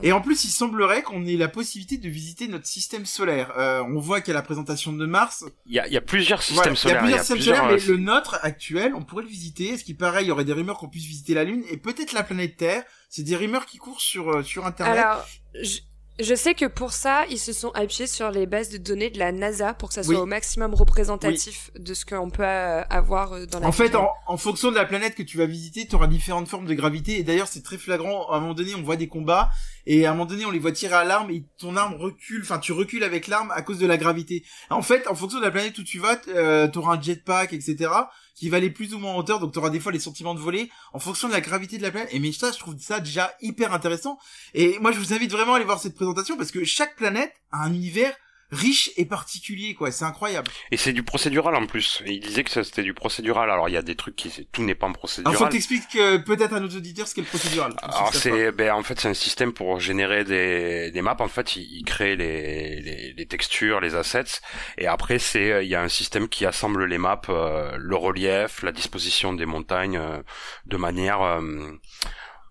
et 0.04 0.12
en 0.12 0.22
plus, 0.22 0.46
il 0.46 0.50
semblerait 0.50 1.02
qu'on 1.02 1.26
ait 1.26 1.36
la 1.38 1.48
possibilité 1.48 1.98
de 1.98 2.08
visiter 2.10 2.48
notre 2.48 2.66
système 2.68 3.06
solaire. 3.06 3.52
Euh, 3.58 3.84
on 3.84 4.00
voit 4.00 4.22
qu'il 4.22 4.30
y 4.34 4.36
a 4.36 4.40
la 4.40 4.44
présentation 4.44 4.94
de 4.94 5.06
Mars. 5.06 5.44
Il 5.66 5.74
y 5.74 5.80
a, 5.80 5.88
il 5.88 5.94
y 5.94 5.98
a 5.98 6.02
plusieurs 6.02 6.42
systèmes 6.42 6.66
il 6.66 6.70
y 6.70 6.72
a 6.74 6.76
solaires. 6.76 7.00
plusieurs 7.02 7.20
systèmes 7.20 7.42
solaires, 7.42 7.66
mais 7.66 7.82
euh, 7.82 7.88
le 7.88 7.98
nôtre 7.98 8.40
actuel, 8.42 8.94
on 8.96 9.02
pourrait 9.04 9.24
le 9.24 9.30
visiter. 9.30 9.70
Est-ce 9.70 9.84
qu'il 9.84 9.98
paraît, 9.98 10.24
il 10.24 10.28
y 10.28 10.32
aurait 10.32 10.46
des 10.46 10.54
rumeurs 10.54 10.78
qu'on 10.78 10.88
puisse 10.90 11.06
visiter 11.06 11.34
la 11.34 11.44
Lune 11.44 11.64
et 11.70 11.78
peut-être 11.78 12.14
la 12.14 12.24
planète 12.24 12.58
Terre? 12.58 12.84
C'est 13.10 13.24
des 13.24 13.36
rumeurs 13.36 13.66
qui 13.66 13.78
courent 13.78 14.00
sur 14.02 14.30
euh, 14.30 14.44
sur 14.44 14.66
Internet. 14.66 14.98
Alors, 15.04 15.26
je, 15.62 15.80
je 16.24 16.36
sais 16.36 16.54
que 16.54 16.66
pour 16.66 16.92
ça, 16.92 17.26
ils 17.30 17.38
se 17.40 17.54
sont 17.54 17.70
appuyés 17.72 18.08
sur 18.08 18.32
les 18.32 18.46
bases 18.46 18.70
de 18.70 18.78
données 18.78 19.10
de 19.10 19.20
la 19.20 19.32
NASA 19.32 19.74
pour 19.74 19.90
que 19.90 19.96
ça 19.96 20.04
soit 20.04 20.16
Oui. 20.16 20.22
au 20.22 20.26
maximum 20.26 20.74
représentatif 20.74 21.72
de 21.78 21.94
ce 21.94 22.06
qu'on 22.06 22.30
peut 22.30 22.44
euh, 22.44 22.82
avoir 22.90 23.34
euh, 23.34 23.46
dans 23.46 23.60
la 23.60 23.68
En 23.68 23.72
fait, 23.72 23.96
en, 23.96 24.08
en 24.28 24.38
fonction 24.38 24.72
de 24.72 24.76
la 24.76 24.86
planète 24.86 25.16
que 25.16 25.24
tu 25.24 25.38
vas 25.38 25.46
visiter, 25.46 25.88
tu 25.88 25.96
auras 25.96 26.08
différentes 26.08 26.48
formes 26.48 26.66
de 26.66 26.74
gravité. 26.74 27.18
Et 27.20 27.24
d'ailleurs, 27.24 27.48
c'est 27.48 27.64
très 27.64 27.78
flagrant. 27.78 28.30
À 28.30 28.38
un 28.38 28.40
moment 28.40 28.54
donné, 28.54 28.76
on 28.76 28.82
voit 28.82 28.96
des 28.98 29.08
combats. 29.08 29.50
Et 29.86 30.06
à 30.06 30.10
un 30.12 30.14
moment 30.14 30.26
donné, 30.26 30.46
on 30.46 30.52
les 30.52 30.60
voit 30.60 30.72
tirer 30.72 30.96
à 30.96 31.04
l'arme. 31.04 31.32
Et 31.32 31.46
ton 31.58 31.76
arme 31.76 31.96
recule. 31.96 32.42
Enfin, 32.44 32.60
tu 32.60 32.72
recules 32.72 33.04
avec 33.04 33.28
l'arme 33.28 33.52
à 33.52 33.62
cause 33.62 33.80
de 33.80 33.88
la 33.88 33.98
gravité. 33.98 34.44
En 34.70 34.82
fait, 34.82 35.08
en 35.08 35.16
fonction 35.16 35.40
de 35.40 35.46
la 35.46 35.52
planète 35.52 35.78
où 35.78 35.84
tu 35.84 36.00
vas, 36.00 36.20
euh, 36.30 36.68
tu 36.68 36.78
auras 36.80 36.98
un 36.98 37.02
jetpack, 37.02 37.54
etc. 37.54 37.90
Qui 38.36 38.50
va 38.50 38.58
aller 38.58 38.70
plus 38.70 38.94
ou 38.94 39.00
moins 39.00 39.14
en 39.14 39.18
hauteur. 39.18 39.40
Donc, 39.40 39.54
tu 39.54 39.60
auras 39.60 39.70
des 39.70 39.80
fois 39.80 39.92
les 39.92 40.00
sentiments 40.00 40.34
de 40.34 40.40
voler 40.40 40.70
en 40.94 41.00
fonction 41.00 41.28
de 41.28 41.34
la 41.34 41.42
gravité 41.42 41.78
de 41.78 41.84
la 41.84 41.92
planète. 41.92 42.10
Et 42.14 42.20
mais 42.20 42.32
ça, 42.32 42.52
je 42.52 42.60
trouve 42.60 42.76
ça 42.80 43.00
déjà 43.00 43.34
hyper 43.42 43.74
intéressant. 43.74 44.18
Et 44.54 44.80
moi, 44.80 44.92
je 44.92 45.00
vous 45.00 45.14
invite 45.14 45.32
vraiment 45.32 45.54
à 45.54 45.56
aller 45.58 45.66
voir 45.66 45.80
cette 45.80 45.96
présentation. 45.96 46.38
Parce 46.38 46.52
que 46.52 46.64
chaque 46.64 46.96
planète 46.96 47.34
a 47.52 47.64
un 47.64 47.74
univers 47.74 48.16
riche 48.52 48.92
et 48.98 49.06
particulier, 49.06 49.74
quoi. 49.74 49.92
C'est 49.92 50.06
incroyable. 50.06 50.52
Et 50.72 50.78
c'est 50.78 50.94
du 50.94 51.04
procédural 51.04 51.56
en 51.56 51.66
plus. 51.66 52.02
Et 52.06 52.14
il 52.14 52.20
disait 52.20 52.44
que 52.44 52.64
c'était 52.64 52.84
du 52.84 52.94
procédural. 52.94 53.50
Alors 53.50 53.70
il 53.70 53.74
y 53.74 53.78
a 53.78 53.82
des 53.82 53.96
trucs 53.96 54.16
qui, 54.16 54.48
tout 54.52 54.64
n'est 54.64 54.76
pas 54.76 54.88
en 54.88 54.90
Alors, 54.90 54.96
faut 54.96 55.00
procédural. 55.00 55.48
que 55.48 55.54
t'expliques 55.54 55.96
euh, 55.96 56.20
peut-être 56.20 56.54
à 56.54 56.60
nos 56.60 56.68
auditeurs 56.70 57.08
ce 57.08 57.16
qu'est 57.16 57.22
le 57.22 57.28
procédural. 57.28 57.74
Alors 57.82 58.14
c'est, 58.14 58.52
ben 58.52 58.74
en 58.74 58.84
fait 58.84 59.00
c'est 59.00 59.08
un 59.10 59.14
système 59.14 59.54
pour 59.54 59.80
générer 59.80 60.24
des, 60.24 60.92
des 60.92 61.02
maps. 61.02 61.16
En 61.20 61.28
fait, 61.28 61.56
il, 61.56 61.64
il 61.80 61.84
crée 61.86 62.16
les, 62.16 62.82
les, 62.82 63.14
les 63.14 63.26
textures, 63.26 63.80
les 63.80 63.96
assets, 63.96 64.42
et 64.78 64.88
après 64.88 65.20
c'est, 65.20 65.52
euh, 65.52 65.64
il 65.64 65.70
y 65.70 65.76
a 65.76 65.82
un 65.82 65.90
système 65.90 66.28
qui 66.28 66.46
assemble 66.46 66.86
les 66.86 66.98
maps, 66.98 67.22
euh, 67.30 67.76
le 67.78 67.96
relief, 67.96 68.64
la 68.64 68.72
disposition 68.72 69.34
des 69.34 69.46
montagnes, 69.46 69.98
euh, 69.98 70.22
de 70.66 70.78
manière 70.78 71.22
euh, 71.22 71.42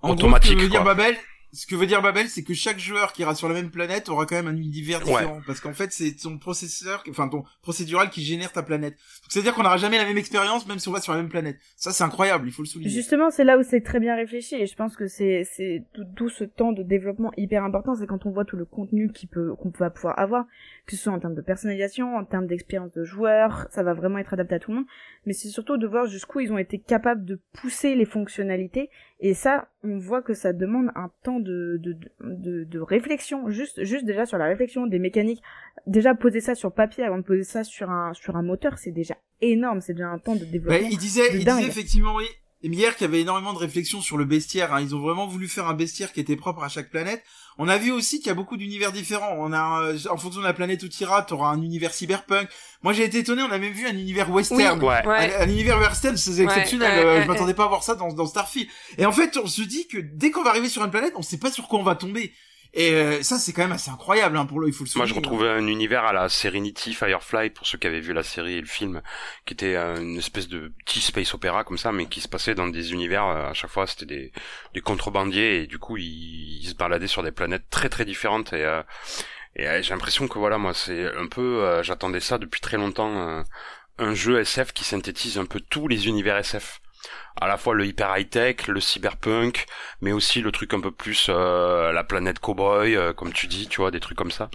En 0.03 0.11
automatique. 0.11 0.53
Gros, 0.57 0.61
ce 0.61 0.63
que 0.63 0.63
veut 0.65 0.71
dire 0.71 0.83
quoi. 0.83 0.95
Babel, 0.95 1.17
ce 1.53 1.67
que 1.67 1.75
veut 1.75 1.87
dire 1.87 2.01
Babel, 2.03 2.29
c'est 2.29 2.43
que 2.45 2.55
chaque 2.55 2.79
joueur 2.79 3.13
qui 3.13 3.23
ira 3.23 3.35
sur 3.35 3.49
la 3.49 3.55
même 3.55 3.71
planète 3.71 4.09
aura 4.09 4.27
quand 4.27 4.37
même 4.37 4.47
un 4.47 4.57
univers 4.57 5.01
Ouais. 5.01 5.13
différent, 5.13 5.41
parce 5.47 5.61
qu'en 5.61 5.73
fait, 5.73 5.93
c'est 5.93 6.13
ton 6.17 6.39
processeur, 6.39 7.03
enfin 7.09 7.29
ton 7.29 7.45
procédural 7.63 8.11
qui 8.11 8.23
génère 8.23 8.53
ta 8.53 8.63
planète. 8.63 8.95
Donc, 8.95 9.31
C'est-à-dire 9.31 9.55
qu'on 9.55 9.63
n'aura 9.63 9.77
jamais 9.77 9.99
la 9.99 10.05
même 10.05 10.19
expérience, 10.19 10.67
même 10.67 10.79
si 10.79 10.89
on 10.89 10.93
va 10.93 11.01
sur 11.01 11.13
la 11.13 11.19
même 11.19 11.29
planète. 11.29 11.59
Ça, 11.77 11.93
c'est 11.93 12.05
incroyable, 12.05 12.47
il 12.49 12.53
faut 12.53 12.63
le 12.63 12.69
souligner. 12.69 12.91
Justement, 12.91 13.31
c'est 13.31 13.45
là 13.45 13.59
où 13.59 13.63
c'est 13.63 13.81
très 13.81 14.01
bien 14.01 14.15
réfléchi 14.17 14.55
et 14.57 14.67
je 14.67 14.75
pense 14.77 14.97
que 14.97 15.07
c'est 15.07 15.45
c'est 15.45 15.85
tout, 15.93 16.05
tout 16.17 16.29
ce 16.29 16.45
temps 16.45 16.73
de 16.73 16.83
développement 16.83 17.33
hyper 17.37 17.65
important, 17.65 17.95
c'est 17.95 18.07
quand 18.07 18.27
on 18.27 18.31
voit 18.31 18.45
tout 18.45 18.57
le 18.57 18.65
contenu 18.65 19.11
qui 19.13 19.27
peut 19.27 19.55
qu'on 19.57 19.71
va 19.79 19.91
pouvoir 19.91 20.19
avoir, 20.19 20.45
que 20.87 20.97
ce 20.97 21.03
soit 21.03 21.13
en 21.13 21.19
termes 21.19 21.35
de 21.35 21.43
personnalisation, 21.43 22.17
en 22.17 22.25
termes 22.25 22.47
d'expérience 22.47 22.93
de 22.93 23.05
joueur, 23.05 23.67
ça 23.71 23.83
va 23.83 23.95
vraiment 23.95 24.19
être 24.19 24.33
adapté 24.35 24.55
à 24.55 24.59
tout 24.59 24.71
le 24.71 24.79
monde, 24.79 24.87
mais 25.27 25.33
c'est 25.33 25.49
surtout 25.49 25.77
de 25.77 25.87
voir 25.87 26.07
jusqu'où 26.07 26.41
ils 26.41 26.53
ont 26.53 26.59
été 26.59 26.79
capables 26.79 27.25
de 27.25 27.41
pousser 27.61 27.95
les 27.95 28.05
fonctionnalités 28.05 28.91
et 29.23 29.35
ça, 29.35 29.69
on 29.85 29.99
voit 29.99 30.23
que 30.23 30.35
ça 30.35 30.53
demande 30.53 30.89
un 30.95 31.11
temps 31.23 31.41
de 31.41 31.79
de, 31.81 31.97
de, 32.21 32.65
de 32.65 32.79
réflexion, 32.81 33.51
juste 33.51 33.85
juste 33.85 34.05
déjà 34.05 34.25
sur 34.27 34.39
la 34.39 34.47
réflexion 34.47 34.87
des 34.87 34.99
mécaniques, 34.99 35.43
déjà 35.87 36.15
poser 36.15 36.41
ça 36.41 36.55
sur 36.55 36.73
papier 36.73 37.05
avant 37.05 37.19
de 37.19 37.23
poser 37.23 37.45
ça 37.45 37.63
sur 37.65 37.91
un 37.91 38.13
sur 38.15 38.37
un 38.37 38.43
moteur, 38.43 38.79
c'est 38.79 38.93
déjà 38.93 39.17
énorme, 39.43 39.81
c'est 39.81 39.95
déjà 39.95 40.09
un 40.09 40.19
temps 40.19 40.37
de 40.37 40.45
Ouais, 40.45 40.51
développement. 40.51 40.89
il 40.91 40.99
disait, 40.99 41.29
il 41.35 41.45
dingue. 41.45 41.59
disait 41.59 41.71
effectivement, 41.71 42.15
oui, 42.17 42.25
hier 42.63 42.95
qu'il 42.97 43.07
y 43.07 43.09
avait 43.09 43.21
énormément 43.21 43.53
de 43.53 43.59
réflexions 43.59 44.01
sur 44.01 44.17
le 44.19 44.25
bestiaire. 44.25 44.75
Hein. 44.75 44.81
Ils 44.83 44.95
ont 44.95 45.01
vraiment 45.01 45.27
voulu 45.27 45.49
faire 45.49 45.67
un 45.69 45.75
bestiaire 45.75 46.13
qui 46.13 46.21
était 46.21 46.37
propre 46.37 46.63
à 46.63 46.69
chaque 46.69 46.91
planète. 46.91 47.23
On 47.59 47.69
a 47.69 47.79
vu 47.79 47.91
aussi 47.91 48.19
qu'il 48.19 48.27
y 48.29 48.31
a 48.31 48.35
beaucoup 48.35 48.57
d'univers 48.57 48.93
différents. 48.93 49.35
On 49.39 49.53
a, 49.53 49.83
euh, 49.83 49.99
en 50.11 50.17
fonction 50.17 50.41
de 50.41 50.47
la 50.47 50.53
planète 50.53 50.83
où 50.83 50.89
tu 50.89 51.03
iras, 51.03 51.23
tu 51.23 51.35
auras 51.35 51.49
un 51.49 51.61
univers 51.63 51.93
cyberpunk. 51.93 52.49
Moi, 52.83 52.93
j'ai 52.93 53.05
été 53.05 53.19
étonné, 53.19 53.43
on 53.43 53.51
a 53.51 53.59
même 53.59 53.73
vu 53.73 53.87
un 53.87 53.93
univers 53.97 54.31
western. 54.31 54.81
Ouais. 54.83 55.07
Ouais. 55.07 55.35
Un, 55.37 55.43
un 55.43 55.49
univers 55.49 55.79
western, 55.79 56.17
c'est 56.17 56.31
Ouais, 56.33 56.45
exceptionnel. 56.45 56.91
ouais, 56.99 57.05
Euh, 57.05 57.15
ouais, 57.17 57.23
je 57.23 57.29
m'attendais 57.29 57.55
pas 57.55 57.65
à 57.65 57.69
voir 57.69 57.83
ça 57.83 57.95
dans, 57.95 58.13
dans 58.13 58.27
Starfield. 58.27 58.69
Et 58.99 59.07
en 59.07 59.13
fait, 59.13 59.37
on 59.43 59.47
se 59.47 59.63
dit 59.63 59.87
que 59.89 59.99
dès 59.99 60.31
qu'on 60.31 60.43
va 60.43 60.51
arriver 60.51 60.69
sur 60.69 60.85
une 60.85 60.91
planète, 60.91 61.13
on 61.17 61.23
sait 61.23 61.39
pas 61.39 61.51
sur 61.51 61.69
quoi 61.69 61.79
on 61.79 61.83
va 61.85 61.95
tomber. 61.97 62.33
Et 62.73 62.93
euh, 62.93 63.23
ça, 63.23 63.39
c'est 63.39 63.53
quand 63.53 63.63
même 63.63 63.73
assez 63.73 63.91
incroyable 63.91 64.37
hein, 64.37 64.47
pour 64.47 64.61
le. 64.61 64.69
Il 64.69 64.73
faut 64.73 64.85
le 64.85 64.91
Moi, 64.97 65.07
je 65.07 65.15
retrouvais 65.15 65.49
un 65.49 65.67
univers 65.67 66.05
à 66.05 66.13
la 66.13 66.29
Serenity 66.29 66.95
Firefly 66.95 67.51
pour 67.51 67.67
ceux 67.67 67.79
qui 67.79 67.87
avaient 67.89 68.01
vu 68.01 68.13
la 68.13 68.23
série 68.23 68.55
et 68.55 68.61
le 68.61 68.67
film, 68.67 69.03
qui 69.45 69.55
était 69.55 69.75
euh, 69.77 69.97
une 70.01 70.17
espèce 70.19 70.49
de 70.49 70.73
petit 70.87 71.01
space 71.01 71.35
opéra 71.35 71.65
comme 71.65 71.79
ça, 71.79 71.91
mais 71.93 72.07
qui 72.07 72.21
se 72.21 72.29
passait 72.29 72.55
dans 72.55 72.69
des 72.69 72.93
univers. 72.93 73.27
euh, 73.27 73.51
à 73.51 73.55
chaque 73.55 73.71
fois, 73.71 73.87
c'était 73.89 74.07
des, 74.07 74.33
des 74.75 74.81
contrebandiers 74.81 75.63
et 75.63 75.67
du 75.67 75.79
coup, 75.79 75.97
ils, 75.97 76.59
ils 76.63 76.69
se 76.69 76.75
baladaient 76.75 77.09
sur 77.09 77.23
des 77.25 77.33
planètes 77.33 77.69
très 77.71 77.89
très 77.89 78.05
différentes. 78.05 78.53
Et, 78.53 78.65
euh, 78.65 78.83
et 79.57 79.69
euh, 79.69 79.83
j'ai 79.83 79.91
l'impression 79.95 80.29
que 80.29 80.39
voilà, 80.39 80.59
moi, 80.59 80.75
c'est 80.75 81.13
un 81.17 81.27
peu. 81.27 81.65
euh, 81.65 81.83
J'attendais 81.83 82.21
ça 82.21 82.39
depuis 82.39 82.61
très 82.61 82.77
longtemps. 82.77 83.45
un 83.99 84.15
jeu 84.15 84.41
SF 84.41 84.73
qui 84.73 84.85
synthétise 84.85 85.39
un 85.39 85.45
peu 85.47 85.61
tous 85.61 85.89
les 85.89 86.07
univers 86.09 86.37
SF 86.39 86.81
à 87.41 87.47
la 87.49 87.57
fois 87.57 87.75
le 87.75 87.87
hyper 87.87 88.17
high 88.17 88.29
tech, 88.29 88.67
le 88.69 88.81
cyberpunk, 88.81 89.67
mais 90.01 90.13
aussi 90.13 90.41
le 90.43 90.53
truc 90.53 90.75
un 90.75 90.81
peu 90.81 90.91
plus 90.91 91.27
euh, 91.29 91.93
la 91.93 92.05
planète 92.05 92.39
cowboy, 92.39 92.97
euh, 92.97 93.13
comme 93.13 93.33
tu 93.33 93.47
dis, 93.47 93.67
tu 93.69 93.81
vois, 93.81 93.91
des 93.91 94.01
trucs 94.01 94.19
comme 94.19 94.31
ça. 94.31 94.51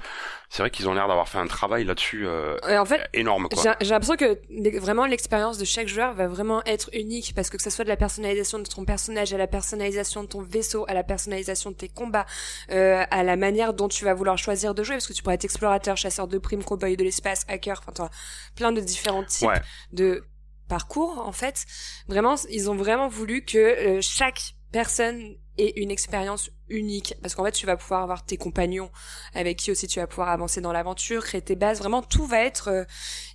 C'est 0.50 0.62
vrai 0.62 0.70
qu'ils 0.70 0.88
ont 0.88 0.94
l'air 0.94 1.08
d'avoir 1.08 1.28
fait 1.28 1.40
un 1.40 1.48
travail 1.48 1.84
là-dessus 1.86 2.28
euh, 2.28 2.58
en 2.78 2.86
fait, 2.86 3.10
énorme. 3.14 3.48
J'ai 3.82 3.90
l'impression 3.90 4.16
que 4.16 4.80
vraiment 4.80 5.06
l'expérience 5.06 5.58
de 5.58 5.66
chaque 5.66 5.88
joueur 5.88 6.14
va 6.14 6.28
vraiment 6.28 6.64
être 6.66 6.90
unique 6.94 7.34
parce 7.36 7.50
que 7.50 7.56
que 7.58 7.64
ce 7.64 7.70
soit 7.70 7.84
de 7.86 7.90
la 7.90 7.96
personnalisation 7.98 8.60
de 8.60 8.68
ton 8.68 8.84
personnage 8.86 9.34
à 9.34 9.38
la 9.38 9.48
personnalisation 9.48 10.24
de 10.24 10.28
ton 10.28 10.42
vaisseau 10.42 10.84
à 10.90 10.94
la 10.94 11.04
personnalisation 11.04 11.72
de 11.72 11.76
tes 11.76 11.88
combats 11.88 12.26
euh, 12.72 13.04
à 13.12 13.24
la 13.24 13.38
manière 13.38 13.74
dont 13.74 13.88
tu 13.88 14.04
vas 14.04 14.14
vouloir 14.14 14.38
choisir 14.38 14.76
de 14.76 14.84
jouer 14.84 14.96
parce 14.96 15.08
que 15.08 15.14
tu 15.14 15.24
pourrais 15.24 15.36
être 15.36 15.46
explorateur 15.46 15.96
chasseur 15.96 16.28
de 16.28 16.38
primes 16.38 16.66
cowboy 16.66 16.98
de 16.98 17.04
l'espace 17.06 17.46
hacker 17.48 17.82
enfin 17.88 18.10
plein 18.58 18.74
de 18.74 18.82
différents 18.82 19.24
types 19.24 19.48
Ouais. 19.48 19.62
de 19.94 20.24
parcours 20.68 21.20
en 21.26 21.32
fait 21.32 21.66
vraiment 22.08 22.36
ils 22.50 22.70
ont 22.70 22.76
vraiment 22.76 23.08
voulu 23.08 23.44
que 23.46 23.58
euh, 23.58 24.00
chaque 24.02 24.56
personne 24.72 25.36
ait 25.58 25.74
une 25.82 25.90
expérience 25.90 26.50
unique 26.68 27.14
parce 27.22 27.34
qu'en 27.34 27.46
fait 27.46 27.52
tu 27.54 27.66
vas 27.66 27.78
pouvoir 27.78 28.02
avoir 28.02 28.26
tes 28.26 28.36
compagnons 28.36 28.92
avec 29.34 29.58
qui 29.58 29.72
aussi 29.72 29.88
tu 29.88 30.00
vas 30.00 30.08
pouvoir 30.08 30.28
avancer 30.30 30.60
dans 30.60 30.74
l'aventure 30.74 31.24
créer 31.24 31.42
tes 31.42 31.56
bases 31.56 31.80
vraiment 31.80 32.02
tout 32.02 32.26
va 32.26 32.40
être 32.44 32.68
euh, 32.70 32.84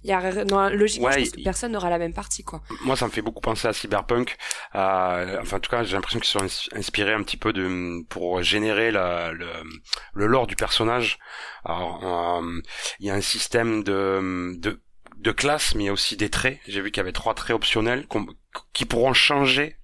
il 0.03 0.11
y 0.11 0.13
a 0.13 0.45
non, 0.45 0.69
logiquement 0.69 1.07
Ouais, 1.09 1.13
je 1.15 1.19
pense 1.21 1.31
que 1.31 1.39
il- 1.41 1.45
personne 1.45 1.73
n'aura 1.73 1.89
la 1.89 1.99
même 1.99 2.13
partie 2.13 2.43
quoi 2.45 2.61
Moi, 2.85 2.95
ça 2.97 3.07
me 3.07 3.11
fait 3.11 3.23
beaucoup 3.23 3.41
penser 3.41 3.69
à 3.69 3.73
Cyberpunk. 3.73 4.37
Euh, 4.75 5.39
enfin, 5.41 5.59
en 5.59 5.61
tout 5.61 5.71
cas, 5.71 5.83
j'ai 5.83 5.95
l'impression 5.95 6.19
qu'ils 6.21 6.29
sont 6.29 6.43
ins- 6.43 6.69
inspirés 6.79 7.13
un 7.13 7.23
petit 7.23 7.37
peu 7.37 7.53
de 7.53 8.03
pour 8.09 8.43
générer 8.43 8.91
la, 8.91 9.33
le, 9.33 9.47
le 10.15 10.27
lore 10.27 10.47
du 10.47 10.57
personnage. 10.57 11.19
Alors, 11.65 12.41
euh, 12.43 12.61
il 12.99 13.07
y 13.07 13.11
a 13.11 13.15
un 13.15 13.21
système 13.21 13.83
de, 13.85 14.55
de 14.59 14.83
de 15.21 15.33
classes, 15.33 15.75
mais 15.75 15.85
il 15.85 15.87
y 15.87 15.91
a 15.91 15.93
aussi 15.93 16.17
des 16.17 16.31
traits. 16.31 16.59
J'ai 16.67 16.81
vu 16.81 16.91
qu'il 16.91 17.01
y 17.01 17.03
avait 17.03 17.13
trois 17.13 17.35
traits 17.35 17.55
optionnels 17.55 18.07
qui 18.73 18.85
pourront 18.85 19.13
changer. 19.13 19.77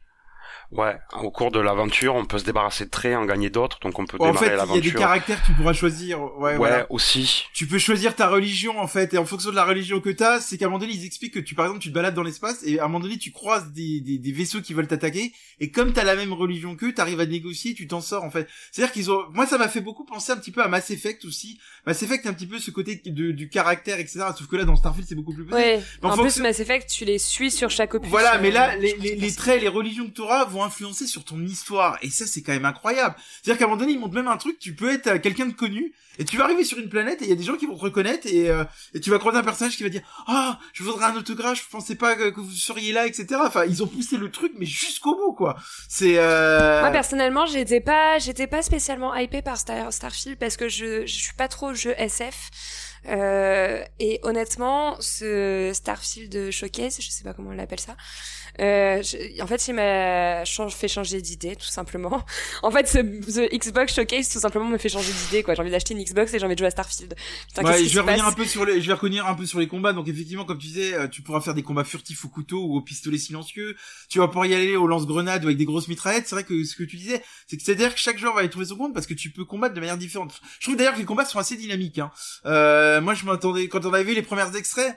Ouais, 0.73 0.97
au 1.23 1.31
cours 1.31 1.51
de 1.53 1.61
l'aventure, 1.61 2.15
on 2.17 2.25
peut 2.25 2.39
se 2.39 2.45
débarrasser 2.45 2.87
de 2.87 2.91
traits, 2.91 3.17
en 3.17 3.25
gagner 3.25 3.51
d'autres, 3.51 3.79
donc 3.81 3.99
on 3.99 4.05
peut 4.05 4.17
en 4.21 4.33
fait, 4.35 4.47
démarrer 4.47 4.47
il 4.47 4.51
y 4.51 4.51
a 4.51 4.51
des 4.51 4.57
l'aventure. 4.91 4.99
caractères 5.01 5.41
que 5.43 5.47
tu 5.47 5.53
pourras 5.53 5.73
choisir. 5.73 6.21
Ouais, 6.21 6.29
Ouais, 6.53 6.57
voilà. 6.57 6.87
aussi. 6.91 7.45
Tu 7.55 7.67
peux 7.67 7.79
choisir 7.79 8.15
ta 8.17 8.29
religion 8.29 8.79
en 8.81 8.87
fait, 8.89 9.15
et 9.15 9.19
en 9.19 9.25
fonction 9.25 9.51
de 9.51 9.55
la 9.57 9.65
religion 9.65 10.01
que 10.01 10.11
t'as, 10.11 10.41
c'est 10.41 10.59
qu'à 10.59 10.65
un 10.67 10.69
moment 10.69 10.79
donné 10.81 10.93
ils 10.93 11.05
expliquent 11.05 11.35
que 11.35 11.41
tu 11.41 11.55
par 11.55 11.67
exemple 11.67 11.81
tu 11.83 11.91
te 11.91 11.95
balades 11.95 12.15
dans 12.15 12.23
l'espace 12.25 12.63
et 12.65 12.79
à 12.81 12.85
un 12.85 12.89
moment 12.89 13.01
donné 13.01 13.17
tu 13.19 13.31
croises 13.31 13.73
des, 13.73 14.01
des, 14.01 14.19
des 14.19 14.33
vaisseaux 14.33 14.61
qui 14.61 14.75
veulent 14.75 14.89
t'attaquer 14.89 15.33
et 15.61 15.71
comme 15.71 15.93
t'as 15.93 16.05
la 16.05 16.17
même 16.17 16.33
religion 16.33 16.75
qu'eux, 16.77 16.93
t'arrives 16.93 17.21
à 17.21 17.27
négocier, 17.27 17.75
tu 17.75 17.87
t'en 17.87 18.01
sors 18.01 18.25
en 18.25 18.31
fait. 18.31 18.49
C'est-à-dire 18.73 18.93
qu'ils 18.93 19.11
ont, 19.11 19.23
moi 19.33 19.47
ça 19.47 19.59
m'a 19.59 19.69
fait 19.69 19.81
beaucoup 19.81 20.05
penser 20.05 20.33
un 20.33 20.37
petit 20.37 20.51
peu 20.51 20.63
à 20.63 20.69
Mass 20.69 20.91
Effect 20.91 21.25
aussi. 21.25 21.59
Mass 21.87 22.03
Effect 22.03 22.27
a 22.27 22.31
un 22.31 22.35
petit 22.35 22.47
peu 22.47 22.59
ce 22.59 22.71
côté 22.73 23.01
de, 23.07 23.31
du 23.31 23.49
caractère 23.49 23.99
etc. 24.01 24.21
Sauf 24.37 24.49
que 24.49 24.57
là 24.57 24.65
dans 24.65 24.75
Starfield 24.77 25.09
c'est 25.09 25.15
beaucoup 25.15 25.33
plus 25.33 25.45
petit. 25.45 25.55
ouais 25.55 25.81
En 26.03 26.09
en 26.09 26.17
fonction- 26.17 26.25
plus 26.25 26.43
Mass 26.43 26.61
Effect 26.61 26.91
tu 26.91 27.05
les 27.05 27.19
suis 27.19 27.51
sur 27.53 27.71
chaque 27.71 27.95
opus 27.95 28.11
Voilà, 28.11 28.37
euh, 28.37 28.39
mais 28.43 28.51
là, 28.51 28.73
je 28.77 28.97
les, 29.01 29.33
traits, 29.35 29.61
les 29.63 29.69
religions 29.69 30.07
que 30.07 30.13
tu 30.13 30.21
auras 30.23 30.45
vont 30.57 30.65
influencer 30.65 31.07
sur 31.07 31.25
ton 31.25 31.41
histoire. 31.41 31.99
Et 32.03 32.11
ça, 32.11 32.27
c'est 32.27 32.43
quand 32.43 32.53
même 32.53 32.65
incroyable. 32.65 33.15
C'est-à-dire 33.43 33.59
qu'à 33.59 33.65
un 33.65 33.69
moment 33.69 33.81
donné, 33.81 33.93
ils 33.93 33.99
montrent 33.99 34.15
même 34.15 34.29
un 34.29 34.37
truc, 34.37 34.59
tu 34.59 34.75
peux 34.75 34.91
être 34.93 35.07
euh, 35.07 35.19
quelqu'un 35.19 35.47
de 35.47 35.53
connu, 35.53 35.93
et 36.19 36.25
tu 36.25 36.37
vas 36.37 36.45
arriver 36.45 36.65
sur 36.65 36.79
une 36.79 36.89
planète, 36.89 37.23
et 37.23 37.27
il 37.27 37.29
y 37.29 37.33
a 37.33 37.37
des 37.37 37.43
gens 37.43 37.57
qui 37.57 37.67
vont 37.67 37.77
te 37.77 37.83
reconnaître, 37.83 38.27
et, 38.27 38.51
euh, 38.51 38.65
et 38.95 39.01
tu 39.01 39.11
vas 39.11 39.19
croiser 39.19 39.39
un 39.39 39.43
personnage 39.43 39.77
qui 39.77 39.83
va 39.83 39.89
dire, 39.89 40.03
ah, 40.27 40.59
je 40.73 40.83
voudrais 40.83 41.05
un 41.07 41.17
autographe, 41.17 41.63
je 41.63 41.69
pensais 41.71 41.95
pas 41.95 42.17
que, 42.17 42.41
vous 42.41 42.51
seriez 42.51 42.93
là, 42.93 43.07
etc. 43.07 43.41
Enfin, 43.45 43.65
ils 43.65 43.83
ont 43.83 43.87
poussé 43.87 44.17
le 44.17 44.31
truc, 44.31 44.53
mais 44.59 44.67
jusqu'au 44.67 45.15
bout, 45.15 45.33
quoi. 45.33 45.57
C'est, 45.89 46.19
euh... 46.19 46.81
Moi, 46.81 46.91
personnellement, 46.91 47.47
j'étais 47.47 47.81
pas, 47.81 48.19
j'étais 48.19 48.47
pas 48.47 48.63
spécialement 48.63 49.15
hypé 49.15 49.43
par 49.43 49.57
Star, 49.57 49.93
Starfield 49.93 50.39
parce 50.39 50.57
que 50.57 50.69
je, 50.69 51.07
je 51.07 51.15
suis 51.15 51.35
pas 51.35 51.49
trop 51.49 51.75
jeu 51.75 51.95
SF. 51.99 52.51
Et 53.09 54.21
honnêtement, 54.25 54.97
ce 55.01 55.71
Starfield 55.73 56.51
Showcase, 56.51 56.99
je 57.01 57.11
sais 57.11 57.23
pas 57.23 57.35
comment 57.35 57.51
on 57.51 57.55
l'appelle 57.55 57.81
ça, 57.81 57.97
euh, 58.61 59.03
en 59.41 59.47
fait, 59.47 59.69
il 59.69 59.75
m'a 59.75 60.45
fait 60.71 60.89
changer 60.89 61.21
d'idée, 61.21 61.57
tout 61.57 61.67
simplement. 61.67 62.25
En 62.63 62.71
fait, 62.71 62.89
ce, 62.89 62.99
Xbox 63.57 63.95
Showcase, 63.95 64.29
tout 64.29 64.41
simplement, 64.41 64.67
me 64.67 64.79
fait 64.79 64.89
changer 64.89 65.13
d'idée, 65.13 65.43
quoi. 65.43 65.55
J'ai 65.55 65.63
envie 65.63 65.71
d'acheter 65.71 65.95
une 65.95 66.03
Xbox 66.03 66.33
et 66.35 66.39
j'ai 66.39 66.45
envie 66.45 66.55
de 66.55 66.59
jouer 66.59 66.69
à 66.69 66.71
Starfield. 66.71 67.15
ouais, 67.63 67.85
je 67.85 67.95
vais 67.95 68.01
revenir 68.01 68.27
un 68.27 68.33
peu 68.33 68.45
sur 68.45 68.65
les, 68.65 68.81
je 68.81 68.87
vais 68.87 68.95
revenir 68.95 69.27
un 69.27 69.35
peu 69.35 69.47
sur 69.47 69.59
les 69.59 69.69
combats. 69.69 69.93
Donc, 69.93 70.09
effectivement, 70.09 70.45
comme 70.45 70.59
tu 70.59 70.69
disais, 70.69 70.95
euh, 70.95 71.09
tu 71.09 71.23
pourras 71.23 71.41
faire 71.41 71.55
des 71.55 71.63
combats 71.63 71.85
furtifs 71.85 72.25
au 72.25 72.29
couteau 72.29 72.65
ou 72.65 72.77
au 72.77 72.81
pistolet 72.81 73.19
silencieux. 73.19 73.77
Tu 74.09 74.19
vas 74.19 74.27
pouvoir 74.27 74.47
y 74.47 74.55
aller 74.55 74.77
au 74.77 74.87
lance-grenade 74.87 75.45
ou 75.45 75.49
avec 75.49 75.59
des 75.59 75.65
grosses 75.65 75.89
mitraillettes. 75.89 76.27
C'est 76.27 76.35
vrai 76.35 76.45
que 76.45 76.65
ce 76.65 76.75
que 76.75 76.85
tu 76.85 76.97
disais, 76.97 77.23
c'est 77.47 77.57
que 77.57 77.63
c'est-à-dire 77.63 77.95
que 77.95 78.01
chaque 78.01 78.19
joueur 78.19 78.35
va 78.35 78.43
y 78.43 78.51
trouver 78.51 78.67
son 78.67 78.77
compte 78.77 78.95
parce 78.95 79.07
que 79.07 79.15
tu 79.15 79.31
peux 79.31 79.45
combattre 79.45 79.75
de 79.75 79.81
manière 79.81 79.99
différente. 79.99 80.41
Je 80.61 80.67
trouve 80.67 80.77
d'ailleurs 80.77 80.95
que 80.95 80.99
les 80.99 81.05
combats 81.05 81.25
sont 81.25 81.39
assez 81.39 81.57
dynamiques, 81.57 81.99
hein. 81.99 82.11
Euh, 82.47 83.01
moi, 83.01 83.15
je 83.15 83.25
m'attendais, 83.25 83.69
quand 83.69 83.85
on 83.85 83.93
avait 83.93 84.05
vu 84.05 84.15
les 84.15 84.23
premiers 84.23 84.57
extraits, 84.57 84.97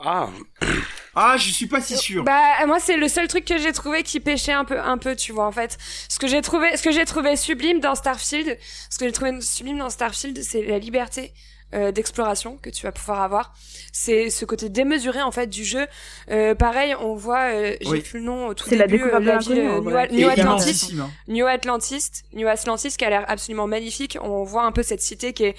ah. 0.00 0.28
Ah, 1.14 1.36
je 1.36 1.50
suis 1.50 1.66
pas 1.66 1.80
si 1.80 1.96
sûr. 1.96 2.24
Bah 2.24 2.66
moi 2.66 2.78
c'est 2.80 2.96
le 2.96 3.08
seul 3.08 3.28
truc 3.28 3.44
que 3.44 3.58
j'ai 3.58 3.72
trouvé 3.72 4.02
qui 4.02 4.20
pêchait 4.20 4.52
un 4.52 4.64
peu 4.64 4.78
un 4.78 4.98
peu, 4.98 5.16
tu 5.16 5.32
vois 5.32 5.46
en 5.46 5.52
fait. 5.52 5.76
Ce 6.08 6.18
que 6.18 6.26
j'ai 6.26 6.40
trouvé 6.40 6.76
ce 6.76 6.82
que 6.82 6.92
j'ai 6.92 7.04
trouvé 7.04 7.36
sublime 7.36 7.80
dans 7.80 7.94
Starfield, 7.94 8.58
ce 8.90 8.98
que 8.98 9.06
j'ai 9.06 9.12
trouvé 9.12 9.40
sublime 9.40 9.78
dans 9.78 9.90
Starfield, 9.90 10.42
c'est 10.42 10.62
la 10.62 10.78
liberté 10.78 11.32
euh, 11.72 11.92
d'exploration 11.92 12.58
que 12.60 12.68
tu 12.68 12.84
vas 12.84 12.90
pouvoir 12.90 13.22
avoir. 13.22 13.54
C'est 13.92 14.28
ce 14.28 14.44
côté 14.44 14.68
démesuré 14.68 15.22
en 15.22 15.30
fait 15.30 15.46
du 15.46 15.64
jeu. 15.64 15.86
Euh, 16.28 16.56
pareil, 16.56 16.96
on 16.96 17.14
voit, 17.14 17.52
euh, 17.52 17.76
j'ai 17.80 18.00
plus 18.00 18.18
le 18.18 18.24
nom 18.24 18.48
au 18.48 18.54
tout 18.54 18.68
début, 18.68 18.80
la, 18.80 18.86
découverte 18.88 19.24
la 19.24 19.38
ville 19.38 19.62
New, 20.10 20.28
Atlantis, 20.28 20.92
New 21.28 21.46
Atlantis, 21.46 22.10
New 22.32 22.48
Atlantis, 22.48 22.96
qui 22.96 23.04
a 23.04 23.10
l'air 23.10 23.24
absolument 23.28 23.68
magnifique. 23.68 24.18
On 24.20 24.42
voit 24.42 24.64
un 24.64 24.72
peu 24.72 24.82
cette 24.82 25.00
cité 25.00 25.32
qui 25.32 25.44
est 25.44 25.56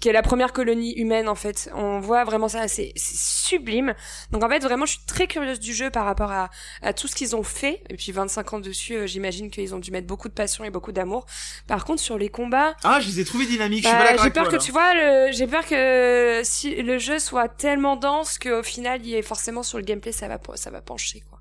qui 0.00 0.08
est 0.08 0.12
la 0.12 0.22
première 0.22 0.52
colonie 0.52 0.92
humaine 0.94 1.28
en 1.28 1.34
fait. 1.34 1.70
On 1.74 2.00
voit 2.00 2.24
vraiment 2.24 2.48
ça, 2.48 2.68
c'est 2.68 2.92
sublime. 2.96 3.94
Donc 4.30 4.42
en 4.44 4.48
fait 4.48 4.60
vraiment 4.60 4.86
je 4.86 4.92
suis 4.92 5.06
très 5.06 5.26
curieuse 5.26 5.60
du 5.60 5.74
jeu 5.74 5.90
par 5.90 6.04
rapport 6.04 6.30
à, 6.30 6.50
à 6.82 6.92
tout 6.92 7.08
ce 7.08 7.14
qu'ils 7.14 7.36
ont 7.36 7.42
fait. 7.42 7.82
Et 7.90 7.96
puis 7.96 8.12
25 8.12 8.52
ans 8.54 8.60
dessus, 8.60 8.94
euh, 8.94 9.06
j'imagine 9.06 9.50
qu'ils 9.50 9.74
ont 9.74 9.78
dû 9.78 9.90
mettre 9.90 10.06
beaucoup 10.06 10.28
de 10.28 10.34
passion 10.34 10.64
et 10.64 10.70
beaucoup 10.70 10.92
d'amour. 10.92 11.26
Par 11.66 11.84
contre 11.84 12.00
sur 12.00 12.18
les 12.18 12.28
combats... 12.28 12.76
Ah 12.84 13.00
je 13.00 13.08
les 13.08 13.20
ai 13.20 13.24
trouvés 13.24 13.46
dynamiques, 13.46 13.84
bah, 13.84 14.16
J'ai 14.22 14.30
peur 14.30 14.48
que 14.48 14.56
tu 14.56 14.72
vois, 14.72 15.30
j'ai 15.30 15.46
peur 15.46 15.66
que 15.66 16.40
si 16.44 16.74
le 16.74 16.98
jeu 16.98 17.18
soit 17.18 17.48
tellement 17.48 17.96
dense 17.96 18.38
qu'au 18.38 18.62
final 18.62 19.04
il 19.04 19.14
ait 19.14 19.22
forcément 19.22 19.62
sur 19.62 19.78
le 19.78 19.84
gameplay 19.84 20.12
ça 20.12 20.28
va, 20.28 20.38
ça 20.54 20.70
va 20.70 20.80
pencher 20.80 21.22
quoi. 21.28 21.33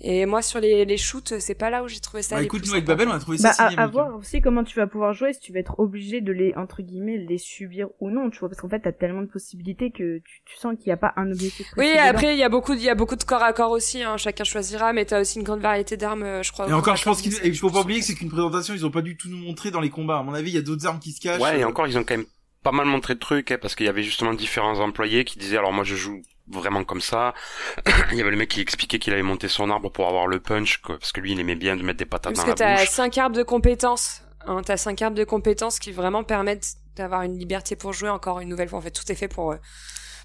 Et 0.00 0.26
moi, 0.26 0.42
sur 0.42 0.60
les, 0.60 0.84
les 0.84 0.96
shoots, 0.96 1.38
c'est 1.40 1.56
pas 1.56 1.70
là 1.70 1.82
où 1.82 1.88
j'ai 1.88 1.98
trouvé 1.98 2.22
ça. 2.22 2.36
Bah, 2.36 2.42
écoute, 2.42 2.64
nous 2.66 2.72
avec 2.72 2.84
Babel, 2.84 3.08
on 3.08 3.12
a 3.12 3.18
trouvé 3.18 3.38
bah, 3.42 3.52
ça. 3.52 3.66
À, 3.66 3.82
à 3.82 3.86
voir 3.88 4.14
aussi 4.16 4.40
comment 4.40 4.62
tu 4.62 4.76
vas 4.76 4.86
pouvoir 4.86 5.12
jouer, 5.12 5.32
si 5.32 5.40
tu 5.40 5.52
vas 5.52 5.58
être 5.58 5.78
obligé 5.78 6.20
de 6.20 6.30
les 6.32 6.54
entre 6.56 6.82
guillemets 6.82 7.16
les 7.18 7.38
subir 7.38 7.88
ou 7.98 8.10
non, 8.10 8.30
tu 8.30 8.38
vois, 8.38 8.48
parce 8.48 8.60
qu'en 8.60 8.68
fait, 8.68 8.80
t'as 8.80 8.92
tellement 8.92 9.22
de 9.22 9.26
possibilités 9.26 9.90
que 9.90 10.18
tu, 10.18 10.42
tu 10.44 10.56
sens 10.56 10.76
qu'il 10.76 10.86
n'y 10.86 10.92
a 10.92 10.96
pas 10.96 11.12
un 11.16 11.32
objectif. 11.32 11.66
Oui, 11.76 11.90
après, 11.98 12.34
il 12.34 12.38
y 12.38 12.44
a 12.44 12.48
beaucoup, 12.48 12.74
il 12.74 12.82
y 12.82 12.88
a 12.88 12.94
beaucoup 12.94 13.16
de 13.16 13.24
corps 13.24 13.42
à 13.42 13.52
corps 13.52 13.72
aussi. 13.72 14.02
Hein, 14.02 14.16
chacun 14.18 14.44
choisira, 14.44 14.92
mais 14.92 15.04
t'as 15.04 15.20
aussi 15.20 15.38
une 15.38 15.44
grande 15.44 15.60
variété 15.60 15.96
d'armes, 15.96 16.22
euh, 16.22 16.42
je 16.42 16.52
crois. 16.52 16.68
Et 16.68 16.72
encore, 16.72 16.96
je 16.96 17.04
pense 17.04 17.20
qu'il 17.20 17.56
faut 17.56 17.70
pas 17.70 17.80
oublier 17.80 18.00
que 18.00 18.06
c'est 18.06 18.14
qu'une 18.14 18.30
présentation, 18.30 18.74
ils 18.74 18.86
ont 18.86 18.92
pas 18.92 19.02
du 19.02 19.16
tout 19.16 19.28
nous 19.28 19.38
montrer 19.38 19.70
dans 19.70 19.80
les 19.80 19.90
combats. 19.90 20.18
À 20.18 20.22
mon 20.22 20.34
avis, 20.34 20.50
il 20.50 20.54
y 20.54 20.58
a 20.58 20.62
d'autres 20.62 20.86
armes 20.86 21.00
qui 21.00 21.12
se 21.12 21.20
cachent. 21.20 21.40
Ouais, 21.40 21.60
et 21.60 21.64
encore, 21.64 21.88
ils 21.88 21.98
ont 21.98 22.04
quand 22.04 22.16
même 22.16 22.26
pas 22.62 22.72
mal 22.72 22.86
montré 22.86 23.14
de 23.14 23.20
trucs, 23.20 23.50
hein, 23.50 23.58
parce 23.60 23.74
qu'il 23.74 23.86
y 23.86 23.88
avait 23.88 24.02
justement 24.02 24.34
différents 24.34 24.78
employés 24.78 25.24
qui 25.24 25.38
disaient, 25.38 25.58
alors 25.58 25.72
moi, 25.72 25.84
je 25.84 25.96
joue 25.96 26.22
vraiment 26.50 26.84
comme 26.84 27.00
ça. 27.00 27.34
il 28.12 28.18
y 28.18 28.20
avait 28.20 28.30
le 28.30 28.36
mec 28.36 28.50
qui 28.50 28.60
expliquait 28.60 28.98
qu'il 28.98 29.12
avait 29.12 29.22
monté 29.22 29.48
son 29.48 29.70
arbre 29.70 29.90
pour 29.90 30.08
avoir 30.08 30.26
le 30.26 30.40
punch, 30.40 30.78
quoi, 30.78 30.98
parce 30.98 31.12
que 31.12 31.20
lui, 31.20 31.32
il 31.32 31.40
aimait 31.40 31.54
bien 31.54 31.76
de 31.76 31.82
mettre 31.82 31.98
des 31.98 32.06
patates 32.06 32.34
parce 32.34 32.46
dans 32.46 32.54
que 32.54 32.62
la 32.62 32.76
bouche. 32.76 32.86
T'as 32.86 32.90
cinq 32.90 33.18
arbres 33.18 33.36
de 33.36 33.42
compétences. 33.42 34.22
Hein, 34.46 34.62
t'as 34.64 34.76
cinq 34.76 35.02
arbres 35.02 35.16
de 35.16 35.24
compétences 35.24 35.78
qui 35.78 35.92
vraiment 35.92 36.24
permettent 36.24 36.76
d'avoir 36.96 37.22
une 37.22 37.38
liberté 37.38 37.76
pour 37.76 37.92
jouer 37.92 38.08
encore 38.08 38.40
une 38.40 38.48
nouvelle 38.48 38.68
fois. 38.68 38.78
En 38.78 38.82
fait, 38.82 38.90
tout 38.90 39.10
est 39.10 39.14
fait 39.14 39.28
pour 39.28 39.52
euh, 39.52 39.56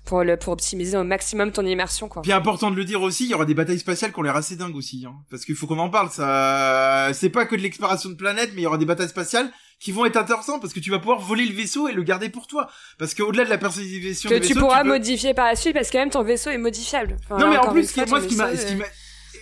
pour 0.06 0.24
le 0.24 0.36
pour 0.38 0.54
optimiser 0.54 0.98
au 0.98 1.04
maximum 1.04 1.52
ton 1.52 1.66
immersion 1.66 2.08
quoi. 2.10 2.22
Puis 2.22 2.32
important 2.34 2.70
de 2.72 2.76
le 2.76 2.84
dire 2.86 3.02
aussi, 3.02 3.24
il 3.26 3.30
y 3.32 3.34
aura 3.34 3.46
des 3.46 3.54
batailles 3.54 3.80
spatiales 3.80 4.12
qui 4.12 4.20
ont 4.20 4.24
l'air 4.24 4.36
assez 4.36 4.56
dingues 4.56 4.76
aussi 4.76 5.06
hein, 5.08 5.14
parce 5.30 5.46
qu'il 5.46 5.56
faut 5.56 5.66
qu'on 5.68 5.80
en 5.80 5.90
parle 5.90 6.10
ça 6.10 7.10
c'est 7.14 7.30
pas 7.30 7.46
que 7.46 7.56
de 7.56 7.62
l'exploration 7.62 8.10
de 8.10 8.16
planètes 8.16 8.52
mais 8.56 8.62
il 8.62 8.64
y 8.64 8.68
aura 8.68 8.78
des 8.78 8.86
batailles 8.86 9.10
spatiales 9.10 9.50
qui 9.80 9.92
vont 9.92 10.06
être 10.06 10.18
intéressantes 10.18 10.62
parce 10.62 10.74
que 10.74 10.80
tu 10.80 10.92
vas 10.92 11.00
pouvoir 11.00 11.20
voler 11.20 11.46
le 11.46 11.54
vaisseau 11.54 11.88
et 11.88 11.94
le 11.94 12.04
garder 12.04 12.30
pour 12.30 12.48
toi 12.48 12.70
parce 12.98 13.14
qu'au-delà 13.14 13.44
de 13.46 13.50
la 13.50 13.58
personnalisation 13.58 14.30
que 14.30 14.36
du 14.36 14.42
tu 14.42 14.48
vaisseau, 14.54 14.60
pourras 14.62 14.78
tu 14.80 14.84
peux- 14.84 14.90
modifier 14.90 15.34
par 15.34 15.46
la 15.46 15.56
suite 15.56 15.74
parce 15.74 15.90
que 15.90 15.98
même 15.98 16.10
ton 16.10 16.24
vaisseau 16.24 16.50
est 16.52 16.58
modifiable. 16.58 17.18
Enfin, 17.24 17.38
non 17.38 17.48
là, 17.48 17.52
mais 17.52 17.58
en 17.68 17.72
plus 17.72 17.90
ce 17.90 17.94
qui- 18.02 18.10
moi 18.10 18.22
ce 18.22 18.28
qui 18.28 18.36
m'a 18.36 18.50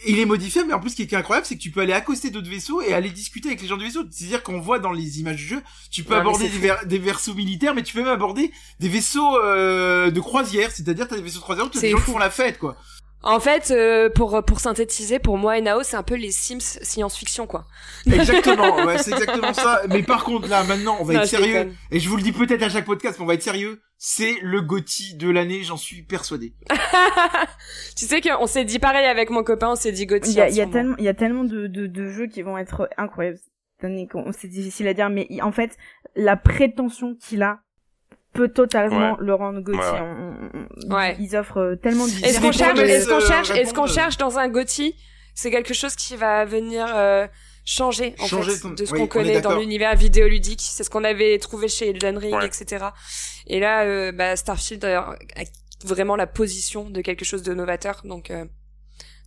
il 0.07 0.19
est 0.19 0.25
modifiable 0.25 0.67
mais 0.69 0.73
en 0.73 0.79
plus 0.79 0.91
ce 0.91 0.95
qui 0.95 1.01
est 1.03 1.13
incroyable 1.13 1.45
c'est 1.45 1.55
que 1.55 1.61
tu 1.61 1.71
peux 1.71 1.81
aller 1.81 1.93
accoster 1.93 2.29
d'autres 2.29 2.49
vaisseaux 2.49 2.81
et 2.81 2.93
aller 2.93 3.09
discuter 3.09 3.49
avec 3.49 3.61
les 3.61 3.67
gens 3.67 3.77
du 3.77 3.85
vaisseau. 3.85 4.03
C'est-à-dire 4.09 4.43
qu'on 4.43 4.59
voit 4.59 4.79
dans 4.79 4.91
les 4.91 5.19
images 5.19 5.35
du 5.37 5.45
jeu 5.47 5.61
tu 5.91 6.03
peux 6.03 6.13
Ouais, 6.13 6.19
aborder 6.21 6.49
des, 6.49 6.57
ver- 6.57 6.85
des 6.85 6.97
vaisseaux 6.99 7.33
militaires 7.33 7.75
mais 7.75 7.83
tu 7.83 7.93
peux 7.93 8.01
même 8.01 8.09
aborder 8.13 8.51
des 8.79 8.89
vaisseaux 8.89 9.37
euh, 9.37 10.11
de 10.11 10.19
croisière. 10.19 10.71
C'est-à-dire 10.71 11.07
t'as 11.07 11.15
des 11.17 11.21
vaisseaux 11.21 11.39
de 11.39 11.43
croisière 11.43 11.65
où 11.65 11.69
t'as 11.69 11.79
des 11.81 11.91
gens 11.91 11.97
qui 11.97 12.03
font 12.11 12.17
la 12.17 12.29
fête 12.31 12.57
quoi 12.59 12.75
En 13.23 13.39
fait, 13.39 13.69
euh, 13.71 14.09
pour 14.09 14.43
pour 14.45 14.59
synthétiser, 14.59 15.19
pour 15.19 15.37
moi, 15.37 15.59
Nao, 15.61 15.83
c'est 15.83 15.95
un 15.95 16.03
peu 16.03 16.15
les 16.15 16.31
Sims 16.31 16.59
science-fiction 16.81 17.45
quoi. 17.47 17.67
Exactement, 18.11 18.83
ouais, 18.85 18.97
c'est 18.97 19.11
exactement 19.13 19.53
ça. 19.53 19.81
Mais 19.89 20.01
par 20.03 20.23
contre, 20.23 20.47
là, 20.47 20.63
maintenant, 20.63 20.97
on 20.99 21.03
va 21.03 21.13
Non, 21.13 21.19
être 21.21 21.27
sérieux. 21.27 21.71
Et 21.91 21.99
je 21.99 22.09
vous 22.09 22.17
le 22.17 22.23
dis 22.23 22.31
peut-être 22.31 22.63
à 22.63 22.69
chaque 22.69 22.85
podcast, 22.85 23.17
mais 23.19 23.23
on 23.23 23.27
va 23.27 23.35
être 23.35 23.43
sérieux. 23.43 23.81
C'est 23.97 24.37
le 24.41 24.61
GOTY 24.61 25.15
de 25.15 25.29
l'année, 25.29 25.61
j'en 25.63 25.77
suis 25.77 26.01
persuadé. 26.01 26.55
tu 27.95 28.05
sais 28.05 28.21
qu'on 28.21 28.47
s'est 28.47 28.65
dit 28.65 28.79
pareil 28.79 29.05
avec 29.05 29.29
mon 29.29 29.43
copain, 29.43 29.69
on 29.71 29.75
s'est 29.75 29.91
dit 29.91 30.05
Gauthier. 30.07 30.31
Il 30.31 30.37
y 30.37 30.41
a, 30.41 30.49
il 30.49 30.55
y 30.55 30.61
a 30.61 30.65
tellement, 30.67 30.95
il 30.97 31.03
y 31.05 31.07
a 31.09 31.13
tellement 31.13 31.43
de, 31.43 31.67
de, 31.67 31.85
de 31.87 32.09
jeux 32.09 32.27
qui 32.27 32.41
vont 32.41 32.57
être 32.57 32.89
incroyables. 32.97 33.37
cette 33.77 33.85
année 33.85 34.07
qu'on- 34.07 34.31
C'est 34.31 34.47
difficile 34.47 34.87
à 34.87 34.93
dire, 34.95 35.09
mais 35.11 35.27
en 35.43 35.51
fait, 35.51 35.77
la 36.15 36.35
prétention 36.37 37.15
qu'il 37.15 37.43
a 37.43 37.59
peut 38.33 38.49
totalement 38.49 39.11
Ouais. 39.11 39.17
le 39.19 39.33
rendre 39.33 39.59
Gauthier. 39.61 39.81
Ouais, 39.81 39.91
ouais. 39.91 39.99
On- 40.01 40.89
on- 40.89 40.95
Ouais. 40.95 41.17
Ils 41.19 41.35
offrent 41.35 41.57
euh, 41.59 41.75
tellement 41.75 42.05
de 42.07 42.11
Est-ce 42.25 42.39
qu'on 42.39 42.51
cherche, 42.51 42.79
est-ce 42.79 43.07
qu'on 43.07 43.19
cherche, 43.19 43.49
est-ce 43.51 43.73
qu'on 43.73 43.87
cherche 43.87 44.17
dans 44.17 44.37
un 44.39 44.47
Gotti 44.49 44.95
C'est 45.35 45.51
quelque 45.51 45.73
chose 45.73 45.95
qui 45.95 46.15
va 46.15 46.45
venir 46.45 46.87
euh, 46.95 47.27
changer 47.65 48.15
en 48.19 48.27
Changer 48.27 48.51
fait 48.53 48.59
ton- 48.61 48.69
de 48.71 48.85
ce 48.85 48.91
oui, 48.93 48.99
qu'on 48.99 49.07
connaît 49.07 49.41
dans 49.41 49.57
l'univers 49.59 49.95
vidéoludique. 49.95 50.59
C'est 50.61 50.83
ce 50.83 50.89
qu'on 50.89 51.03
avait 51.03 51.37
trouvé 51.39 51.67
chez 51.67 51.89
Elden 51.89 52.17
Ring, 52.17 52.35
Ouais. 52.35 52.45
etc. 52.45 52.85
Et 53.47 53.59
là, 53.59 53.83
euh, 53.83 54.11
bah, 54.11 54.35
Starfield 54.35 54.83
euh, 54.85 54.97
a 54.99 55.15
vraiment 55.83 56.15
la 56.15 56.27
position 56.27 56.89
de 56.89 57.01
quelque 57.01 57.25
chose 57.25 57.43
de 57.43 57.53
novateur, 57.53 58.01
donc 58.05 58.29
euh, 58.31 58.45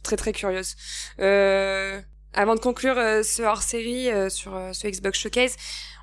très 0.03 0.17
très 0.17 0.33
curieuse. 0.33 0.77
Euh, 1.21 2.01
avant 2.33 2.55
de 2.57 2.61
conclure 2.61 2.99
euh, 2.99 3.23
ce 3.23 3.43
hors-série 3.43 4.11
euh, 4.11 4.29
sur 4.29 4.55
euh, 4.57 4.73
ce 4.73 4.89
Xbox 4.89 5.19
Showcase, 5.19 5.57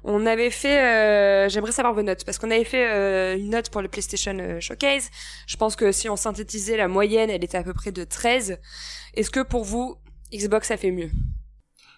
on 0.04 0.26
avait 0.26 0.50
fait, 0.50 0.80
euh, 0.80 1.50
j'aimerais 1.50 1.72
savoir 1.72 1.94
vos 1.94 2.02
notes, 2.02 2.24
parce 2.26 2.38
qu'on 2.38 2.50
avait 2.50 2.64
fait 2.64 2.90
euh, 2.90 3.38
une 3.38 3.52
note 3.52 3.70
pour 3.70 3.82
le 3.82 3.88
PlayStation 3.88 4.36
euh, 4.40 4.60
Showcase. 4.60 5.10
Je 5.48 5.58
pense 5.58 5.76
que 5.76 5.92
si 5.92 6.10
on 6.10 6.16
synthétisait 6.16 6.78
la 6.78 6.88
moyenne, 6.88 7.30
elle 7.30 7.44
était 7.44 7.58
à 7.58 7.64
peu 7.64 7.74
près 7.74 7.92
de 7.92 8.04
13. 8.04 8.58
Est-ce 9.14 9.30
que 9.30 9.42
pour 9.42 9.64
vous, 9.64 9.98
Xbox 10.34 10.72
a 10.72 10.78
fait 10.78 10.92
mieux? 10.92 11.12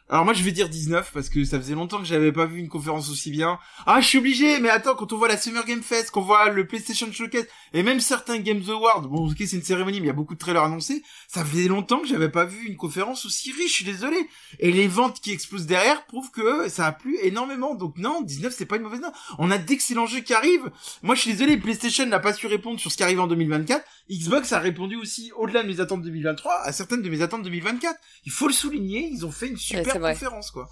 Alors 0.10 0.26
moi, 0.26 0.34
je 0.34 0.44
vais 0.44 0.52
dire 0.52 0.68
19 0.68 1.12
parce 1.14 1.30
que 1.30 1.46
ça 1.46 1.58
faisait 1.58 1.76
longtemps 1.76 2.00
que 2.00 2.06
j'avais 2.06 2.34
pas 2.34 2.46
vu 2.46 2.60
une 2.60 2.68
conférence 2.68 3.10
aussi 3.10 3.32
bien. 3.32 3.58
Ah, 3.86 4.02
je 4.02 4.08
suis 4.08 4.18
obligé, 4.18 4.60
mais 4.60 4.70
attends, 4.70 4.96
quand 4.96 5.14
on 5.14 5.18
voit 5.18 5.30
la 5.30 5.38
Summer 5.38 5.66
Game 5.66 5.82
Fest, 5.82 6.12
qu'on 6.12 6.22
voit 6.22 6.50
le 6.50 6.68
PlayStation 6.68 7.12
Showcase 7.12 7.48
et 7.74 7.84
même 7.84 8.02
certains 8.02 8.38
Games 8.38 8.64
Awards, 8.68 9.08
bon, 9.08 9.30
ok, 9.30 9.38
c'est 9.40 9.56
une 9.56 9.64
cérémonie, 9.64 10.02
mais 10.02 10.08
il 10.08 10.10
y 10.10 10.12
a 10.12 10.14
beaucoup 10.14 10.34
de 10.34 10.40
trailers 10.40 10.64
annoncés. 10.64 11.04
Ça 11.30 11.46
faisait 11.46 11.70
longtemps 11.70 12.00
que 12.00 12.08
j'avais 12.08 12.30
pas 12.30 12.44
vu 12.44 12.68
une 12.68 12.76
conférence 12.76 13.26
aussi 13.26 13.54
riche, 13.54 13.70
je 13.70 13.76
suis 13.76 13.86
désolé. 13.86 14.18
Et 14.60 14.74
les 14.74 14.88
ventes 14.88 15.22
qui 15.22 15.32
explosent 15.32 15.66
derrière 15.66 16.06
prouvent 16.06 16.32
que 16.32 16.68
ça 16.68 16.86
a 16.86 16.92
plu 16.92 17.18
énormément. 17.22 17.74
Donc 17.74 17.98
non, 17.98 18.22
19 18.22 18.54
c'est 18.56 18.66
pas 18.66 18.76
une 18.76 18.84
mauvaise 18.84 19.02
note. 19.02 19.14
On 19.40 19.52
a 19.52 19.58
d'excellents 19.58 20.06
jeux 20.06 20.20
qui 20.20 20.34
arrivent. 20.34 20.70
Moi 21.02 21.16
je 21.16 21.22
suis 21.22 21.32
désolé, 21.32 21.56
PlayStation 21.56 22.06
n'a 22.06 22.20
pas 22.20 22.34
su 22.34 22.48
répondre 22.48 22.80
sur 22.80 22.92
ce 22.92 22.98
qui 22.98 23.04
arrive 23.04 23.22
en 23.22 23.28
2024. 23.28 23.84
Xbox 24.12 24.52
a 24.52 24.60
répondu 24.60 24.98
aussi 24.98 25.32
au-delà 25.38 25.64
de 25.64 25.68
mes 25.70 25.80
attentes 25.80 26.02
2023 26.02 26.62
à 26.64 26.72
certaines 26.74 27.02
de 27.02 27.10
mes 27.10 27.22
attentes 27.22 27.44
2024. 27.44 27.98
Il 28.26 28.32
faut 28.32 28.48
le 28.48 28.54
souligner, 28.54 29.08
ils 29.10 29.26
ont 29.26 29.32
fait 29.32 29.48
une 29.48 29.58
super 29.58 29.93
c'est 29.94 30.00
vrai. 30.00 30.14
conférence 30.14 30.52
quoi. 30.52 30.68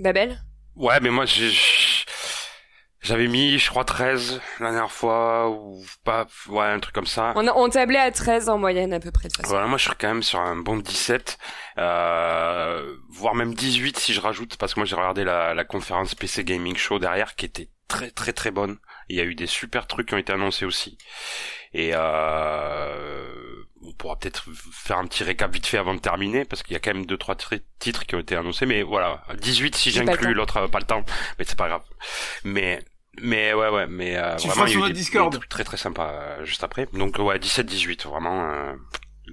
Babel 0.00 0.38
Ouais, 0.76 0.98
mais 1.00 1.10
moi, 1.10 1.26
j'ai, 1.26 1.50
j'avais 3.02 3.26
mis, 3.28 3.58
je 3.58 3.68
crois, 3.68 3.84
13 3.84 4.40
la 4.60 4.70
dernière 4.70 4.90
fois, 4.90 5.50
ou 5.50 5.84
pas, 6.04 6.26
ouais, 6.48 6.64
un 6.66 6.78
truc 6.80 6.94
comme 6.94 7.06
ça. 7.06 7.32
on, 7.36 7.46
a- 7.46 7.52
on 7.54 7.68
tablait 7.68 7.98
à 7.98 8.10
13 8.10 8.48
en 8.48 8.56
moyenne 8.58 8.92
à 8.94 9.00
peu 9.00 9.10
près 9.10 9.28
de 9.28 9.34
toute 9.34 9.42
façon. 9.42 9.52
Voilà, 9.54 9.66
moi, 9.66 9.76
je 9.76 9.84
serais 9.84 9.96
quand 10.00 10.08
même 10.08 10.22
sur 10.22 10.38
un 10.40 10.56
bon 10.56 10.76
17, 10.78 11.36
euh, 11.78 12.96
voire 13.10 13.34
même 13.34 13.54
18 13.54 13.98
si 13.98 14.14
je 14.14 14.20
rajoute, 14.20 14.56
parce 14.56 14.72
que 14.72 14.80
moi, 14.80 14.86
j'ai 14.86 14.96
regardé 14.96 15.24
la, 15.24 15.52
la 15.52 15.64
conférence 15.64 16.14
PC 16.14 16.42
Gaming 16.44 16.76
Show 16.76 16.98
derrière, 16.98 17.34
qui 17.34 17.44
était 17.44 17.68
très, 17.88 18.10
très, 18.10 18.32
très 18.32 18.50
bonne. 18.50 18.78
Il 19.08 19.16
y 19.16 19.20
a 19.20 19.24
eu 19.24 19.34
des 19.34 19.46
super 19.46 19.86
trucs 19.86 20.08
qui 20.08 20.14
ont 20.14 20.18
été 20.18 20.32
annoncés 20.32 20.64
aussi. 20.64 20.96
Et, 21.74 21.90
euh, 21.94 23.31
pourra 23.92 24.18
peut-être 24.18 24.46
faire 24.72 24.98
un 24.98 25.06
petit 25.06 25.24
récap 25.24 25.52
vite 25.52 25.66
fait 25.66 25.78
avant 25.78 25.94
de 25.94 26.00
terminer, 26.00 26.44
parce 26.44 26.62
qu'il 26.62 26.72
y 26.74 26.76
a 26.76 26.80
quand 26.80 26.94
même 26.94 27.06
deux 27.06 27.18
trois 27.18 27.36
titres 27.78 28.06
qui 28.06 28.14
ont 28.14 28.20
été 28.20 28.36
annoncés, 28.36 28.66
mais 28.66 28.82
voilà, 28.82 29.22
18 29.40 29.74
si 29.74 29.90
j'inclus 29.90 30.34
l'autre, 30.34 30.66
pas 30.68 30.80
le 30.80 30.86
temps, 30.86 31.04
mais 31.38 31.44
c'est 31.44 31.58
pas 31.58 31.68
grave. 31.68 31.82
Mais 32.44 32.80
mais 33.20 33.52
ouais 33.52 33.68
ouais 33.68 33.86
mais 33.86 34.16
euh, 34.16 34.36
vraiment 34.36 34.66
il 34.66 34.78
y 34.78 34.82
a 34.82 34.88
eu 34.88 34.92
des, 34.92 35.04
trucs 35.04 35.48
très 35.48 35.64
très 35.64 35.76
sympa 35.76 36.10
euh, 36.12 36.44
juste 36.44 36.64
après. 36.64 36.88
Donc 36.94 37.18
ouais 37.18 37.38
17 37.38 37.66
18 37.66 38.06
vraiment 38.06 38.50
euh, 38.50 38.72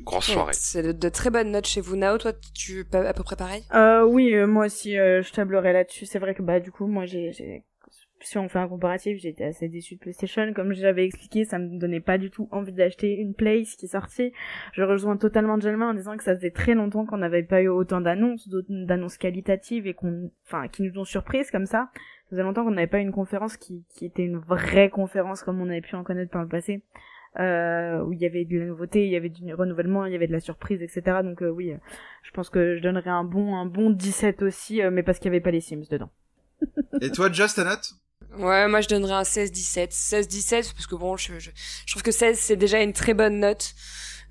grosse 0.04 0.32
soirée. 0.32 0.54
c'est 0.54 0.98
de, 0.98 1.10
très 1.10 1.30
bonnes 1.30 1.52
notes 1.52 1.68
chez 1.68 1.80
vous. 1.80 1.96
Nao 1.96 2.18
toi 2.18 2.34
tu 2.54 2.86
à 2.92 3.14
peu 3.14 3.24
près 3.24 3.38
pareil? 3.38 3.64
Euh, 3.74 4.04
oui 4.04 4.36
moi 4.46 4.66
aussi 4.66 4.96
je 4.96 5.32
tablerai 5.32 5.72
là-dessus. 5.72 6.06
C'est 6.06 6.20
vrai 6.20 6.36
que 6.36 6.42
bah 6.42 6.60
du 6.60 6.72
coup 6.72 6.88
moi 6.88 7.06
j'ai 7.06 7.64
si 8.22 8.38
on 8.38 8.50
fait 8.50 8.60
un 8.60 8.68
comparatif, 8.68 9.18
j'étais 9.20 9.46
assez 9.46 9.68
déçu 9.68 9.96
de 9.96 10.00
PlayStation. 10.00 10.54
Comme 10.54 10.74
j'avais 10.74 11.06
expliqué, 11.06 11.46
ça 11.46 11.60
me 11.60 11.80
donnait 11.80 12.00
pas 12.00 12.18
du 12.18 12.30
tout 12.30 12.48
envie 12.52 12.74
d'acheter 12.74 13.16
une 13.16 13.34
Place 13.34 13.76
qui 13.76 13.88
sortie. 13.88 14.34
Je 14.74 14.84
rejoins 14.84 15.18
totalement 15.18 15.60
Jelma 15.60 15.88
en 15.88 15.94
disant 15.94 16.18
que 16.18 16.24
ça 16.24 16.36
faisait 16.36 16.52
très 16.52 16.74
longtemps 16.74 17.06
qu'on 17.06 17.18
n'avait 17.18 17.44
pas 17.44 17.62
eu 17.62 17.70
autant 17.70 18.02
d'annonces, 18.02 18.48
d'annonces 18.70 19.18
qualitatives 19.18 19.88
et 19.88 19.94
qu'on, 19.94 20.32
enfin, 20.46 20.68
qui 20.68 20.84
nous 20.84 21.00
ont 21.00 21.06
surprises 21.06 21.52
comme 21.52 21.66
ça. 21.66 21.90
Ça 21.94 22.32
faisait 22.32 22.44
longtemps 22.44 22.64
qu'on 22.64 22.72
n'avait 22.72 22.88
pas 22.88 23.00
une 23.00 23.12
conférence 23.12 23.58
qui, 23.58 23.86
qui 23.90 24.06
était 24.06 24.26
une 24.26 24.38
vraie 24.38 24.90
conférence 24.90 25.44
comme 25.44 25.62
on 25.62 25.70
avait 25.70 25.82
pu 25.82 25.96
en 25.96 26.04
connaître 26.04 26.32
par 26.32 26.44
le 26.44 26.50
passé. 26.50 26.84
Euh, 27.40 28.02
où 28.04 28.12
il 28.12 28.20
y 28.20 28.26
avait 28.26 28.44
de 28.44 28.58
la 28.58 28.66
nouveauté, 28.66 29.06
il 29.06 29.12
y 29.12 29.16
avait 29.16 29.30
du 29.30 29.54
renouvellement, 29.54 30.06
il 30.06 30.12
y 30.12 30.16
avait 30.16 30.26
de 30.26 30.32
la 30.32 30.40
surprise, 30.40 30.82
etc. 30.82 31.20
Donc 31.24 31.44
euh, 31.44 31.50
oui, 31.50 31.72
je 32.24 32.32
pense 32.32 32.50
que 32.50 32.76
je 32.76 32.82
donnerais 32.82 33.12
un 33.12 33.24
bon 33.24 33.56
un 33.56 33.68
bon 33.68 33.92
17 33.92 34.42
aussi, 34.42 34.82
euh, 34.82 34.90
mais 34.90 35.04
parce 35.04 35.20
qu'il 35.20 35.30
n'y 35.30 35.38
avait 35.38 35.44
pas 35.44 35.52
les 35.52 35.62
Sims 35.62 35.86
dedans. 35.92 36.10
Et 37.02 37.12
toi, 37.12 37.32
Just, 37.32 37.56
ta 37.56 37.64
note? 37.64 37.94
Ouais, 38.38 38.68
moi 38.68 38.82
je 38.82 38.88
donnerais 38.88 39.14
un 39.14 39.24
16-17. 39.24 39.92
16-17 39.92 40.74
parce 40.74 40.88
que 40.88 40.96
bon, 40.96 41.18
je, 41.18 41.40
je, 41.40 41.50
je 41.86 41.92
trouve 41.92 42.04
que 42.04 42.12
16 42.12 42.38
c'est 42.40 42.56
déjà 42.56 42.80
une 42.82 42.94
très 42.94 43.14
bonne 43.14 43.40
note. 43.40 43.74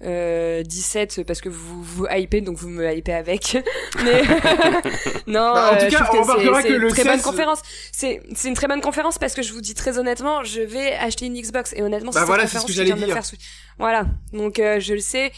Euh, 0.05 0.63
17 0.63 1.25
parce 1.25 1.41
que 1.41 1.49
vous 1.49 1.83
vous 1.83 2.07
hypez 2.09 2.41
donc 2.41 2.57
vous 2.57 2.69
me 2.69 2.89
hypez 2.89 3.13
avec. 3.13 3.57
Mais 4.05 4.23
non 5.27 5.53
bah, 5.53 5.73
en 5.73 5.77
tout 5.77 5.87
euh, 5.87 5.91
cas 5.91 6.09
on 6.13 6.23
remarquera 6.23 6.63
que, 6.63 6.73
le 6.73 6.89
très 6.91 7.03
bonne 7.03 7.21
conférence. 7.21 7.61
C'est 7.91 8.23
c'est 8.37 8.47
une 8.47 8.55
très 8.55 8.69
bonne 8.69 8.81
conférence 8.81 9.19
parce 9.19 9.35
que 9.35 9.43
je 9.43 9.53
vous 9.53 9.61
dis 9.61 9.75
très 9.75 9.99
honnêtement 9.99 10.45
je 10.45 10.61
vais 10.61 10.93
acheter 10.95 11.27
une 11.27 11.35
Xbox. 11.35 11.73
Et 11.73 11.83
honnêtement 11.83 12.13
bah 12.13 12.25
voilà 12.25 12.47
c'est 12.47 12.61
ce 12.61 12.67
que 12.67 12.73
j'allais 12.73 12.93
dire. 12.93 13.13
faire... 13.13 13.39
voilà. 13.79 14.07
Donc 14.33 14.61
euh, 14.61 14.79
je 14.79 14.95
le 14.95 15.01
sais 15.01 15.33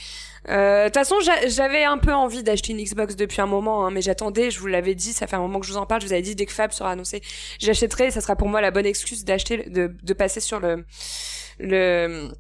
euh, 0.49 0.85
de 0.85 0.89
toute 0.89 0.95
façon, 0.95 1.17
j'avais 1.47 1.85
un 1.85 1.99
peu 1.99 2.15
envie 2.15 2.43
d'acheter 2.43 2.73
une 2.73 2.83
Xbox 2.83 3.15
depuis 3.15 3.41
un 3.41 3.47
moment, 3.47 3.87
hein, 3.87 3.91
mais 3.91 4.03
j'attendais. 4.03 4.51
Je 4.51 4.59
vous 4.59 4.67
l'avais 4.67 4.95
dit, 4.95 5.13
ça 5.13 5.27
fait 5.27 5.37
un 5.37 5.41
moment 5.41 5.61
que 5.61 5.67
je 5.67 5.73
vous 5.73 5.79
en 5.79 5.87
parle. 5.87 6.01
Je 6.01 6.07
vous 6.07 6.13
avais 6.13 6.23
dit 6.23 6.35
dès 6.35 6.47
que 6.47 6.53
Fab 6.53 6.73
sera 6.73 6.91
annoncé, 6.93 7.23
j'achèterai. 7.59 8.11
Ça 8.11 8.21
sera 8.21 8.37
pour 8.37 8.49
moi 8.49 8.61
la 8.61 8.71
bonne 8.71 8.87
excuse 8.87 9.25
d'acheter, 9.25 9.69
de, 9.69 9.95
de 10.03 10.13
passer 10.15 10.41
sur 10.41 10.61
le 10.61 10.85
le 11.59 12.31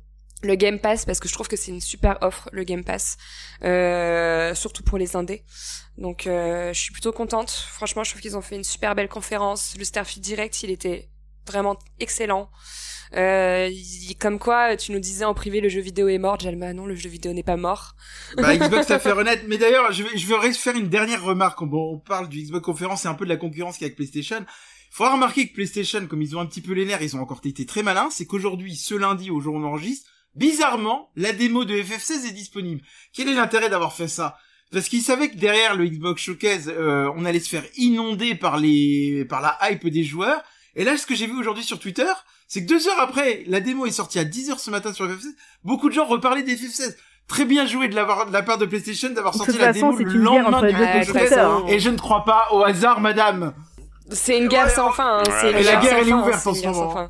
le 0.43 0.55
Game 0.55 0.79
Pass 0.79 1.05
parce 1.05 1.21
que 1.21 1.29
je 1.29 1.35
trouve 1.35 1.49
que 1.49 1.57
c'est 1.57 1.71
une 1.71 1.81
super 1.81 2.19
offre 2.23 2.49
le 2.53 2.65
Game 2.65 2.85
Pass, 2.85 3.17
euh, 3.65 4.55
surtout 4.55 4.83
pour 4.83 4.99
les 4.99 5.17
indés. 5.17 5.45
Donc 5.99 6.27
euh, 6.27 6.73
je 6.73 6.81
suis 6.81 6.93
plutôt 6.93 7.13
contente. 7.13 7.51
Franchement, 7.51 8.05
je 8.05 8.11
trouve 8.11 8.23
qu'ils 8.23 8.37
ont 8.37 8.41
fait 8.41 8.57
une 8.57 8.65
super 8.65 8.95
belle 8.95 9.09
conférence. 9.09 9.75
Le 9.79 9.85
Starfield 9.85 10.25
Direct, 10.25 10.63
il 10.63 10.71
était 10.71 11.11
vraiment 11.47 11.77
excellent. 11.99 12.51
Euh, 13.17 13.71
comme 14.21 14.39
quoi, 14.39 14.77
tu 14.77 14.93
nous 14.93 15.01
disais 15.01 15.25
en 15.25 15.35
privé, 15.35 15.61
le 15.61 15.69
jeu 15.69 15.81
vidéo 15.81 16.09
est 16.09 16.19
mort. 16.19 16.39
Jalma, 16.39 16.73
non, 16.73 16.87
le 16.87 16.95
jeu 16.95 17.09
vidéo 17.09 17.33
n'est 17.33 17.43
pas 17.43 17.57
mort. 17.57 17.95
Bah, 18.37 18.57
Xbox 18.57 18.91
a 18.91 18.99
fait 18.99 19.13
honnête. 19.13 19.45
Mais 19.49 19.59
d'ailleurs, 19.59 19.93
je 19.93 20.03
vais, 20.03 20.17
je 20.17 20.27
vais 20.27 20.53
faire 20.53 20.77
une 20.77 20.89
dernière 20.89 21.23
remarque. 21.23 21.61
On, 21.63 21.71
on 21.73 21.99
parle 21.99 22.29
du 22.29 22.43
Xbox 22.43 22.65
conférence 22.65 23.05
et 23.05 23.09
un 23.09 23.15
peu 23.15 23.25
de 23.25 23.31
la 23.31 23.37
concurrence 23.37 23.79
qu'il 23.79 23.83
y 23.83 23.85
a 23.85 23.89
avec 23.89 23.97
PlayStation. 23.97 24.45
Il 24.91 24.97
faudra 24.97 25.15
remarquer 25.15 25.49
que 25.49 25.55
PlayStation, 25.55 26.07
comme 26.07 26.23
ils 26.23 26.37
ont 26.37 26.41
un 26.41 26.47
petit 26.47 26.61
peu 26.61 26.73
les 26.73 26.85
nerfs, 26.85 27.03
ils 27.03 27.17
ont 27.17 27.21
encore 27.21 27.41
été 27.45 27.65
très 27.65 27.83
malins. 27.83 28.09
C'est 28.11 28.27
qu'aujourd'hui, 28.27 28.75
ce 28.77 28.95
lundi, 28.95 29.31
au 29.31 29.41
jour 29.41 29.55
où 29.55 29.59
on 29.59 29.65
enregistre, 29.65 30.11
bizarrement, 30.35 31.11
la 31.17 31.33
démo 31.33 31.65
de 31.65 31.75
FF16 31.75 32.29
est 32.29 32.33
disponible. 32.33 32.83
Quel 33.13 33.29
est 33.29 33.35
l'intérêt 33.35 33.71
d'avoir 33.71 33.93
fait 33.93 34.09
ça? 34.09 34.37
Parce 34.73 34.89
qu'ils 34.89 35.03
savaient 35.03 35.31
que 35.31 35.37
derrière 35.37 35.75
le 35.75 35.87
Xbox 35.87 36.23
Showcase, 36.23 36.69
euh, 36.69 37.11
on 37.17 37.25
allait 37.25 37.41
se 37.41 37.49
faire 37.49 37.65
inonder 37.77 38.37
par 38.37 38.57
les, 38.59 39.25
par 39.29 39.41
la 39.41 39.59
hype 39.63 39.87
des 39.89 40.05
joueurs. 40.05 40.43
Et 40.77 40.85
là, 40.85 40.97
ce 40.97 41.07
que 41.07 41.15
j'ai 41.15 41.27
vu 41.27 41.37
aujourd'hui 41.37 41.65
sur 41.65 41.81
Twitter, 41.81 42.11
c'est 42.51 42.63
que 42.63 42.69
deux 42.69 42.89
heures 42.89 42.99
après, 42.99 43.45
la 43.47 43.61
démo 43.61 43.87
est 43.87 43.93
sortie 43.93 44.19
à 44.19 44.25
10 44.25 44.51
heures 44.51 44.59
ce 44.59 44.73
matin 44.73 44.93
sur 44.93 45.07
FF16, 45.07 45.37
beaucoup 45.63 45.89
de 45.89 45.95
gens 45.95 46.05
reparlaient 46.05 46.43
des 46.43 46.57
FF16. 46.57 46.97
Très 47.29 47.45
bien 47.45 47.65
joué 47.65 47.87
de, 47.87 47.95
l'avoir, 47.95 48.27
de 48.27 48.33
la 48.33 48.43
part 48.43 48.59
de 48.59 48.67
PlayStation 48.67 49.11
d'avoir 49.11 49.37
sorti 49.37 49.57
la 49.57 49.73
démo 49.73 49.97
le 49.97 50.05
lendemain 50.15 50.61
du 50.63 50.75
hein. 50.75 51.63
Et 51.69 51.79
je 51.79 51.91
ne 51.91 51.97
crois 51.97 52.25
pas 52.25 52.49
au 52.51 52.65
hasard, 52.65 53.01
madame. 53.01 53.55
C'est 54.11 54.37
une 54.37 54.49
guerre 54.49 54.69
sans 54.69 54.91
fin. 54.91 55.19
Hein. 55.21 55.45
Et 55.45 55.63
la 55.63 55.77
guerre, 55.77 55.99
elle 55.99 56.09
est 56.09 56.13
ouverte 56.13 56.45
en 56.45 56.55
ce 56.55 56.67
moment. 56.67 57.09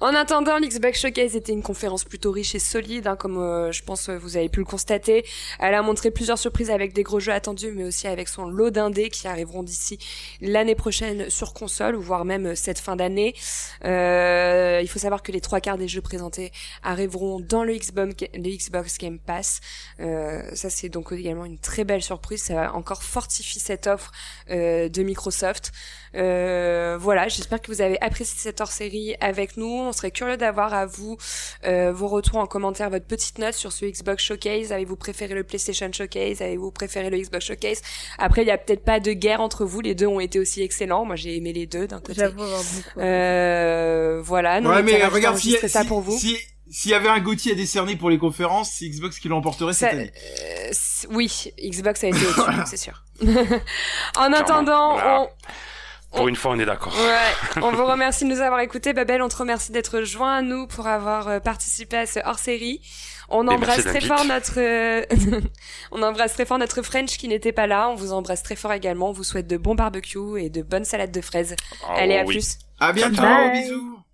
En 0.00 0.14
attendant, 0.14 0.58
l'Xbox 0.58 1.00
Showcase 1.00 1.36
était 1.36 1.52
une 1.52 1.62
conférence 1.62 2.04
plutôt 2.04 2.30
riche 2.30 2.54
et 2.54 2.58
solide, 2.58 3.06
hein, 3.06 3.16
comme 3.16 3.38
euh, 3.38 3.72
je 3.72 3.82
pense 3.82 4.08
euh, 4.08 4.18
vous 4.18 4.36
avez 4.36 4.48
pu 4.48 4.60
le 4.60 4.66
constater. 4.66 5.24
Elle 5.58 5.74
a 5.74 5.82
montré 5.82 6.10
plusieurs 6.10 6.38
surprises 6.38 6.70
avec 6.70 6.92
des 6.92 7.02
gros 7.02 7.18
jeux 7.18 7.32
attendus, 7.32 7.72
mais 7.74 7.84
aussi 7.84 8.06
avec 8.06 8.28
son 8.28 8.46
lot 8.46 8.70
d'indés 8.70 9.08
qui 9.08 9.26
arriveront 9.26 9.62
d'ici 9.62 9.98
l'année 10.40 10.74
prochaine 10.74 11.30
sur 11.30 11.54
console, 11.54 11.96
voire 11.96 12.24
même 12.24 12.46
euh, 12.48 12.54
cette 12.54 12.78
fin 12.78 12.96
d'année. 12.96 13.34
Euh, 13.84 14.80
il 14.82 14.88
faut 14.88 14.98
savoir 14.98 15.22
que 15.22 15.32
les 15.32 15.40
trois 15.40 15.60
quarts 15.60 15.78
des 15.78 15.88
jeux 15.88 16.00
présentés 16.00 16.52
arriveront 16.82 17.40
dans 17.40 17.64
le 17.64 17.74
Xbox, 17.74 18.24
le 18.34 18.56
Xbox 18.56 18.98
Game 18.98 19.18
Pass. 19.18 19.60
Euh, 20.00 20.42
ça, 20.54 20.70
c'est 20.70 20.88
donc 20.88 21.12
également 21.12 21.44
une 21.44 21.58
très 21.58 21.84
belle 21.84 22.02
surprise. 22.02 22.42
Ça 22.42 22.74
encore 22.74 23.02
fortifier 23.02 23.60
cette 23.60 23.86
offre 23.86 24.12
euh, 24.50 24.88
de 24.88 25.02
Microsoft. 25.02 25.72
Voilà, 26.12 27.28
j'espère 27.28 27.60
que 27.60 27.70
vous 27.70 27.82
avez 27.82 28.00
apprécié 28.00 28.38
cette 28.38 28.60
hors-série 28.60 29.16
avec 29.20 29.56
nous. 29.56 29.85
On 29.86 29.92
serait 29.92 30.10
curieux 30.10 30.36
d'avoir 30.36 30.74
à 30.74 30.86
vous 30.86 31.16
euh, 31.64 31.92
vos 31.92 32.08
retours 32.08 32.38
en 32.38 32.46
commentaire, 32.46 32.90
votre 32.90 33.06
petite 33.06 33.38
note 33.38 33.54
sur 33.54 33.72
ce 33.72 33.86
Xbox 33.86 34.22
Showcase. 34.22 34.72
Avez-vous 34.72 34.96
préféré 34.96 35.34
le 35.34 35.44
PlayStation 35.44 35.90
Showcase? 35.92 36.42
Avez-vous 36.42 36.70
préféré 36.70 37.10
le 37.10 37.18
Xbox 37.18 37.46
Showcase? 37.46 37.82
Après, 38.18 38.42
il 38.42 38.48
y 38.48 38.50
a 38.50 38.58
peut-être 38.58 38.84
pas 38.84 39.00
de 39.00 39.12
guerre 39.12 39.40
entre 39.40 39.64
vous. 39.64 39.80
Les 39.80 39.94
deux 39.94 40.06
ont 40.06 40.20
été 40.20 40.38
aussi 40.38 40.62
excellents. 40.62 41.04
Moi, 41.04 41.16
j'ai 41.16 41.36
aimé 41.36 41.52
les 41.52 41.66
deux 41.66 41.86
d'un 41.86 42.00
côté. 42.00 42.14
J'avoue 42.14 42.36
beaucoup. 42.36 43.00
Euh, 43.00 44.20
voilà. 44.22 44.60
Ouais, 44.60 44.82
mais 44.82 45.04
regarde 45.06 45.38
si, 45.38 45.56
ça 45.68 45.84
pour 45.84 46.00
vous. 46.00 46.18
Si... 46.18 46.36
S'il 46.68 46.90
y 46.90 46.94
avait 46.94 47.08
un 47.08 47.20
Gauthier 47.20 47.52
à 47.52 47.54
décerner 47.54 47.94
pour 47.94 48.10
les 48.10 48.18
conférences, 48.18 48.72
c'est 48.72 48.88
Xbox 48.88 49.20
qui 49.20 49.28
l'emporterait 49.28 49.72
cette 49.72 49.92
année. 49.92 50.12
Euh, 50.16 50.72
oui, 51.10 51.52
Xbox 51.62 52.02
a 52.02 52.08
été 52.08 52.18
au-dessus, 52.26 52.50
c'est 52.66 52.76
sûr. 52.76 53.04
en 54.16 54.32
attendant, 54.32 54.98
on, 54.98 55.28
pour 56.16 56.28
une 56.28 56.36
fois, 56.36 56.52
on 56.52 56.58
est 56.58 56.64
d'accord. 56.64 56.94
Ouais. 56.94 57.60
on 57.62 57.72
vous 57.72 57.86
remercie 57.86 58.24
de 58.24 58.30
nous 58.30 58.40
avoir 58.40 58.60
écoutés. 58.60 58.92
Babel, 58.92 59.22
on 59.22 59.28
te 59.28 59.36
remercie 59.36 59.72
d'être 59.72 60.02
joint 60.02 60.36
à 60.36 60.42
nous 60.42 60.66
pour 60.66 60.86
avoir 60.86 61.28
euh, 61.28 61.40
participé 61.40 61.98
à 61.98 62.06
ce 62.06 62.20
hors-série. 62.24 62.80
On 63.28 63.48
embrasse 63.48 63.84
très 63.84 64.00
fort 64.00 64.24
notre, 64.24 64.58
euh, 64.58 65.04
on 65.92 66.02
embrasse 66.02 66.34
très 66.34 66.44
fort 66.44 66.58
notre 66.58 66.82
French 66.82 67.18
qui 67.18 67.28
n'était 67.28 67.52
pas 67.52 67.66
là. 67.66 67.88
On 67.88 67.94
vous 67.94 68.12
embrasse 68.12 68.42
très 68.42 68.56
fort 68.56 68.72
également. 68.72 69.10
On 69.10 69.12
vous 69.12 69.24
souhaite 69.24 69.46
de 69.46 69.56
bons 69.56 69.74
barbecues 69.74 70.38
et 70.38 70.50
de 70.50 70.62
bonnes 70.62 70.84
salades 70.84 71.12
de 71.12 71.20
fraises. 71.20 71.56
Oh, 71.82 71.92
Allez, 71.96 72.18
à 72.18 72.24
plus. 72.24 72.58
À 72.78 72.92
bientôt. 72.92 73.22
Bisous. 73.52 74.05